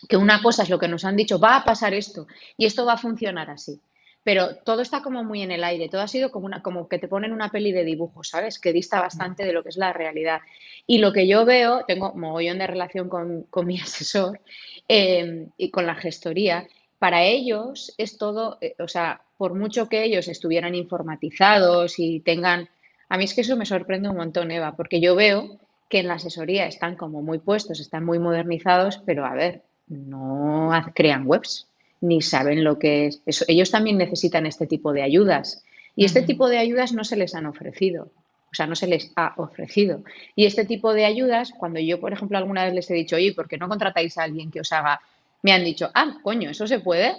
que 0.08 0.16
una 0.16 0.42
cosa 0.42 0.62
es 0.62 0.70
lo 0.70 0.78
que 0.78 0.88
nos 0.88 1.04
han 1.04 1.16
dicho, 1.16 1.38
va 1.38 1.56
a 1.56 1.64
pasar 1.64 1.94
esto 1.94 2.26
y 2.56 2.66
esto 2.66 2.84
va 2.84 2.94
a 2.94 2.98
funcionar 2.98 3.50
así. 3.50 3.80
Pero 4.22 4.56
todo 4.56 4.82
está 4.82 5.00
como 5.00 5.24
muy 5.24 5.40
en 5.42 5.50
el 5.50 5.64
aire, 5.64 5.88
todo 5.88 6.02
ha 6.02 6.08
sido 6.08 6.30
como, 6.30 6.44
una, 6.44 6.62
como 6.62 6.88
que 6.88 6.98
te 6.98 7.08
ponen 7.08 7.32
una 7.32 7.50
peli 7.50 7.72
de 7.72 7.84
dibujos, 7.84 8.28
¿sabes? 8.28 8.58
Que 8.58 8.72
dista 8.72 9.00
bastante 9.00 9.46
de 9.46 9.52
lo 9.54 9.62
que 9.62 9.70
es 9.70 9.78
la 9.78 9.94
realidad. 9.94 10.40
Y 10.86 10.98
lo 10.98 11.12
que 11.12 11.26
yo 11.26 11.46
veo, 11.46 11.84
tengo 11.86 12.14
mogollón 12.14 12.58
de 12.58 12.66
relación 12.66 13.08
con, 13.08 13.66
mi 13.66 13.80
asesor 13.80 14.40
eh, 14.88 15.46
y 15.56 15.70
con 15.70 15.86
la 15.86 15.94
gestoría, 15.94 16.68
para 16.98 17.24
ellos 17.24 17.94
es 17.96 18.18
todo, 18.18 18.58
eh, 18.60 18.74
o 18.78 18.86
sea, 18.86 19.22
por 19.38 19.54
mucho 19.54 19.88
que 19.88 20.04
ellos 20.04 20.28
estuvieran 20.28 20.74
informatizados 20.74 21.98
y 21.98 22.20
tengan, 22.20 22.68
a 23.08 23.16
mí 23.16 23.24
es 23.24 23.32
que 23.32 23.40
eso 23.40 23.56
me 23.56 23.64
sorprende 23.64 24.10
un 24.10 24.16
montón, 24.16 24.50
Eva, 24.50 24.76
porque 24.76 25.00
yo 25.00 25.16
veo 25.16 25.58
que 25.88 26.00
en 26.00 26.08
la 26.08 26.14
asesoría 26.14 26.66
están 26.66 26.96
como 26.96 27.22
muy 27.22 27.38
puestos, 27.38 27.80
están 27.80 28.04
muy 28.04 28.18
modernizados, 28.18 29.02
pero 29.06 29.24
a 29.24 29.32
ver, 29.32 29.62
no 29.90 30.70
crean 30.94 31.24
webs, 31.26 31.66
ni 32.00 32.22
saben 32.22 32.64
lo 32.64 32.78
que 32.78 33.06
es. 33.06 33.20
Eso, 33.26 33.44
ellos 33.48 33.70
también 33.70 33.98
necesitan 33.98 34.46
este 34.46 34.66
tipo 34.66 34.92
de 34.92 35.02
ayudas 35.02 35.62
y 35.94 36.06
este 36.06 36.22
tipo 36.22 36.48
de 36.48 36.58
ayudas 36.58 36.92
no 36.92 37.04
se 37.04 37.16
les 37.16 37.34
han 37.34 37.46
ofrecido. 37.46 38.08
O 38.50 38.54
sea, 38.54 38.66
no 38.66 38.74
se 38.74 38.86
les 38.86 39.12
ha 39.14 39.34
ofrecido. 39.36 40.02
Y 40.34 40.46
este 40.46 40.64
tipo 40.64 40.92
de 40.92 41.04
ayudas, 41.04 41.52
cuando 41.56 41.78
yo, 41.78 42.00
por 42.00 42.12
ejemplo, 42.12 42.38
alguna 42.38 42.64
vez 42.64 42.74
les 42.74 42.90
he 42.90 42.94
dicho, 42.94 43.16
oye, 43.16 43.32
¿por 43.32 43.46
qué 43.46 43.58
no 43.58 43.68
contratáis 43.68 44.18
a 44.18 44.24
alguien 44.24 44.50
que 44.50 44.60
os 44.60 44.72
haga 44.72 45.00
me 45.42 45.52
han 45.52 45.64
dicho, 45.64 45.90
ah, 45.94 46.18
coño, 46.22 46.50
eso 46.50 46.66
se 46.66 46.80
puede. 46.80 47.16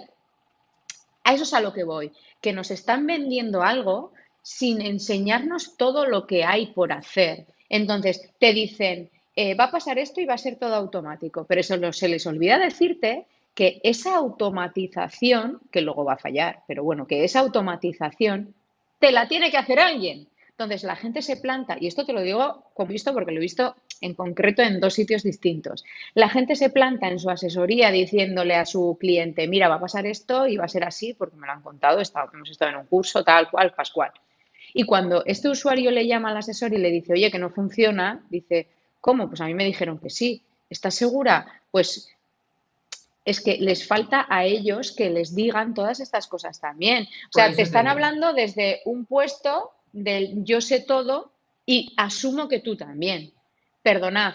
A 1.24 1.34
eso 1.34 1.44
es 1.44 1.54
a 1.54 1.60
lo 1.60 1.72
que 1.72 1.84
voy, 1.84 2.12
que 2.40 2.52
nos 2.52 2.70
están 2.70 3.06
vendiendo 3.06 3.62
algo 3.62 4.12
sin 4.42 4.80
enseñarnos 4.80 5.76
todo 5.76 6.06
lo 6.06 6.26
que 6.26 6.44
hay 6.44 6.66
por 6.66 6.92
hacer. 6.92 7.46
Entonces, 7.68 8.30
te 8.38 8.52
dicen, 8.52 9.10
eh, 9.36 9.54
va 9.54 9.64
a 9.64 9.70
pasar 9.70 9.98
esto 9.98 10.20
y 10.20 10.26
va 10.26 10.34
a 10.34 10.38
ser 10.38 10.56
todo 10.56 10.74
automático, 10.74 11.44
pero 11.44 11.60
eso 11.60 11.76
no, 11.76 11.92
se 11.92 12.08
les 12.08 12.26
olvida 12.26 12.58
decirte 12.58 13.26
que 13.54 13.80
esa 13.82 14.16
automatización, 14.16 15.60
que 15.70 15.82
luego 15.82 16.04
va 16.04 16.14
a 16.14 16.18
fallar, 16.18 16.60
pero 16.66 16.84
bueno, 16.84 17.06
que 17.06 17.24
esa 17.24 17.40
automatización 17.40 18.54
te 18.98 19.12
la 19.12 19.28
tiene 19.28 19.50
que 19.50 19.58
hacer 19.58 19.78
alguien. 19.78 20.28
Entonces 20.50 20.84
la 20.84 20.96
gente 20.96 21.22
se 21.22 21.36
planta, 21.36 21.76
y 21.80 21.86
esto 21.86 22.04
te 22.04 22.12
lo 22.12 22.20
digo 22.20 22.64
con 22.74 22.86
visto 22.86 23.12
porque 23.12 23.32
lo 23.32 23.38
he 23.38 23.40
visto 23.40 23.74
en 24.00 24.14
concreto 24.14 24.62
en 24.62 24.80
dos 24.80 24.94
sitios 24.94 25.22
distintos. 25.22 25.84
La 26.14 26.28
gente 26.28 26.54
se 26.56 26.70
planta 26.70 27.08
en 27.08 27.18
su 27.18 27.30
asesoría 27.30 27.90
diciéndole 27.90 28.54
a 28.54 28.66
su 28.66 28.96
cliente, 29.00 29.48
mira, 29.48 29.68
va 29.68 29.76
a 29.76 29.80
pasar 29.80 30.06
esto 30.06 30.46
y 30.46 30.56
va 30.56 30.66
a 30.66 30.68
ser 30.68 30.84
así 30.84 31.14
porque 31.14 31.36
me 31.36 31.46
lo 31.46 31.52
han 31.54 31.62
contado, 31.62 32.00
hemos 32.34 32.50
estado 32.50 32.70
en 32.70 32.76
un 32.76 32.86
curso, 32.86 33.24
tal 33.24 33.50
cual, 33.50 33.72
pascual. 33.74 34.12
Y 34.74 34.84
cuando 34.84 35.24
este 35.24 35.48
usuario 35.48 35.90
le 35.90 36.06
llama 36.06 36.30
al 36.30 36.36
asesor 36.36 36.72
y 36.72 36.78
le 36.78 36.90
dice, 36.90 37.12
oye, 37.14 37.30
que 37.30 37.38
no 37.38 37.50
funciona, 37.50 38.24
dice, 38.30 38.68
¿cómo? 39.02 39.28
Pues 39.28 39.42
a 39.42 39.44
mí 39.44 39.52
me 39.52 39.66
dijeron 39.66 39.98
que 39.98 40.08
sí. 40.08 40.40
¿Estás 40.70 40.94
segura? 40.94 41.60
Pues 41.70 42.08
es 43.26 43.40
que 43.40 43.58
les 43.58 43.86
falta 43.86 44.26
a 44.30 44.46
ellos 44.46 44.92
que 44.92 45.10
les 45.10 45.34
digan 45.34 45.74
todas 45.74 46.00
estas 46.00 46.26
cosas 46.26 46.58
también. 46.60 47.06
O 47.28 47.32
sea, 47.32 47.54
te 47.54 47.60
están 47.60 47.86
hablando 47.86 48.32
desde 48.32 48.80
un 48.86 49.04
puesto 49.04 49.72
del 49.92 50.44
yo 50.44 50.62
sé 50.62 50.80
todo 50.80 51.32
y 51.66 51.92
asumo 51.96 52.48
que 52.48 52.60
tú 52.60 52.76
también. 52.76 53.32
Perdonad, 53.82 54.34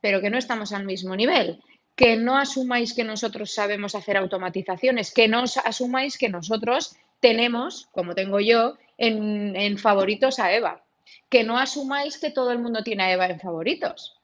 pero 0.00 0.20
que 0.20 0.30
no 0.30 0.38
estamos 0.38 0.72
al 0.72 0.84
mismo 0.84 1.14
nivel. 1.14 1.62
Que 1.94 2.16
no 2.16 2.36
asumáis 2.36 2.92
que 2.92 3.04
nosotros 3.04 3.54
sabemos 3.54 3.94
hacer 3.94 4.16
automatizaciones, 4.16 5.14
que 5.14 5.28
no 5.28 5.44
asumáis 5.64 6.18
que 6.18 6.28
nosotros 6.28 6.96
tenemos, 7.20 7.88
como 7.92 8.14
tengo 8.14 8.40
yo, 8.40 8.76
en, 8.98 9.78
favoritos 9.78 10.38
a 10.38 10.52
Eva. 10.52 10.84
Que 11.28 11.44
no 11.44 11.58
asumáis 11.58 12.18
que 12.18 12.30
todo 12.30 12.52
el 12.52 12.58
mundo 12.58 12.82
tiene 12.82 13.04
a 13.04 13.12
Eva 13.12 13.26
en 13.26 13.40
favoritos, 13.40 14.16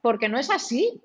porque 0.00 0.28
no 0.28 0.38
es 0.38 0.50
así. 0.50 1.00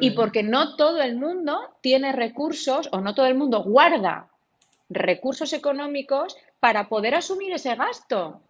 Y 0.00 0.12
porque 0.12 0.42
no 0.42 0.76
todo 0.76 1.02
el 1.02 1.16
mundo 1.16 1.68
tiene 1.82 2.12
recursos 2.12 2.88
o 2.92 3.00
no 3.02 3.14
todo 3.14 3.26
el 3.26 3.34
mundo 3.34 3.62
guarda 3.62 4.30
recursos 4.88 5.52
económicos 5.52 6.36
para 6.60 6.88
poder 6.88 7.14
asumir 7.14 7.52
ese 7.52 7.74
gasto. 7.74 8.40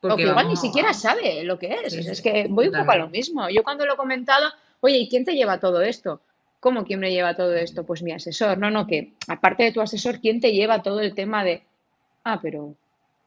Porque 0.00 0.24
o 0.24 0.28
igual 0.28 0.48
ni 0.48 0.56
siquiera 0.56 0.92
sabe 0.92 1.42
lo 1.44 1.58
que 1.58 1.74
es. 1.84 1.94
es 1.94 2.22
que 2.22 2.46
voy 2.48 2.68
un 2.68 2.78
poco 2.78 2.90
a 2.90 2.96
lo 2.96 3.08
mismo. 3.08 3.48
Yo 3.48 3.62
cuando 3.62 3.84
lo 3.86 3.94
he 3.94 3.96
comentado, 3.96 4.50
oye, 4.80 4.98
¿y 4.98 5.08
quién 5.08 5.24
te 5.24 5.34
lleva 5.34 5.58
todo 5.58 5.82
esto? 5.82 6.20
¿Cómo 6.60 6.84
quién 6.84 7.00
me 7.00 7.10
lleva 7.10 7.34
todo 7.34 7.54
esto? 7.54 7.84
Pues 7.84 8.02
mi 8.02 8.12
asesor. 8.12 8.58
No, 8.58 8.70
no, 8.70 8.86
que 8.86 9.12
aparte 9.28 9.64
de 9.64 9.72
tu 9.72 9.80
asesor, 9.80 10.20
¿quién 10.20 10.40
te 10.40 10.52
lleva 10.52 10.82
todo 10.82 11.00
el 11.00 11.14
tema 11.14 11.44
de, 11.44 11.62
ah, 12.24 12.40
pero 12.40 12.74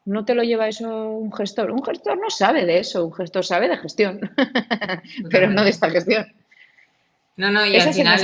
no 0.04 0.24
te 0.24 0.34
lo 0.34 0.42
lleva 0.42 0.68
eso 0.68 1.10
un 1.10 1.32
gestor? 1.32 1.70
Un 1.70 1.84
gestor 1.84 2.18
no 2.18 2.30
sabe 2.30 2.64
de 2.64 2.78
eso, 2.78 3.04
un 3.06 3.12
gestor 3.12 3.44
sabe 3.44 3.68
de 3.68 3.76
gestión, 3.76 4.20
pero 5.30 5.50
no 5.50 5.64
de 5.64 5.70
esta 5.70 5.90
gestión. 5.90 6.26
No, 7.36 7.50
no, 7.50 7.64
y 7.66 7.76
al 7.76 7.94
final 7.94 8.20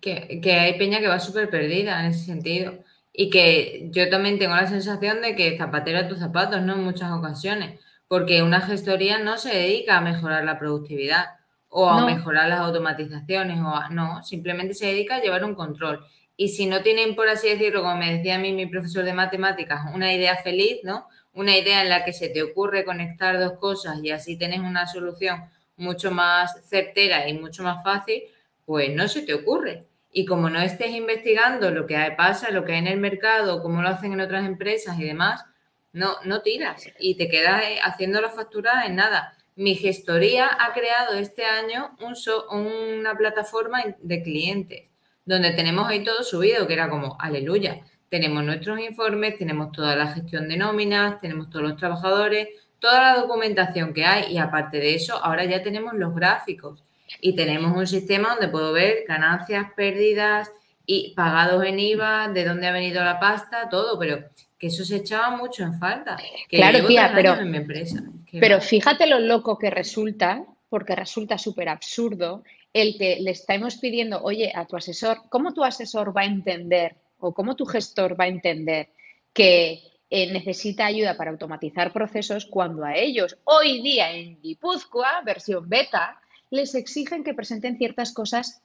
que, 0.00 0.40
que, 0.42 0.52
hay 0.52 0.78
peña 0.78 0.98
que 0.98 1.08
va 1.08 1.20
súper 1.20 1.48
perdida 1.48 2.00
en 2.00 2.06
ese 2.06 2.24
sentido. 2.24 2.74
Y 3.14 3.30
que 3.30 3.88
yo 3.90 4.08
también 4.08 4.38
tengo 4.38 4.54
la 4.54 4.66
sensación 4.66 5.20
de 5.22 5.36
que 5.36 5.58
zapatero 5.58 5.98
a 5.98 6.08
tus 6.08 6.18
zapatos, 6.18 6.62
¿no? 6.62 6.74
En 6.74 6.84
muchas 6.84 7.12
ocasiones. 7.12 7.78
Porque 8.08 8.42
una 8.42 8.60
gestoría 8.60 9.18
no 9.18 9.38
se 9.38 9.54
dedica 9.54 9.98
a 9.98 10.00
mejorar 10.00 10.44
la 10.44 10.58
productividad 10.58 11.26
o 11.68 11.88
a 11.88 12.04
mejorar 12.04 12.48
las 12.48 12.60
automatizaciones 12.60 13.58
o 13.58 13.88
no, 13.90 14.22
simplemente 14.22 14.74
se 14.74 14.86
dedica 14.86 15.16
a 15.16 15.20
llevar 15.20 15.42
un 15.42 15.54
control. 15.54 16.04
Y 16.36 16.48
si 16.48 16.66
no 16.66 16.82
tienen, 16.82 17.14
por 17.14 17.28
así 17.28 17.48
decirlo, 17.48 17.82
como 17.82 17.96
me 17.96 18.16
decía 18.16 18.36
a 18.36 18.38
mí 18.38 18.52
mi 18.52 18.66
profesor 18.66 19.04
de 19.04 19.12
matemáticas, 19.12 19.82
una 19.94 20.12
idea 20.12 20.36
feliz, 20.36 20.80
¿no? 20.82 21.06
Una 21.34 21.56
idea 21.56 21.82
en 21.82 21.88
la 21.88 22.04
que 22.04 22.12
se 22.12 22.28
te 22.28 22.42
ocurre 22.42 22.84
conectar 22.84 23.38
dos 23.38 23.58
cosas 23.58 23.98
y 24.02 24.10
así 24.10 24.36
tienes 24.36 24.60
una 24.60 24.86
solución 24.86 25.44
mucho 25.76 26.10
más 26.10 26.66
certera 26.68 27.28
y 27.28 27.38
mucho 27.38 27.62
más 27.62 27.82
fácil, 27.82 28.22
pues 28.64 28.90
no 28.94 29.08
se 29.08 29.22
te 29.22 29.34
ocurre. 29.34 29.86
Y 30.10 30.26
como 30.26 30.50
no 30.50 30.60
estés 30.60 30.90
investigando 30.90 31.70
lo 31.70 31.86
que 31.86 31.96
pasa, 32.16 32.50
lo 32.50 32.64
que 32.64 32.72
hay 32.72 32.78
en 32.78 32.86
el 32.86 32.98
mercado, 32.98 33.62
cómo 33.62 33.82
lo 33.82 33.88
hacen 33.88 34.12
en 34.12 34.20
otras 34.20 34.44
empresas 34.44 34.98
y 34.98 35.04
demás, 35.04 35.44
no, 35.92 36.16
no 36.24 36.42
tiras 36.42 36.86
y 36.98 37.16
te 37.16 37.28
quedas 37.28 37.62
eh, 37.64 37.78
haciendo 37.82 38.20
la 38.20 38.30
factura 38.30 38.86
en 38.86 38.96
nada. 38.96 39.36
Mi 39.56 39.74
gestoría 39.74 40.48
ha 40.60 40.72
creado 40.72 41.14
este 41.14 41.44
año 41.44 41.96
un 42.00 42.14
una 42.50 43.14
plataforma 43.14 43.82
de 44.00 44.22
clientes 44.22 44.91
donde 45.24 45.52
tenemos 45.52 45.88
ahí 45.88 46.02
todo 46.02 46.22
subido, 46.22 46.66
que 46.66 46.74
era 46.74 46.88
como, 46.88 47.16
aleluya, 47.20 47.82
tenemos 48.08 48.44
nuestros 48.44 48.78
informes, 48.80 49.38
tenemos 49.38 49.72
toda 49.72 49.96
la 49.96 50.08
gestión 50.08 50.48
de 50.48 50.56
nóminas, 50.56 51.18
tenemos 51.20 51.48
todos 51.48 51.64
los 51.64 51.76
trabajadores, 51.76 52.48
toda 52.78 53.00
la 53.00 53.20
documentación 53.20 53.94
que 53.94 54.04
hay 54.04 54.32
y 54.32 54.38
aparte 54.38 54.78
de 54.78 54.94
eso, 54.94 55.16
ahora 55.16 55.44
ya 55.44 55.62
tenemos 55.62 55.94
los 55.94 56.14
gráficos 56.14 56.84
y 57.20 57.34
tenemos 57.34 57.76
un 57.76 57.86
sistema 57.86 58.30
donde 58.30 58.48
puedo 58.48 58.72
ver 58.72 59.04
ganancias, 59.06 59.66
pérdidas 59.76 60.50
y 60.84 61.14
pagados 61.14 61.64
en 61.64 61.78
IVA, 61.78 62.28
de 62.28 62.44
dónde 62.44 62.66
ha 62.66 62.72
venido 62.72 63.04
la 63.04 63.20
pasta, 63.20 63.68
todo, 63.70 63.98
pero 63.98 64.24
que 64.58 64.66
eso 64.66 64.84
se 64.84 64.96
echaba 64.96 65.36
mucho 65.36 65.62
en 65.62 65.78
falta. 65.78 66.16
claro, 66.48 66.86
tía, 66.86 67.12
pero, 67.14 67.34
en 67.34 67.50
mi 67.50 67.58
empresa. 67.58 68.02
pero 68.32 68.60
fíjate 68.60 69.06
lo 69.06 69.20
loco 69.20 69.58
que 69.58 69.70
resulta, 69.70 70.44
porque 70.68 70.96
resulta 70.96 71.38
súper 71.38 71.68
absurdo 71.68 72.42
el 72.72 72.96
que 72.96 73.18
le 73.20 73.30
estamos 73.30 73.76
pidiendo, 73.76 74.22
oye, 74.22 74.52
a 74.54 74.66
tu 74.66 74.76
asesor, 74.76 75.18
¿cómo 75.28 75.52
tu 75.52 75.64
asesor 75.64 76.16
va 76.16 76.22
a 76.22 76.26
entender 76.26 76.96
o 77.18 77.34
cómo 77.34 77.54
tu 77.54 77.66
gestor 77.66 78.18
va 78.18 78.24
a 78.24 78.28
entender 78.28 78.88
que 79.32 79.82
eh, 80.10 80.32
necesita 80.32 80.86
ayuda 80.86 81.16
para 81.16 81.30
automatizar 81.30 81.92
procesos 81.92 82.46
cuando 82.46 82.84
a 82.84 82.94
ellos 82.96 83.38
hoy 83.44 83.82
día 83.82 84.12
en 84.12 84.40
Guipúzcoa, 84.40 85.22
versión 85.24 85.68
beta, 85.68 86.20
les 86.50 86.74
exigen 86.74 87.24
que 87.24 87.34
presenten 87.34 87.78
ciertas 87.78 88.12
cosas 88.12 88.62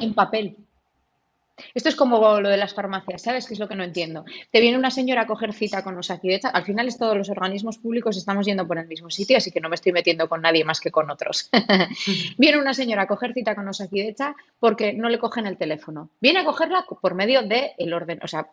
en 0.00 0.14
papel? 0.14 0.56
Esto 1.74 1.88
es 1.88 1.96
como 1.96 2.40
lo 2.40 2.48
de 2.48 2.56
las 2.56 2.74
farmacias, 2.74 3.22
¿sabes? 3.22 3.46
qué 3.46 3.54
es 3.54 3.60
lo 3.60 3.68
que 3.68 3.76
no 3.76 3.84
entiendo. 3.84 4.24
Te 4.50 4.60
viene 4.60 4.76
una 4.76 4.90
señora 4.90 5.22
a 5.22 5.26
coger 5.26 5.54
cita 5.54 5.82
con 5.82 5.96
Osakidecha. 5.96 6.48
Al 6.48 6.64
final 6.64 6.86
es 6.88 6.98
todos 6.98 7.16
los 7.16 7.30
organismos 7.30 7.78
públicos 7.78 8.16
estamos 8.16 8.46
yendo 8.46 8.66
por 8.66 8.78
el 8.78 8.86
mismo 8.86 9.10
sitio, 9.10 9.38
así 9.38 9.50
que 9.50 9.60
no 9.60 9.68
me 9.68 9.76
estoy 9.76 9.92
metiendo 9.92 10.28
con 10.28 10.42
nadie 10.42 10.64
más 10.64 10.80
que 10.80 10.90
con 10.90 11.10
otros. 11.10 11.48
viene 12.38 12.58
una 12.58 12.74
señora 12.74 13.02
a 13.02 13.06
coger 13.06 13.32
cita 13.32 13.54
con 13.54 13.66
Osakidecha 13.68 14.36
porque 14.60 14.92
no 14.92 15.08
le 15.08 15.18
cogen 15.18 15.46
el 15.46 15.56
teléfono. 15.56 16.10
Viene 16.20 16.40
a 16.40 16.44
cogerla 16.44 16.84
por 17.00 17.14
medio 17.14 17.42
de 17.42 17.72
el 17.78 17.92
orden, 17.94 18.20
o 18.22 18.28
sea, 18.28 18.48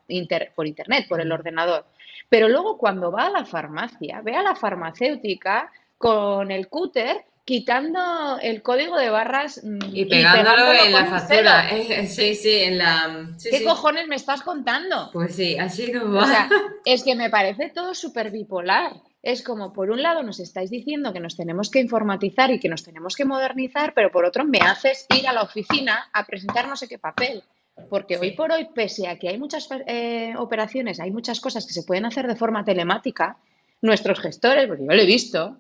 por 0.56 0.66
internet, 0.68 1.08
por 1.10 1.20
el 1.20 1.32
ordenador. 1.32 1.86
Pero 2.30 2.47
luego 2.47 2.78
cuando 2.78 3.12
va 3.12 3.28
a 3.28 3.32
la 3.32 3.45
farmacia, 3.45 4.22
ve 4.22 4.36
a 4.36 4.43
la 4.43 4.56
farmacéutica 4.56 5.72
con 5.97 6.51
el 6.51 6.68
cúter 6.68 7.26
quitando 7.46 8.38
el 8.41 8.62
código 8.62 8.98
de 8.98 9.10
barras 9.10 9.62
mm, 9.64 9.80
y 9.94 10.06
pegándolo, 10.06 10.74
en 10.74 10.91
la 10.91 11.06
factura. 11.06 11.70
Sí, 12.08 12.36
sí, 12.36 12.56
en 12.62 12.78
la. 12.78 13.30
¿Qué 13.41 13.64
cojones 13.64 14.08
me 14.08 14.16
estás 14.16 14.41
contando? 14.41 15.10
Pues 15.12 15.36
sí, 15.36 15.58
así 15.58 15.91
no 15.91 16.12
va. 16.12 16.24
O 16.24 16.28
sea, 16.28 16.50
es 16.86 17.04
que 17.04 17.16
me 17.16 17.30
parece 17.30 17.70
todo 17.70 17.94
súper 17.94 18.32
bipolar. 18.32 18.94
Es 19.22 19.41
como, 19.41 19.72
por 19.72 19.89
un 19.89 20.02
lado, 20.02 20.22
nos 20.22 20.41
estáis 20.41 20.70
diciendo 20.70 21.14
que 21.14 21.22
nos 21.22 21.38
tenemos 21.38 21.72
que 21.72 21.80
informatizar 21.80 22.52
y 22.52 22.60
que 22.60 22.68
nos 22.68 22.84
tenemos 22.84 23.16
que 23.16 23.24
modernizar, 23.24 23.94
pero 23.94 24.12
por 24.12 24.26
otro, 24.26 24.44
me 24.44 24.60
haces 24.60 25.06
ir 25.18 25.28
a 25.28 25.34
la 25.34 25.44
oficina 25.44 26.10
a 26.12 26.26
presentar 26.26 26.68
no 26.68 26.76
sé 26.76 26.89
qué 26.89 26.98
papel. 26.98 27.41
Porque 27.89 28.18
hoy 28.18 28.32
por 28.32 28.52
hoy, 28.52 28.68
pese 28.76 29.08
a 29.08 29.18
que 29.18 29.30
hay 29.30 29.38
muchas 29.38 29.68
eh, 29.88 30.34
operaciones, 30.38 31.00
hay 31.00 31.12
muchas 31.12 31.39
cosas 31.39 31.66
que 31.66 31.74
se 31.74 31.84
pueden 31.84 32.06
hacer 32.06 32.28
de 32.28 32.36
forma 32.36 32.64
telemática, 32.64 33.38
nuestros 33.82 34.20
gestores, 34.20 34.68
porque 34.68 34.86
yo 34.86 34.94
lo 34.94 35.02
he 35.02 35.06
visto, 35.06 35.58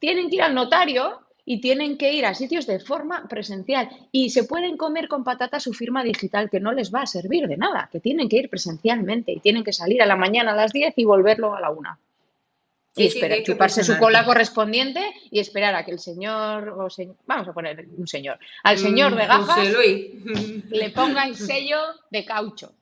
tienen 0.00 0.28
que 0.28 0.36
ir 0.36 0.42
al 0.42 0.54
notario 0.54 1.20
y 1.44 1.60
tienen 1.60 1.96
que 1.96 2.12
ir 2.12 2.26
a 2.26 2.34
sitios 2.34 2.66
de 2.66 2.80
forma 2.80 3.26
presencial 3.28 3.88
y 4.12 4.30
se 4.30 4.44
pueden 4.44 4.76
comer 4.76 5.08
con 5.08 5.24
patata 5.24 5.60
su 5.60 5.72
firma 5.72 6.02
digital 6.02 6.50
que 6.50 6.60
no 6.60 6.72
les 6.72 6.92
va 6.92 7.02
a 7.02 7.06
servir 7.06 7.46
de 7.46 7.56
nada, 7.56 7.88
que 7.92 8.00
tienen 8.00 8.28
que 8.28 8.36
ir 8.36 8.50
presencialmente 8.50 9.32
y 9.32 9.40
tienen 9.40 9.64
que 9.64 9.72
salir 9.72 10.02
a 10.02 10.06
la 10.06 10.16
mañana 10.16 10.52
a 10.52 10.56
las 10.56 10.72
10 10.72 10.94
y 10.96 11.04
volverlo 11.04 11.54
a 11.54 11.60
la 11.60 11.70
una. 11.70 11.98
y 12.96 13.06
esperar, 13.06 13.42
chuparse 13.42 13.84
su 13.84 13.96
cola 13.98 14.24
correspondiente 14.24 15.00
y 15.30 15.38
esperar 15.38 15.74
a 15.74 15.84
que 15.84 15.92
el 15.92 16.00
señor, 16.00 16.68
o 16.70 16.88
vamos 17.26 17.48
a 17.48 17.52
poner 17.52 17.86
un 17.96 18.06
señor, 18.06 18.38
al 18.62 18.76
mm, 18.76 18.78
señor 18.78 19.14
de 19.14 19.26
gafas 19.26 19.68
le 20.70 20.90
ponga 20.90 21.24
el 21.24 21.36
sello 21.50 21.78
de 22.10 22.24
caucho. 22.24 22.72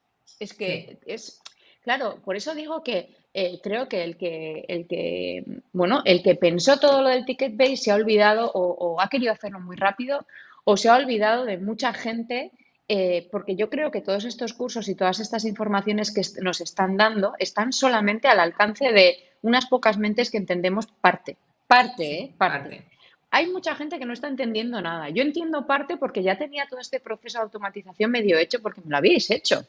Es 0.40 0.54
que 0.54 0.98
es, 1.06 1.40
claro, 1.82 2.20
por 2.24 2.36
eso 2.36 2.54
digo 2.54 2.82
que 2.82 3.17
eh, 3.34 3.60
creo 3.62 3.88
que 3.88 4.04
el 4.04 4.16
que, 4.16 4.64
el 4.68 4.86
que, 4.86 5.44
bueno, 5.72 6.02
el 6.04 6.22
que 6.22 6.34
pensó 6.34 6.78
todo 6.78 7.02
lo 7.02 7.08
del 7.08 7.24
ticket 7.24 7.56
base 7.56 7.76
se 7.76 7.90
ha 7.90 7.94
olvidado 7.94 8.50
o, 8.54 9.00
ha 9.00 9.08
querido 9.08 9.32
hacerlo 9.32 9.60
muy 9.60 9.76
rápido 9.76 10.26
o 10.64 10.76
se 10.76 10.88
ha 10.88 10.96
olvidado 10.96 11.44
de 11.44 11.58
mucha 11.58 11.92
gente 11.92 12.50
eh, 12.88 13.28
porque 13.30 13.54
yo 13.54 13.68
creo 13.68 13.90
que 13.90 14.00
todos 14.00 14.24
estos 14.24 14.54
cursos 14.54 14.88
y 14.88 14.94
todas 14.94 15.20
estas 15.20 15.44
informaciones 15.44 16.10
que 16.10 16.22
nos 16.42 16.62
están 16.62 16.96
dando 16.96 17.34
están 17.38 17.72
solamente 17.72 18.28
al 18.28 18.40
alcance 18.40 18.92
de 18.92 19.18
unas 19.42 19.66
pocas 19.66 19.98
mentes 19.98 20.30
que 20.30 20.38
entendemos 20.38 20.86
parte. 20.86 21.36
Parte, 21.66 22.20
¿eh? 22.20 22.34
Parte. 22.38 22.86
Hay 23.30 23.46
mucha 23.48 23.74
gente 23.74 23.98
que 23.98 24.06
no 24.06 24.14
está 24.14 24.28
entendiendo 24.28 24.80
nada. 24.80 25.10
Yo 25.10 25.22
entiendo 25.22 25.66
parte 25.66 25.98
porque 25.98 26.22
ya 26.22 26.38
tenía 26.38 26.66
todo 26.66 26.80
este 26.80 26.98
proceso 26.98 27.38
de 27.38 27.44
automatización 27.44 28.10
medio 28.10 28.38
hecho 28.38 28.62
porque 28.62 28.80
me 28.80 28.90
lo 28.90 28.96
habíais 28.96 29.30
hecho. 29.30 29.66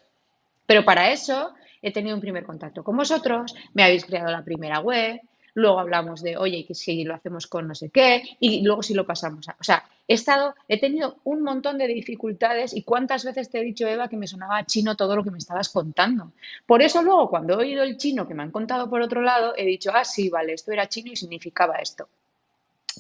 Pero 0.66 0.86
para 0.86 1.12
eso 1.12 1.54
he 1.82 1.92
tenido 1.92 2.16
un 2.16 2.22
primer 2.22 2.44
contacto 2.44 2.84
con 2.84 2.98
vosotros, 2.98 3.56
me 3.74 3.84
habéis 3.84 4.06
creado 4.06 4.32
la 4.32 4.44
primera 4.44 4.80
web, 4.80 5.22
luego 5.54 5.80
hablamos 5.80 6.22
de, 6.22 6.38
oye, 6.38 6.66
que 6.66 6.76
si 6.76 7.04
lo 7.04 7.16
hacemos 7.16 7.48
con 7.48 7.68
no 7.68 7.76
sé 7.76 7.90
qué, 7.90 8.24
y 8.40 8.62
luego 8.62 8.84
si 8.84 8.94
lo 8.94 9.06
pasamos 9.06 9.48
a... 9.50 9.56
O 9.60 9.64
sea, 9.64 9.84
he 10.08 10.14
estado, 10.14 10.56
he 10.68 10.80
tenido 10.80 11.18
un 11.24 11.44
montón 11.44 11.78
de 11.78 11.88
dificultades 11.88 12.76
y 12.76 12.84
cuántas 12.84 13.24
veces 13.24 13.50
te 13.50 13.60
he 13.60 13.64
dicho, 13.64 13.88
Eva, 13.88 14.08
que 14.08 14.18
me 14.18 14.28
sonaba 14.28 14.66
chino 14.66 14.96
todo 14.96 15.16
lo 15.16 15.24
que 15.24 15.32
me 15.32 15.38
estabas 15.38 15.70
contando. 15.70 16.32
Por 16.66 16.82
eso 16.82 17.02
luego, 17.02 17.30
cuando 17.30 17.54
he 17.54 17.58
oído 17.58 17.84
el 17.84 17.98
chino 17.98 18.28
que 18.28 18.34
me 18.34 18.44
han 18.44 18.52
contado 18.52 18.90
por 18.90 19.02
otro 19.02 19.22
lado, 19.22 19.54
he 19.56 19.66
dicho, 19.66 19.92
ah, 19.94 20.06
sí, 20.06 20.30
vale, 20.30 20.54
esto 20.54 20.72
era 20.72 20.90
chino 20.90 21.12
y 21.12 21.16
significaba 21.16 21.76
esto. 21.76 22.08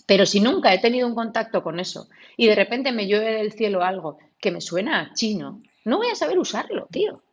Pero 0.05 0.25
si 0.25 0.39
nunca 0.39 0.73
he 0.73 0.79
tenido 0.79 1.07
un 1.07 1.15
contacto 1.15 1.61
con 1.61 1.79
eso 1.79 2.09
y 2.37 2.47
de 2.47 2.55
repente 2.55 2.91
me 2.91 3.07
llueve 3.07 3.33
del 3.33 3.51
cielo 3.51 3.83
algo 3.83 4.17
que 4.39 4.51
me 4.51 4.61
suena 4.61 5.11
chino, 5.13 5.61
no 5.85 5.97
voy 5.97 6.07
a 6.07 6.15
saber 6.15 6.37
usarlo, 6.37 6.87
tío. 6.91 7.23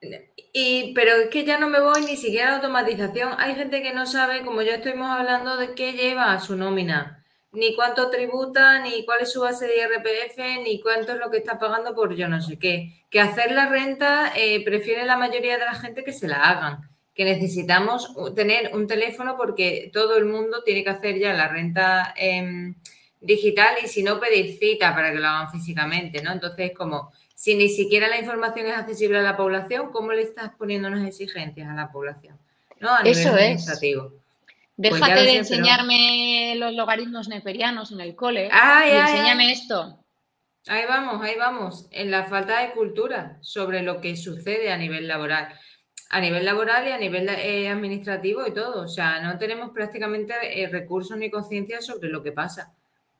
Y, 0.52 0.92
pero 0.94 1.12
es 1.16 1.28
que 1.28 1.44
ya 1.44 1.58
no 1.58 1.68
me 1.68 1.80
voy 1.80 2.02
ni 2.02 2.16
siquiera 2.16 2.48
a 2.48 2.50
la 2.50 2.56
automatización. 2.56 3.34
Hay 3.38 3.54
gente 3.54 3.82
que 3.82 3.92
no 3.92 4.06
sabe, 4.06 4.44
como 4.44 4.62
ya 4.62 4.76
estuvimos 4.76 5.08
hablando, 5.08 5.56
de 5.56 5.74
qué 5.74 5.92
lleva 5.92 6.38
su 6.40 6.56
nómina, 6.56 7.24
ni 7.52 7.74
cuánto 7.74 8.08
tributa, 8.10 8.80
ni 8.80 9.04
cuál 9.04 9.22
es 9.22 9.32
su 9.32 9.40
base 9.40 9.66
de 9.66 9.76
IRPF, 9.78 10.62
ni 10.64 10.80
cuánto 10.80 11.12
es 11.12 11.18
lo 11.18 11.30
que 11.30 11.38
está 11.38 11.58
pagando 11.58 11.94
por 11.94 12.14
yo 12.14 12.28
no 12.28 12.40
sé 12.40 12.58
qué. 12.58 13.04
Que 13.10 13.20
hacer 13.20 13.52
la 13.52 13.66
renta 13.68 14.32
eh, 14.36 14.64
prefiere 14.64 15.04
la 15.04 15.16
mayoría 15.16 15.58
de 15.58 15.64
la 15.64 15.74
gente 15.74 16.04
que 16.04 16.12
se 16.12 16.28
la 16.28 16.36
hagan. 16.36 16.88
Que 17.14 17.24
necesitamos 17.24 18.14
tener 18.34 18.74
un 18.74 18.86
teléfono 18.86 19.36
porque 19.36 19.90
todo 19.92 20.16
el 20.16 20.26
mundo 20.26 20.62
tiene 20.62 20.84
que 20.84 20.90
hacer 20.90 21.18
ya 21.18 21.32
la 21.32 21.48
renta 21.48 22.14
em, 22.16 22.74
digital 23.20 23.76
y 23.82 23.88
si 23.88 24.02
no 24.02 24.20
pedir 24.20 24.58
cita 24.58 24.94
para 24.94 25.12
que 25.12 25.18
lo 25.18 25.26
hagan 25.26 25.50
físicamente, 25.50 26.22
¿no? 26.22 26.32
Entonces, 26.32 26.72
como 26.76 27.10
si 27.36 27.54
ni 27.54 27.68
siquiera 27.68 28.08
la 28.08 28.18
información 28.18 28.66
es 28.66 28.78
accesible 28.78 29.18
a 29.18 29.22
la 29.22 29.36
población, 29.36 29.92
¿cómo 29.92 30.10
le 30.12 30.22
estás 30.22 30.52
poniendo 30.56 30.88
unas 30.88 31.06
exigencias 31.06 31.68
a 31.68 31.74
la 31.74 31.92
población? 31.92 32.38
¿No? 32.80 32.90
A 32.90 33.02
nivel 33.02 33.18
Eso 33.18 33.28
administrativo. 33.28 34.08
Pues 34.74 34.92
Déjate 34.94 35.20
de 35.20 35.36
enseñarme 35.36 36.54
los 36.56 36.72
logaritmos 36.72 37.28
neperianos 37.28 37.92
en 37.92 38.00
el 38.00 38.16
cole 38.16 38.48
y 38.48 38.90
enséñame 38.90 39.52
esto. 39.52 39.98
Ahí 40.66 40.84
vamos, 40.88 41.22
ahí 41.22 41.36
vamos. 41.36 41.86
En 41.90 42.10
la 42.10 42.24
falta 42.24 42.62
de 42.62 42.72
cultura 42.72 43.36
sobre 43.42 43.82
lo 43.82 44.00
que 44.00 44.16
sucede 44.16 44.72
a 44.72 44.78
nivel 44.78 45.06
laboral. 45.06 45.54
A 46.08 46.20
nivel 46.20 46.44
laboral 46.46 46.88
y 46.88 46.92
a 46.92 46.98
nivel 46.98 47.28
eh, 47.28 47.68
administrativo 47.68 48.46
y 48.46 48.54
todo. 48.54 48.82
O 48.82 48.88
sea, 48.88 49.20
no 49.20 49.36
tenemos 49.36 49.72
prácticamente 49.72 50.32
eh, 50.42 50.68
recursos 50.68 51.18
ni 51.18 51.30
conciencia 51.30 51.82
sobre 51.82 52.08
lo 52.08 52.22
que 52.22 52.32
pasa 52.32 52.75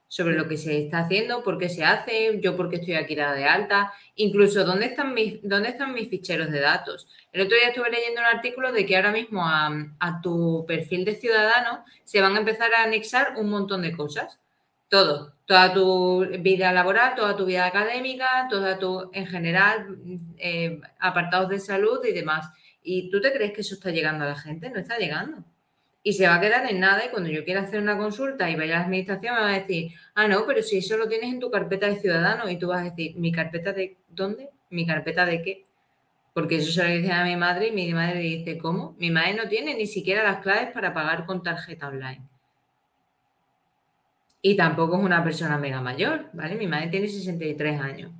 sobre 0.09 0.35
lo 0.35 0.47
que 0.49 0.57
se 0.57 0.79
está 0.79 1.01
haciendo, 1.01 1.43
por 1.43 1.59
qué 1.59 1.69
se 1.69 1.85
hace, 1.85 2.39
yo 2.41 2.57
por 2.57 2.71
qué 2.71 2.77
estoy 2.77 2.95
aquí 2.95 3.15
dada 3.15 3.35
de 3.35 3.45
alta, 3.45 3.93
incluso 4.15 4.65
dónde 4.65 4.87
están 4.87 5.15
mis, 5.15 5.41
dónde 5.43 5.71
están 5.71 5.95
mis 5.95 6.09
ficheros 6.09 6.51
de 6.51 6.61
datos. 6.61 7.09
El 7.33 7.43
otro 7.43 7.57
día 7.57 7.69
estuve 7.69 7.91
leyendo 7.91 8.21
un 8.21 8.27
artículo 8.27 8.73
de 8.73 8.87
que 8.87 8.97
ahora 8.97 9.13
mismo 9.13 9.43
a, 9.45 10.21
tu 10.23 10.65
perfil 10.67 11.05
de 11.05 11.17
ciudadano 11.17 11.85
se 12.05 12.21
van 12.21 12.37
a 12.37 12.39
empezar 12.39 12.73
a 12.75 12.85
anexar 12.85 13.35
un 13.37 13.51
montón 13.51 13.83
de 13.83 13.97
cosas. 13.97 14.39
Todo, 14.89 15.35
toda 15.47 15.75
tu 15.75 16.25
vida 16.41 16.73
laboral, 16.73 17.17
toda 17.17 17.37
tu 17.37 17.45
vida 17.45 17.67
académica, 17.67 18.47
toda 18.49 18.79
tu, 18.79 19.11
en 19.13 19.27
general, 19.27 19.99
eh, 20.39 20.81
apartados 21.01 21.49
de 21.49 21.59
salud 21.59 21.99
y 22.05 22.13
demás. 22.13 22.49
¿Y 22.83 23.11
tú 23.11 23.21
te 23.21 23.33
crees 23.33 23.53
que 23.53 23.63
eso 23.63 23.75
está 23.75 23.91
llegando 23.91 24.25
a 24.25 24.29
la 24.29 24.37
gente? 24.37 24.71
No 24.71 24.79
está 24.79 24.97
llegando 24.97 25.45
y 26.07 26.13
se 26.13 26.29
va 26.29 26.37
a 26.37 26.41
quedar 26.41 26.71
en 26.71 26.79
nada 26.79 27.05
y 27.05 27.09
cuando 27.09 27.31
yo 27.31 27.45
quiera 27.45 27.63
hacer 27.63 27.81
una 27.81 27.99
consulta 27.99 28.49
y 28.49 28.55
vaya 28.55 28.77
a 28.77 28.79
la 28.79 28.85
administración 28.85 29.35
me 29.35 29.41
va 29.41 29.49
a 29.49 29.59
decir, 29.59 29.91
ah, 30.15 30.29
no, 30.29 30.47
pero 30.47 30.63
si 30.63 30.79
eso 30.79 30.97
lo 30.97 31.09
tienes 31.09 31.33
en 31.33 31.41
tu 31.41 31.51
carpeta 31.51 31.89
de 31.89 31.97
ciudadano 31.97 32.49
y 32.49 32.61
tú 32.61 32.69
vas 32.69 32.83
a 32.83 32.91
decir, 32.91 33.17
¿mi 33.17 33.33
carpeta 33.33 33.73
de 33.73 33.97
dónde? 34.07 34.51
¿Mi 34.71 34.87
carpeta 34.87 35.27
de 35.27 35.43
qué? 35.43 35.65
Porque 36.33 36.59
eso 36.59 36.71
se 36.71 36.85
lo 36.85 36.91
dice 36.91 37.11
a 37.11 37.25
mi 37.25 37.35
madre 37.35 37.67
y 37.67 37.73
mi 37.73 37.93
madre 37.93 38.21
dice, 38.21 38.57
¿cómo? 38.57 38.95
Mi 39.01 39.11
madre 39.11 39.35
no 39.35 39.49
tiene 39.49 39.75
ni 39.75 39.89
siquiera 39.89 40.23
las 40.23 40.43
claves 40.43 40.71
para 40.73 40.95
pagar 40.95 41.27
con 41.27 41.43
tarjeta 41.43 41.89
online. 41.89 42.23
Y 44.43 44.55
tampoco 44.55 44.99
es 44.99 45.03
una 45.03 45.25
persona 45.25 45.59
mega 45.59 45.81
mayor, 45.81 46.27
¿vale? 46.35 46.55
Mi 46.55 46.69
madre 46.69 46.87
tiene 46.87 47.09
63 47.09 47.81
años. 47.81 48.13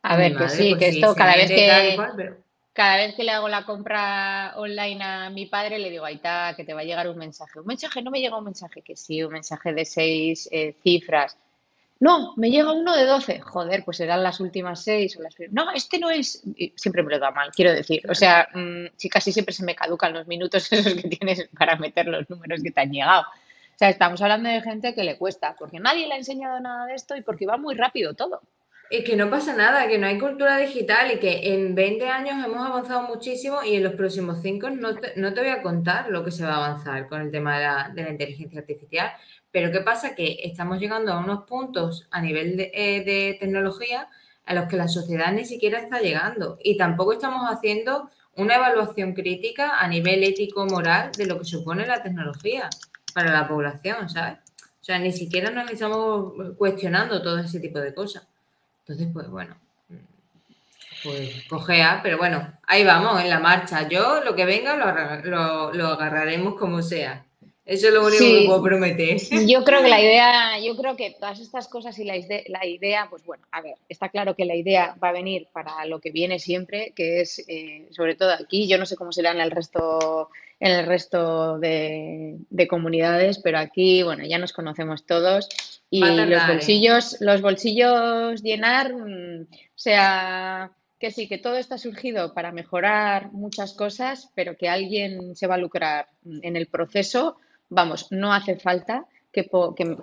A 0.00 0.16
ver, 0.16 0.34
que 0.38 0.48
sí, 0.48 0.70
pues 0.70 0.78
que 0.78 0.88
esto 0.88 1.14
cada 1.14 1.36
vez 1.36 1.50
que 1.50 2.38
cada 2.76 2.98
vez 2.98 3.14
que 3.14 3.24
le 3.24 3.32
hago 3.32 3.48
la 3.48 3.64
compra 3.64 4.52
online 4.56 5.02
a 5.02 5.30
mi 5.30 5.46
padre, 5.46 5.78
le 5.78 5.88
digo, 5.88 6.04
ahí 6.04 6.16
está, 6.16 6.52
que 6.54 6.62
te 6.62 6.74
va 6.74 6.82
a 6.82 6.84
llegar 6.84 7.08
un 7.08 7.16
mensaje. 7.16 7.58
Un 7.58 7.66
mensaje, 7.66 8.02
no 8.02 8.10
me 8.10 8.20
llega 8.20 8.36
un 8.36 8.44
mensaje, 8.44 8.82
que 8.82 8.94
sí, 8.94 9.22
un 9.24 9.32
mensaje 9.32 9.72
de 9.72 9.86
seis 9.86 10.46
eh, 10.52 10.76
cifras. 10.82 11.38
No, 11.98 12.34
me 12.36 12.50
llega 12.50 12.72
uno 12.72 12.94
de 12.94 13.06
doce. 13.06 13.40
Joder, 13.40 13.82
pues 13.82 13.96
serán 13.96 14.22
las 14.22 14.40
últimas 14.40 14.84
seis 14.84 15.16
o 15.16 15.22
las 15.22 15.34
No, 15.50 15.70
este 15.72 15.98
no 15.98 16.10
es. 16.10 16.42
Siempre 16.74 17.02
me 17.02 17.10
lo 17.10 17.18
da 17.18 17.30
mal, 17.30 17.50
quiero 17.50 17.72
decir. 17.72 18.02
O 18.10 18.14
sea, 18.14 18.46
mm, 18.52 18.88
sí, 18.94 19.08
casi 19.08 19.32
siempre 19.32 19.54
se 19.54 19.64
me 19.64 19.74
caducan 19.74 20.12
los 20.12 20.26
minutos 20.26 20.70
esos 20.72 20.94
que 20.94 21.08
tienes 21.08 21.48
para 21.58 21.76
meter 21.76 22.06
los 22.06 22.28
números 22.28 22.62
que 22.62 22.70
te 22.70 22.80
han 22.82 22.92
llegado. 22.92 23.22
O 23.22 23.78
sea, 23.78 23.88
estamos 23.88 24.20
hablando 24.20 24.50
de 24.50 24.60
gente 24.60 24.94
que 24.94 25.02
le 25.02 25.16
cuesta, 25.16 25.56
porque 25.58 25.80
nadie 25.80 26.06
le 26.06 26.14
ha 26.14 26.18
enseñado 26.18 26.60
nada 26.60 26.84
de 26.84 26.94
esto 26.94 27.16
y 27.16 27.22
porque 27.22 27.46
va 27.46 27.56
muy 27.56 27.74
rápido 27.74 28.12
todo. 28.12 28.42
Es 28.88 29.04
que 29.04 29.16
no 29.16 29.28
pasa 29.28 29.52
nada, 29.52 29.88
que 29.88 29.98
no 29.98 30.06
hay 30.06 30.16
cultura 30.16 30.58
digital 30.58 31.10
y 31.10 31.18
que 31.18 31.52
en 31.52 31.74
20 31.74 32.08
años 32.08 32.44
hemos 32.44 32.64
avanzado 32.64 33.02
muchísimo 33.02 33.64
y 33.64 33.74
en 33.74 33.82
los 33.82 33.94
próximos 33.94 34.38
5 34.42 34.70
no 34.70 34.94
te, 34.94 35.12
no 35.16 35.34
te 35.34 35.40
voy 35.40 35.50
a 35.50 35.62
contar 35.62 36.08
lo 36.08 36.24
que 36.24 36.30
se 36.30 36.44
va 36.44 36.54
a 36.54 36.66
avanzar 36.66 37.08
con 37.08 37.20
el 37.20 37.32
tema 37.32 37.58
de 37.58 37.64
la, 37.64 37.90
de 37.92 38.02
la 38.04 38.10
inteligencia 38.10 38.60
artificial. 38.60 39.10
Pero 39.50 39.72
¿qué 39.72 39.80
pasa? 39.80 40.14
Que 40.14 40.38
estamos 40.44 40.78
llegando 40.78 41.12
a 41.12 41.18
unos 41.18 41.44
puntos 41.46 42.06
a 42.12 42.20
nivel 42.20 42.56
de, 42.56 42.70
eh, 42.74 43.04
de 43.04 43.36
tecnología 43.40 44.08
a 44.44 44.54
los 44.54 44.66
que 44.66 44.76
la 44.76 44.86
sociedad 44.86 45.32
ni 45.32 45.44
siquiera 45.44 45.80
está 45.80 46.00
llegando 46.00 46.56
y 46.62 46.76
tampoco 46.76 47.12
estamos 47.12 47.50
haciendo 47.50 48.08
una 48.36 48.54
evaluación 48.54 49.14
crítica 49.14 49.80
a 49.80 49.88
nivel 49.88 50.22
ético-moral 50.22 51.10
de 51.12 51.26
lo 51.26 51.38
que 51.38 51.44
supone 51.44 51.86
la 51.86 52.02
tecnología 52.04 52.70
para 53.12 53.32
la 53.32 53.48
población, 53.48 54.08
¿sabes? 54.08 54.38
O 54.80 54.84
sea, 54.86 55.00
ni 55.00 55.10
siquiera 55.10 55.50
nos 55.50 55.68
estamos 55.70 56.34
cuestionando 56.56 57.20
todo 57.20 57.38
ese 57.38 57.58
tipo 57.58 57.80
de 57.80 57.92
cosas. 57.92 58.28
Entonces, 58.88 59.08
pues 59.12 59.28
bueno, 59.28 59.56
pues 61.02 61.44
cogea, 61.48 61.98
pero 62.04 62.18
bueno, 62.18 62.52
ahí 62.68 62.84
vamos, 62.84 63.20
en 63.20 63.28
la 63.28 63.40
marcha. 63.40 63.88
Yo 63.88 64.22
lo 64.22 64.36
que 64.36 64.44
venga 64.44 64.76
lo, 65.24 65.72
lo, 65.72 65.86
agarraremos 65.86 66.54
como 66.54 66.82
sea. 66.82 67.24
Eso 67.64 67.88
es 67.88 67.94
lo 67.94 68.06
único 68.06 68.22
que 68.22 68.44
puedo 68.46 68.62
prometer. 68.62 69.18
Yo 69.44 69.64
creo 69.64 69.82
que 69.82 69.88
la 69.88 70.00
idea, 70.00 70.56
yo 70.60 70.76
creo 70.76 70.94
que 70.94 71.16
todas 71.18 71.40
estas 71.40 71.66
cosas 71.66 71.98
y 71.98 72.04
la, 72.04 72.14
la, 72.46 72.64
idea, 72.64 73.08
pues 73.10 73.24
bueno, 73.24 73.44
a 73.50 73.60
ver, 73.60 73.74
está 73.88 74.08
claro 74.08 74.36
que 74.36 74.44
la 74.44 74.54
idea 74.54 74.94
va 75.02 75.08
a 75.08 75.12
venir 75.12 75.48
para 75.52 75.84
lo 75.86 76.00
que 76.00 76.12
viene 76.12 76.38
siempre, 76.38 76.92
que 76.94 77.22
es, 77.22 77.44
eh, 77.48 77.88
sobre 77.90 78.14
todo 78.14 78.32
aquí, 78.34 78.68
yo 78.68 78.78
no 78.78 78.86
sé 78.86 78.94
cómo 78.94 79.10
será 79.10 79.32
en 79.32 79.40
el 79.40 79.50
resto, 79.50 80.30
en 80.60 80.70
el 80.70 80.86
resto 80.86 81.58
de, 81.58 82.36
de 82.50 82.68
comunidades, 82.68 83.40
pero 83.40 83.58
aquí, 83.58 84.04
bueno, 84.04 84.24
ya 84.24 84.38
nos 84.38 84.52
conocemos 84.52 85.04
todos 85.04 85.48
y 85.90 86.00
los 86.00 86.42
¿eh? 86.42 86.46
bolsillos, 86.48 87.16
los 87.20 87.40
bolsillos 87.42 88.42
llenar, 88.42 88.92
mm, 88.94 89.42
o 89.42 89.78
sea, 89.78 90.72
que 90.98 91.10
sí, 91.10 91.28
que 91.28 91.38
todo 91.38 91.56
está 91.56 91.78
surgido 91.78 92.34
para 92.34 92.52
mejorar 92.52 93.32
muchas 93.32 93.74
cosas, 93.74 94.30
pero 94.34 94.56
que 94.56 94.68
alguien 94.68 95.36
se 95.36 95.46
va 95.46 95.54
a 95.56 95.58
lucrar 95.58 96.08
en 96.42 96.56
el 96.56 96.66
proceso, 96.68 97.36
vamos, 97.68 98.10
no 98.10 98.32
hace 98.32 98.56
falta 98.56 99.06
que, 99.32 99.48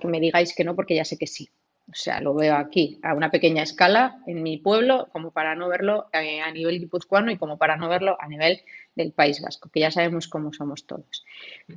me 0.04 0.20
digáis 0.20 0.56
que 0.56 0.64
no, 0.64 0.76
porque 0.76 0.96
ya 0.96 1.06
sé 1.06 1.18
que 1.18 1.28
sí. 1.28 1.50
O 1.90 1.96
sea, 1.96 2.22
lo 2.22 2.34
veo 2.34 2.56
aquí 2.56 3.00
a 3.04 3.14
una 3.14 3.30
pequeña 3.30 3.64
escala 3.64 4.22
en 4.26 4.42
mi 4.42 4.58
pueblo, 4.58 5.10
como 5.12 5.32
para 5.32 5.54
no 5.54 5.68
verlo 5.68 6.08
eh, 6.14 6.40
a 6.40 6.50
nivel 6.52 6.80
guipuzcoano 6.80 7.30
y 7.30 7.38
como 7.38 7.58
para 7.58 7.76
no 7.76 7.90
verlo 7.90 8.16
a 8.22 8.28
nivel 8.28 8.62
del 8.96 9.12
País 9.12 9.42
Vasco, 9.42 9.70
que 9.70 9.82
ya 9.82 9.92
sabemos 9.92 10.30
cómo 10.30 10.54
somos 10.54 10.88
todos. 10.88 11.26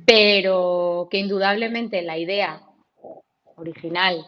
Pero 0.05 1.09
que 1.11 1.17
indudablemente 1.17 2.01
la 2.03 2.17
idea 2.17 2.61
original 3.57 4.25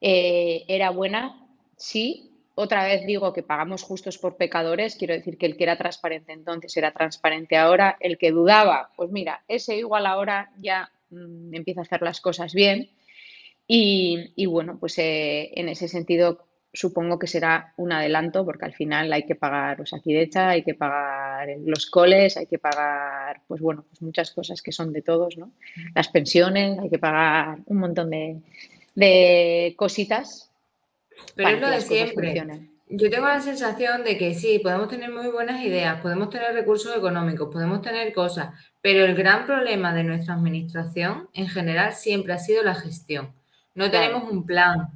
eh, 0.00 0.64
era 0.68 0.90
buena, 0.90 1.46
sí. 1.76 2.26
Otra 2.54 2.84
vez 2.84 3.06
digo 3.06 3.32
que 3.32 3.42
pagamos 3.42 3.82
justos 3.82 4.18
por 4.18 4.36
pecadores, 4.36 4.96
quiero 4.96 5.14
decir 5.14 5.38
que 5.38 5.46
el 5.46 5.56
que 5.56 5.64
era 5.64 5.78
transparente 5.78 6.32
entonces 6.32 6.76
era 6.76 6.92
transparente 6.92 7.56
ahora, 7.56 7.96
el 8.00 8.18
que 8.18 8.32
dudaba, 8.32 8.90
pues 8.96 9.10
mira, 9.10 9.44
ese 9.48 9.76
igual 9.76 10.06
ahora 10.06 10.50
ya 10.60 10.90
mm, 11.10 11.54
empieza 11.54 11.80
a 11.80 11.84
hacer 11.84 12.02
las 12.02 12.20
cosas 12.20 12.52
bien. 12.52 12.90
Y, 13.72 14.46
bueno, 14.46 14.78
pues 14.80 14.98
eh, 14.98 15.52
en 15.54 15.68
ese 15.68 15.86
sentido 15.86 16.44
supongo 16.72 17.18
que 17.18 17.26
será 17.26 17.72
un 17.76 17.92
adelanto 17.92 18.44
porque 18.44 18.64
al 18.64 18.74
final 18.74 19.12
hay 19.12 19.24
que 19.26 19.34
pagar 19.34 19.78
los 19.78 19.92
aquí 19.92 20.12
de 20.12 20.22
hecha, 20.22 20.50
hay 20.50 20.62
que 20.62 20.74
pagar 20.74 21.48
los 21.64 21.86
coles, 21.86 22.36
hay 22.36 22.46
que 22.46 22.58
pagar, 22.58 23.42
pues 23.48 23.60
bueno, 23.60 23.84
pues 23.88 24.02
muchas 24.02 24.30
cosas 24.30 24.62
que 24.62 24.72
son 24.72 24.92
de 24.92 25.02
todos, 25.02 25.36
¿no? 25.36 25.52
Las 25.94 26.08
pensiones, 26.08 26.78
hay 26.78 26.90
que 26.90 26.98
pagar 26.98 27.58
un 27.66 27.78
montón 27.78 28.10
de, 28.10 28.40
de 28.94 29.74
cositas. 29.76 30.50
Pero 31.34 31.48
es 31.50 31.60
lo 31.60 31.70
de 31.70 31.80
siempre. 31.80 32.70
Yo 32.92 33.08
tengo 33.08 33.28
la 33.28 33.40
sensación 33.40 34.02
de 34.02 34.18
que 34.18 34.34
sí, 34.34 34.58
podemos 34.58 34.88
tener 34.88 35.12
muy 35.12 35.28
buenas 35.28 35.62
ideas, 35.62 36.00
podemos 36.00 36.28
tener 36.28 36.52
recursos 36.52 36.96
económicos, 36.96 37.48
podemos 37.52 37.82
tener 37.82 38.12
cosas, 38.12 38.50
pero 38.80 39.04
el 39.04 39.14
gran 39.14 39.46
problema 39.46 39.94
de 39.94 40.02
nuestra 40.02 40.34
administración 40.34 41.28
en 41.32 41.48
general 41.48 41.92
siempre 41.92 42.32
ha 42.32 42.38
sido 42.38 42.64
la 42.64 42.74
gestión. 42.74 43.32
No 43.76 43.92
tenemos 43.92 44.28
un 44.28 44.44
plan, 44.44 44.88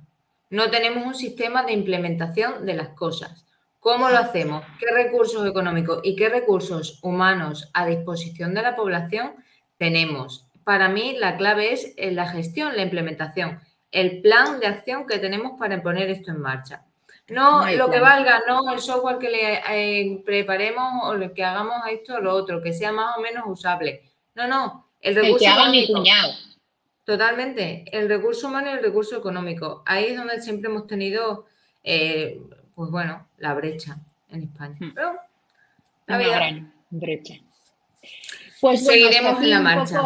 no 0.50 0.70
tenemos 0.70 1.06
un 1.06 1.14
sistema 1.14 1.62
de 1.62 1.72
implementación 1.72 2.66
de 2.66 2.74
las 2.74 2.90
cosas. 2.90 3.46
¿Cómo 3.80 4.08
lo 4.08 4.18
hacemos? 4.18 4.64
¿Qué 4.78 4.86
recursos 4.92 5.46
económicos 5.46 6.00
y 6.02 6.16
qué 6.16 6.28
recursos 6.28 6.98
humanos 7.02 7.70
a 7.74 7.86
disposición 7.86 8.54
de 8.54 8.62
la 8.62 8.76
población 8.76 9.34
tenemos? 9.78 10.46
Para 10.64 10.88
mí 10.88 11.16
la 11.18 11.36
clave 11.36 11.72
es 11.72 11.94
la 11.98 12.26
gestión, 12.26 12.76
la 12.76 12.82
implementación 12.82 13.60
el 13.94 14.20
plan 14.20 14.58
de 14.58 14.66
acción 14.66 15.06
que 15.06 15.18
tenemos 15.18 15.52
para 15.58 15.80
poner 15.80 16.10
esto 16.10 16.32
en 16.32 16.40
marcha. 16.40 16.84
No 17.28 17.64
lo 17.70 17.88
que 17.90 18.00
valga, 18.00 18.42
no 18.46 18.70
el 18.70 18.80
software 18.80 19.18
que 19.18 19.30
le 19.30 19.62
eh, 19.70 20.22
preparemos 20.26 21.04
o 21.04 21.14
lo 21.14 21.32
que 21.32 21.44
hagamos 21.44 21.76
a 21.82 21.90
esto 21.90 22.16
o 22.16 22.20
lo 22.20 22.34
otro, 22.34 22.60
que 22.60 22.74
sea 22.74 22.92
más 22.92 23.16
o 23.16 23.20
menos 23.20 23.44
usable. 23.46 24.02
No, 24.34 24.46
no, 24.46 24.90
el 25.00 25.14
recurso 25.14 25.38
que 25.38 25.46
haga 25.46 25.70
mi 25.70 25.86
cuñado. 25.86 26.32
Totalmente, 27.04 27.84
el 27.92 28.08
recurso 28.08 28.48
humano 28.48 28.70
y 28.70 28.74
el 28.74 28.82
recurso 28.82 29.16
económico. 29.16 29.82
Ahí 29.84 30.06
es 30.06 30.16
donde 30.16 30.40
siempre 30.40 30.70
hemos 30.70 30.86
tenido, 30.86 31.46
eh, 31.82 32.40
pues 32.74 32.90
bueno, 32.90 33.28
la 33.36 33.52
brecha 33.54 33.98
en 34.30 34.44
España. 34.44 34.76
Hmm. 34.80 34.92
Pero, 34.94 35.18
la 36.06 36.18
Gran 36.18 36.72
brecha. 36.90 37.34
Pues 38.60 38.86
seguiremos 38.86 39.42
en 39.42 39.50
la 39.50 39.60
marcha. 39.60 40.00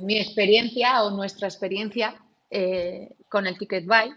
mi 0.00 0.18
experiencia 0.18 1.02
o 1.02 1.10
nuestra 1.10 1.48
experiencia 1.48 2.14
eh, 2.50 3.10
con 3.28 3.46
el 3.46 3.58
Ticket 3.58 3.84
Buy. 3.84 4.14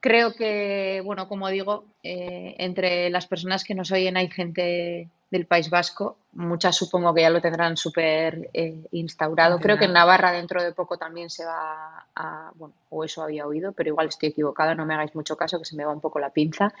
Creo 0.00 0.34
que, 0.34 1.00
bueno, 1.04 1.28
como 1.28 1.48
digo, 1.48 1.86
eh, 2.02 2.56
entre 2.58 3.08
las 3.08 3.26
personas 3.26 3.64
que 3.64 3.74
nos 3.74 3.90
oyen 3.92 4.16
hay 4.18 4.28
gente 4.30 5.08
del 5.32 5.46
País 5.46 5.70
Vasco, 5.70 6.18
muchas 6.34 6.76
supongo 6.76 7.14
que 7.14 7.22
ya 7.22 7.30
lo 7.30 7.40
tendrán 7.40 7.78
súper 7.78 8.50
eh, 8.52 8.84
instaurado. 8.90 9.58
Creo 9.58 9.78
que 9.78 9.86
en 9.86 9.94
Navarra 9.94 10.30
dentro 10.30 10.62
de 10.62 10.72
poco 10.72 10.98
también 10.98 11.30
se 11.30 11.46
va 11.46 12.04
a, 12.14 12.52
bueno, 12.54 12.74
o 12.90 13.02
eso 13.02 13.22
había 13.22 13.46
oído, 13.46 13.72
pero 13.72 13.88
igual 13.88 14.08
estoy 14.08 14.28
equivocada, 14.28 14.74
no 14.74 14.84
me 14.84 14.92
hagáis 14.92 15.14
mucho 15.14 15.34
caso, 15.34 15.58
que 15.58 15.64
se 15.64 15.74
me 15.74 15.86
va 15.86 15.92
un 15.92 16.02
poco 16.02 16.18
la 16.18 16.28
pinza. 16.28 16.74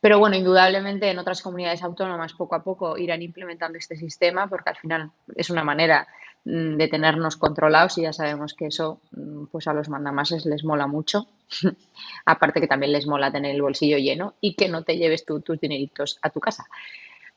Pero 0.00 0.18
bueno, 0.18 0.36
indudablemente 0.36 1.10
en 1.10 1.18
otras 1.18 1.42
comunidades 1.42 1.82
autónomas 1.82 2.32
poco 2.32 2.54
a 2.54 2.64
poco 2.64 2.96
irán 2.96 3.20
implementando 3.20 3.76
este 3.76 3.94
sistema 3.94 4.46
porque 4.46 4.70
al 4.70 4.76
final 4.76 5.10
es 5.36 5.50
una 5.50 5.62
manera 5.62 6.08
mm, 6.46 6.76
de 6.78 6.88
tenernos 6.88 7.36
controlados 7.36 7.98
y 7.98 8.02
ya 8.02 8.14
sabemos 8.14 8.54
que 8.54 8.68
eso 8.68 9.02
mm, 9.10 9.48
pues 9.52 9.66
a 9.66 9.74
los 9.74 9.90
mandamases 9.90 10.46
les 10.46 10.64
mola 10.64 10.86
mucho. 10.86 11.26
Aparte 12.24 12.62
que 12.62 12.68
también 12.68 12.92
les 12.92 13.06
mola 13.06 13.30
tener 13.30 13.54
el 13.54 13.60
bolsillo 13.60 13.98
lleno 13.98 14.32
y 14.40 14.54
que 14.54 14.70
no 14.70 14.82
te 14.82 14.96
lleves 14.96 15.26
tú 15.26 15.42
tus 15.42 15.60
dineritos 15.60 16.18
a 16.22 16.30
tu 16.30 16.40
casa. 16.40 16.64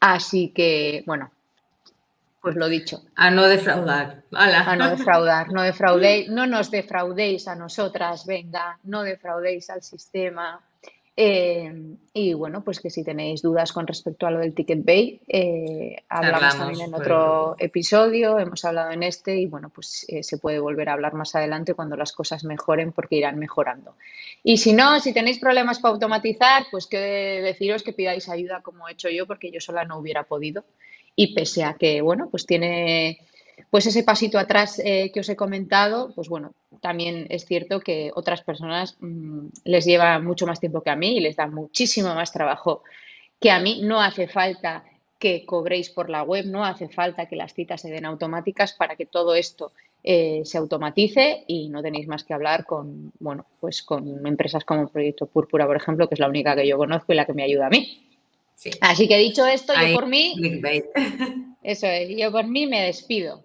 Así 0.02 0.50
que, 0.50 1.04
bueno, 1.06 1.32
pues 2.42 2.56
lo 2.56 2.68
dicho. 2.68 3.04
A 3.16 3.30
no 3.30 3.48
defraudar. 3.48 4.24
A 4.34 4.76
no 4.76 4.90
defraudar. 4.90 5.52
No 5.54 5.62
defraudéis, 5.62 6.28
no 6.28 6.48
nos 6.48 6.72
defraudéis 6.72 7.48
a 7.48 7.56
nosotras, 7.56 8.26
venga, 8.26 8.80
no 8.84 9.04
defraudéis 9.04 9.70
al 9.70 9.84
sistema. 9.84 10.60
Eh, 11.24 11.72
y 12.14 12.34
bueno, 12.34 12.64
pues 12.64 12.80
que 12.80 12.90
si 12.90 13.04
tenéis 13.04 13.44
dudas 13.44 13.72
con 13.72 13.86
respecto 13.86 14.26
a 14.26 14.32
lo 14.32 14.40
del 14.40 14.56
Ticket 14.56 14.84
Bay, 14.84 15.22
eh, 15.28 15.98
hablamos, 16.10 16.58
también 16.58 16.88
en 16.88 16.96
otro 16.96 17.56
episodio, 17.60 18.40
hemos 18.40 18.66
hablado 18.66 18.90
en 18.90 19.04
este 19.04 19.40
y 19.40 19.46
bueno, 19.46 19.70
pues 19.70 20.04
eh, 20.08 20.24
se 20.24 20.40
puede 20.40 20.58
volver 20.58 20.90
a 20.90 20.94
hablar 20.94 21.14
más 21.14 21.36
adelante 21.36 21.76
cuando 21.76 21.96
las 21.96 22.12
cosas 22.12 22.44
mejoren 22.44 22.92
porque 22.92 23.18
irán 23.18 23.38
mejorando. 23.38 23.98
Y 24.44 24.58
si 24.58 24.74
no, 24.74 25.00
si 25.00 25.14
tenéis 25.14 25.38
problemas 25.38 25.78
para 25.78 25.94
automatizar, 25.94 26.64
pues 26.72 26.88
que 26.88 26.98
deciros 26.98 27.84
que 27.84 27.94
pidáis 27.94 28.28
ayuda 28.28 28.64
como 28.64 28.90
he 28.90 28.94
hecho 28.94 29.10
yo 29.10 29.28
porque 29.28 29.52
yo 29.52 29.62
sola 29.62 29.86
no 29.86 30.00
hubiera 30.00 30.24
podido 30.24 30.66
y 31.16 31.36
pese 31.36 31.64
a 31.64 31.76
que, 31.76 32.02
bueno, 32.02 32.30
pues 32.32 32.48
tiene 32.48 33.20
pues 33.70 33.86
ese 33.86 34.04
pasito 34.04 34.40
atrás 34.40 34.82
eh, 34.84 35.12
que 35.14 35.20
os 35.20 35.30
he 35.30 35.36
comentado, 35.36 36.14
pues 36.16 36.30
bueno, 36.30 36.54
también 36.82 37.28
es 37.30 37.46
cierto 37.46 37.80
que 37.80 38.12
otras 38.16 38.42
personas 38.42 38.98
mm, 39.00 39.48
les 39.66 39.86
lleva 39.86 40.20
mucho 40.20 40.48
más 40.48 40.60
tiempo 40.60 40.82
que 40.82 40.90
a 40.90 40.96
mí 40.96 41.18
y 41.18 41.20
les 41.20 41.36
da 41.36 41.48
muchísimo 41.48 42.14
más 42.16 42.32
trabajo 42.32 42.84
que 43.40 43.52
a 43.52 43.60
mí. 43.60 43.82
No 43.84 44.02
hace 44.02 44.28
falta 44.28 44.84
que 45.20 45.46
cobréis 45.46 45.90
por 45.90 46.10
la 46.10 46.24
web, 46.24 46.46
no 46.48 46.66
hace 46.66 46.90
falta 46.90 47.28
que 47.28 47.36
las 47.36 47.54
citas 47.54 47.82
se 47.82 47.92
den 47.92 48.06
automáticas 48.06 48.74
para 48.74 48.96
que 48.96 49.06
todo 49.06 49.36
esto 49.36 49.72
eh, 50.04 50.42
se 50.46 50.58
automatice 50.58 51.44
y 51.46 51.70
no 51.70 51.84
tenéis 51.84 52.08
más 52.08 52.24
que 52.24 52.34
hablar 52.34 52.66
con, 52.66 53.12
bueno, 53.20 53.46
pues 53.60 53.84
con 53.84 54.26
empresas 54.26 54.66
como 54.66 54.88
Proyecto 54.88 55.28
Púrpura, 55.28 55.68
por 55.68 55.78
ejemplo, 55.78 56.10
que 56.10 56.16
es 56.16 56.20
la 56.20 56.28
única 56.28 56.56
que 56.56 56.68
yo 56.68 56.78
conozco 56.78 57.14
y 57.14 57.16
la 57.16 57.26
que 57.26 57.34
me 57.34 57.44
ayuda 57.44 57.68
a 57.68 57.70
mí. 57.70 58.08
Así 58.82 59.08
que 59.08 59.18
dicho 59.18 59.46
esto, 59.46 59.74
yo 59.74 59.94
por 59.94 60.08
mí. 60.08 60.36
Eso 61.64 61.88
es, 61.88 62.10
yo 62.18 62.32
por 62.32 62.48
mí 62.48 62.66
me 62.66 62.82
despido. 62.82 63.44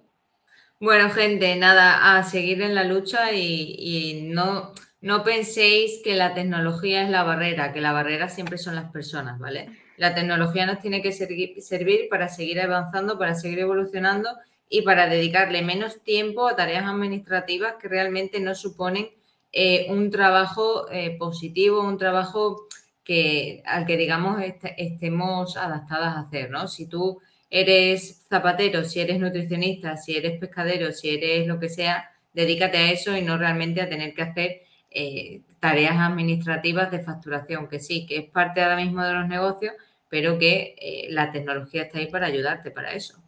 Bueno, 0.79 1.09
gente, 1.09 1.57
nada, 1.57 2.19
a 2.19 2.23
seguir 2.23 2.61
en 2.61 2.75
la 2.75 2.85
lucha 2.85 3.33
y, 3.33 4.29
no, 4.31 4.73
no 5.01 5.25
penséis 5.25 6.03
que 6.05 6.15
la 6.15 6.35
tecnología 6.35 7.03
es 7.03 7.09
la 7.09 7.23
barrera, 7.23 7.73
que 7.73 7.81
la 7.81 7.93
barrera 7.93 8.29
siempre 8.29 8.59
son 8.59 8.75
las 8.75 8.91
personas, 8.93 9.39
¿vale? 9.39 9.71
La 9.97 10.15
tecnología 10.15 10.67
nos 10.67 10.81
tiene 10.81 11.01
que 11.01 11.13
servir 11.13 12.09
para 12.11 12.29
seguir 12.29 12.61
avanzando, 12.61 13.19
para 13.19 13.35
seguir 13.35 13.61
evolucionando 13.61 14.29
y 14.69 14.83
para 14.83 15.07
dedicarle 15.07 15.63
menos 15.63 16.03
tiempo 16.03 16.47
a 16.47 16.57
tareas 16.57 16.85
administrativas 16.85 17.77
que 17.81 17.89
realmente 17.89 18.39
no 18.41 18.55
suponen 18.55 19.09
eh, 19.53 19.87
un 19.89 20.11
trabajo 20.11 20.91
eh, 20.91 21.17
positivo, 21.19 21.81
un 21.81 21.97
trabajo 21.97 22.67
que, 23.03 23.63
al 23.65 23.87
que, 23.87 23.97
digamos, 23.97 24.43
estemos 24.77 25.57
adaptadas 25.57 26.17
a 26.17 26.21
hacer, 26.21 26.51
¿no? 26.51 26.69
Si 26.69 26.87
tú 26.87 27.23
eres 27.51 28.27
zapatero, 28.29 28.85
si 28.85 29.01
eres 29.01 29.19
nutricionista, 29.19 29.97
si 29.97 30.17
eres 30.17 30.39
pescadero, 30.39 30.93
si 30.93 31.11
eres 31.11 31.47
lo 31.47 31.59
que 31.61 31.69
sea, 31.69 32.11
dedícate 32.33 32.77
a 32.77 32.91
eso 32.91 33.17
y 33.17 33.23
no 33.23 33.39
realmente 33.39 33.81
a 33.81 33.89
tener 33.89 34.15
que 34.15 34.23
hacer 34.23 34.63
eh, 34.91 35.43
tareas 35.61 35.97
administrativas 35.99 36.91
de 36.91 37.01
facturación, 37.01 37.69
que 37.69 37.81
sí, 37.81 38.07
que 38.07 38.19
es 38.19 38.31
parte 38.31 38.63
ahora 38.63 38.77
mismo 38.77 39.03
de 39.03 39.13
los 39.13 39.29
negocios, 39.29 39.75
pero 40.09 40.39
que 40.39 40.75
eh, 40.79 41.07
la 41.11 41.31
tecnología 41.31 41.83
está 41.83 41.99
ahí 41.99 42.07
para 42.07 42.27
ayudarte 42.27 42.71
para 42.71 42.93
eso. 42.93 43.23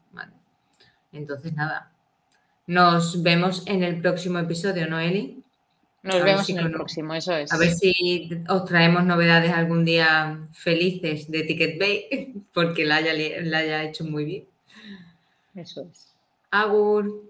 Entonces, 1.10 1.54
nada, 1.54 1.90
nos 2.66 3.22
vemos 3.22 3.66
en 3.66 3.82
el 3.82 4.00
próximo 4.00 4.38
episodio, 4.38 4.86
¿no, 4.86 5.00
Eli? 5.00 5.42
Nos 6.08 6.24
vemos 6.24 6.48
en 6.48 6.58
el 6.58 6.72
próximo, 6.72 7.14
eso 7.14 7.36
es. 7.36 7.52
A 7.52 7.58
ver 7.58 7.70
si 7.70 8.30
os 8.48 8.64
traemos 8.64 9.04
novedades 9.04 9.52
algún 9.52 9.84
día 9.84 10.40
felices 10.52 11.30
de 11.30 11.42
Ticket 11.42 11.78
Bay, 11.78 12.34
porque 12.54 12.84
la 12.84 12.96
haya, 12.96 13.12
la 13.42 13.58
haya 13.58 13.84
hecho 13.84 14.04
muy 14.04 14.24
bien. 14.24 14.44
Eso 15.54 15.86
es. 15.90 16.14
Agur. 16.50 17.27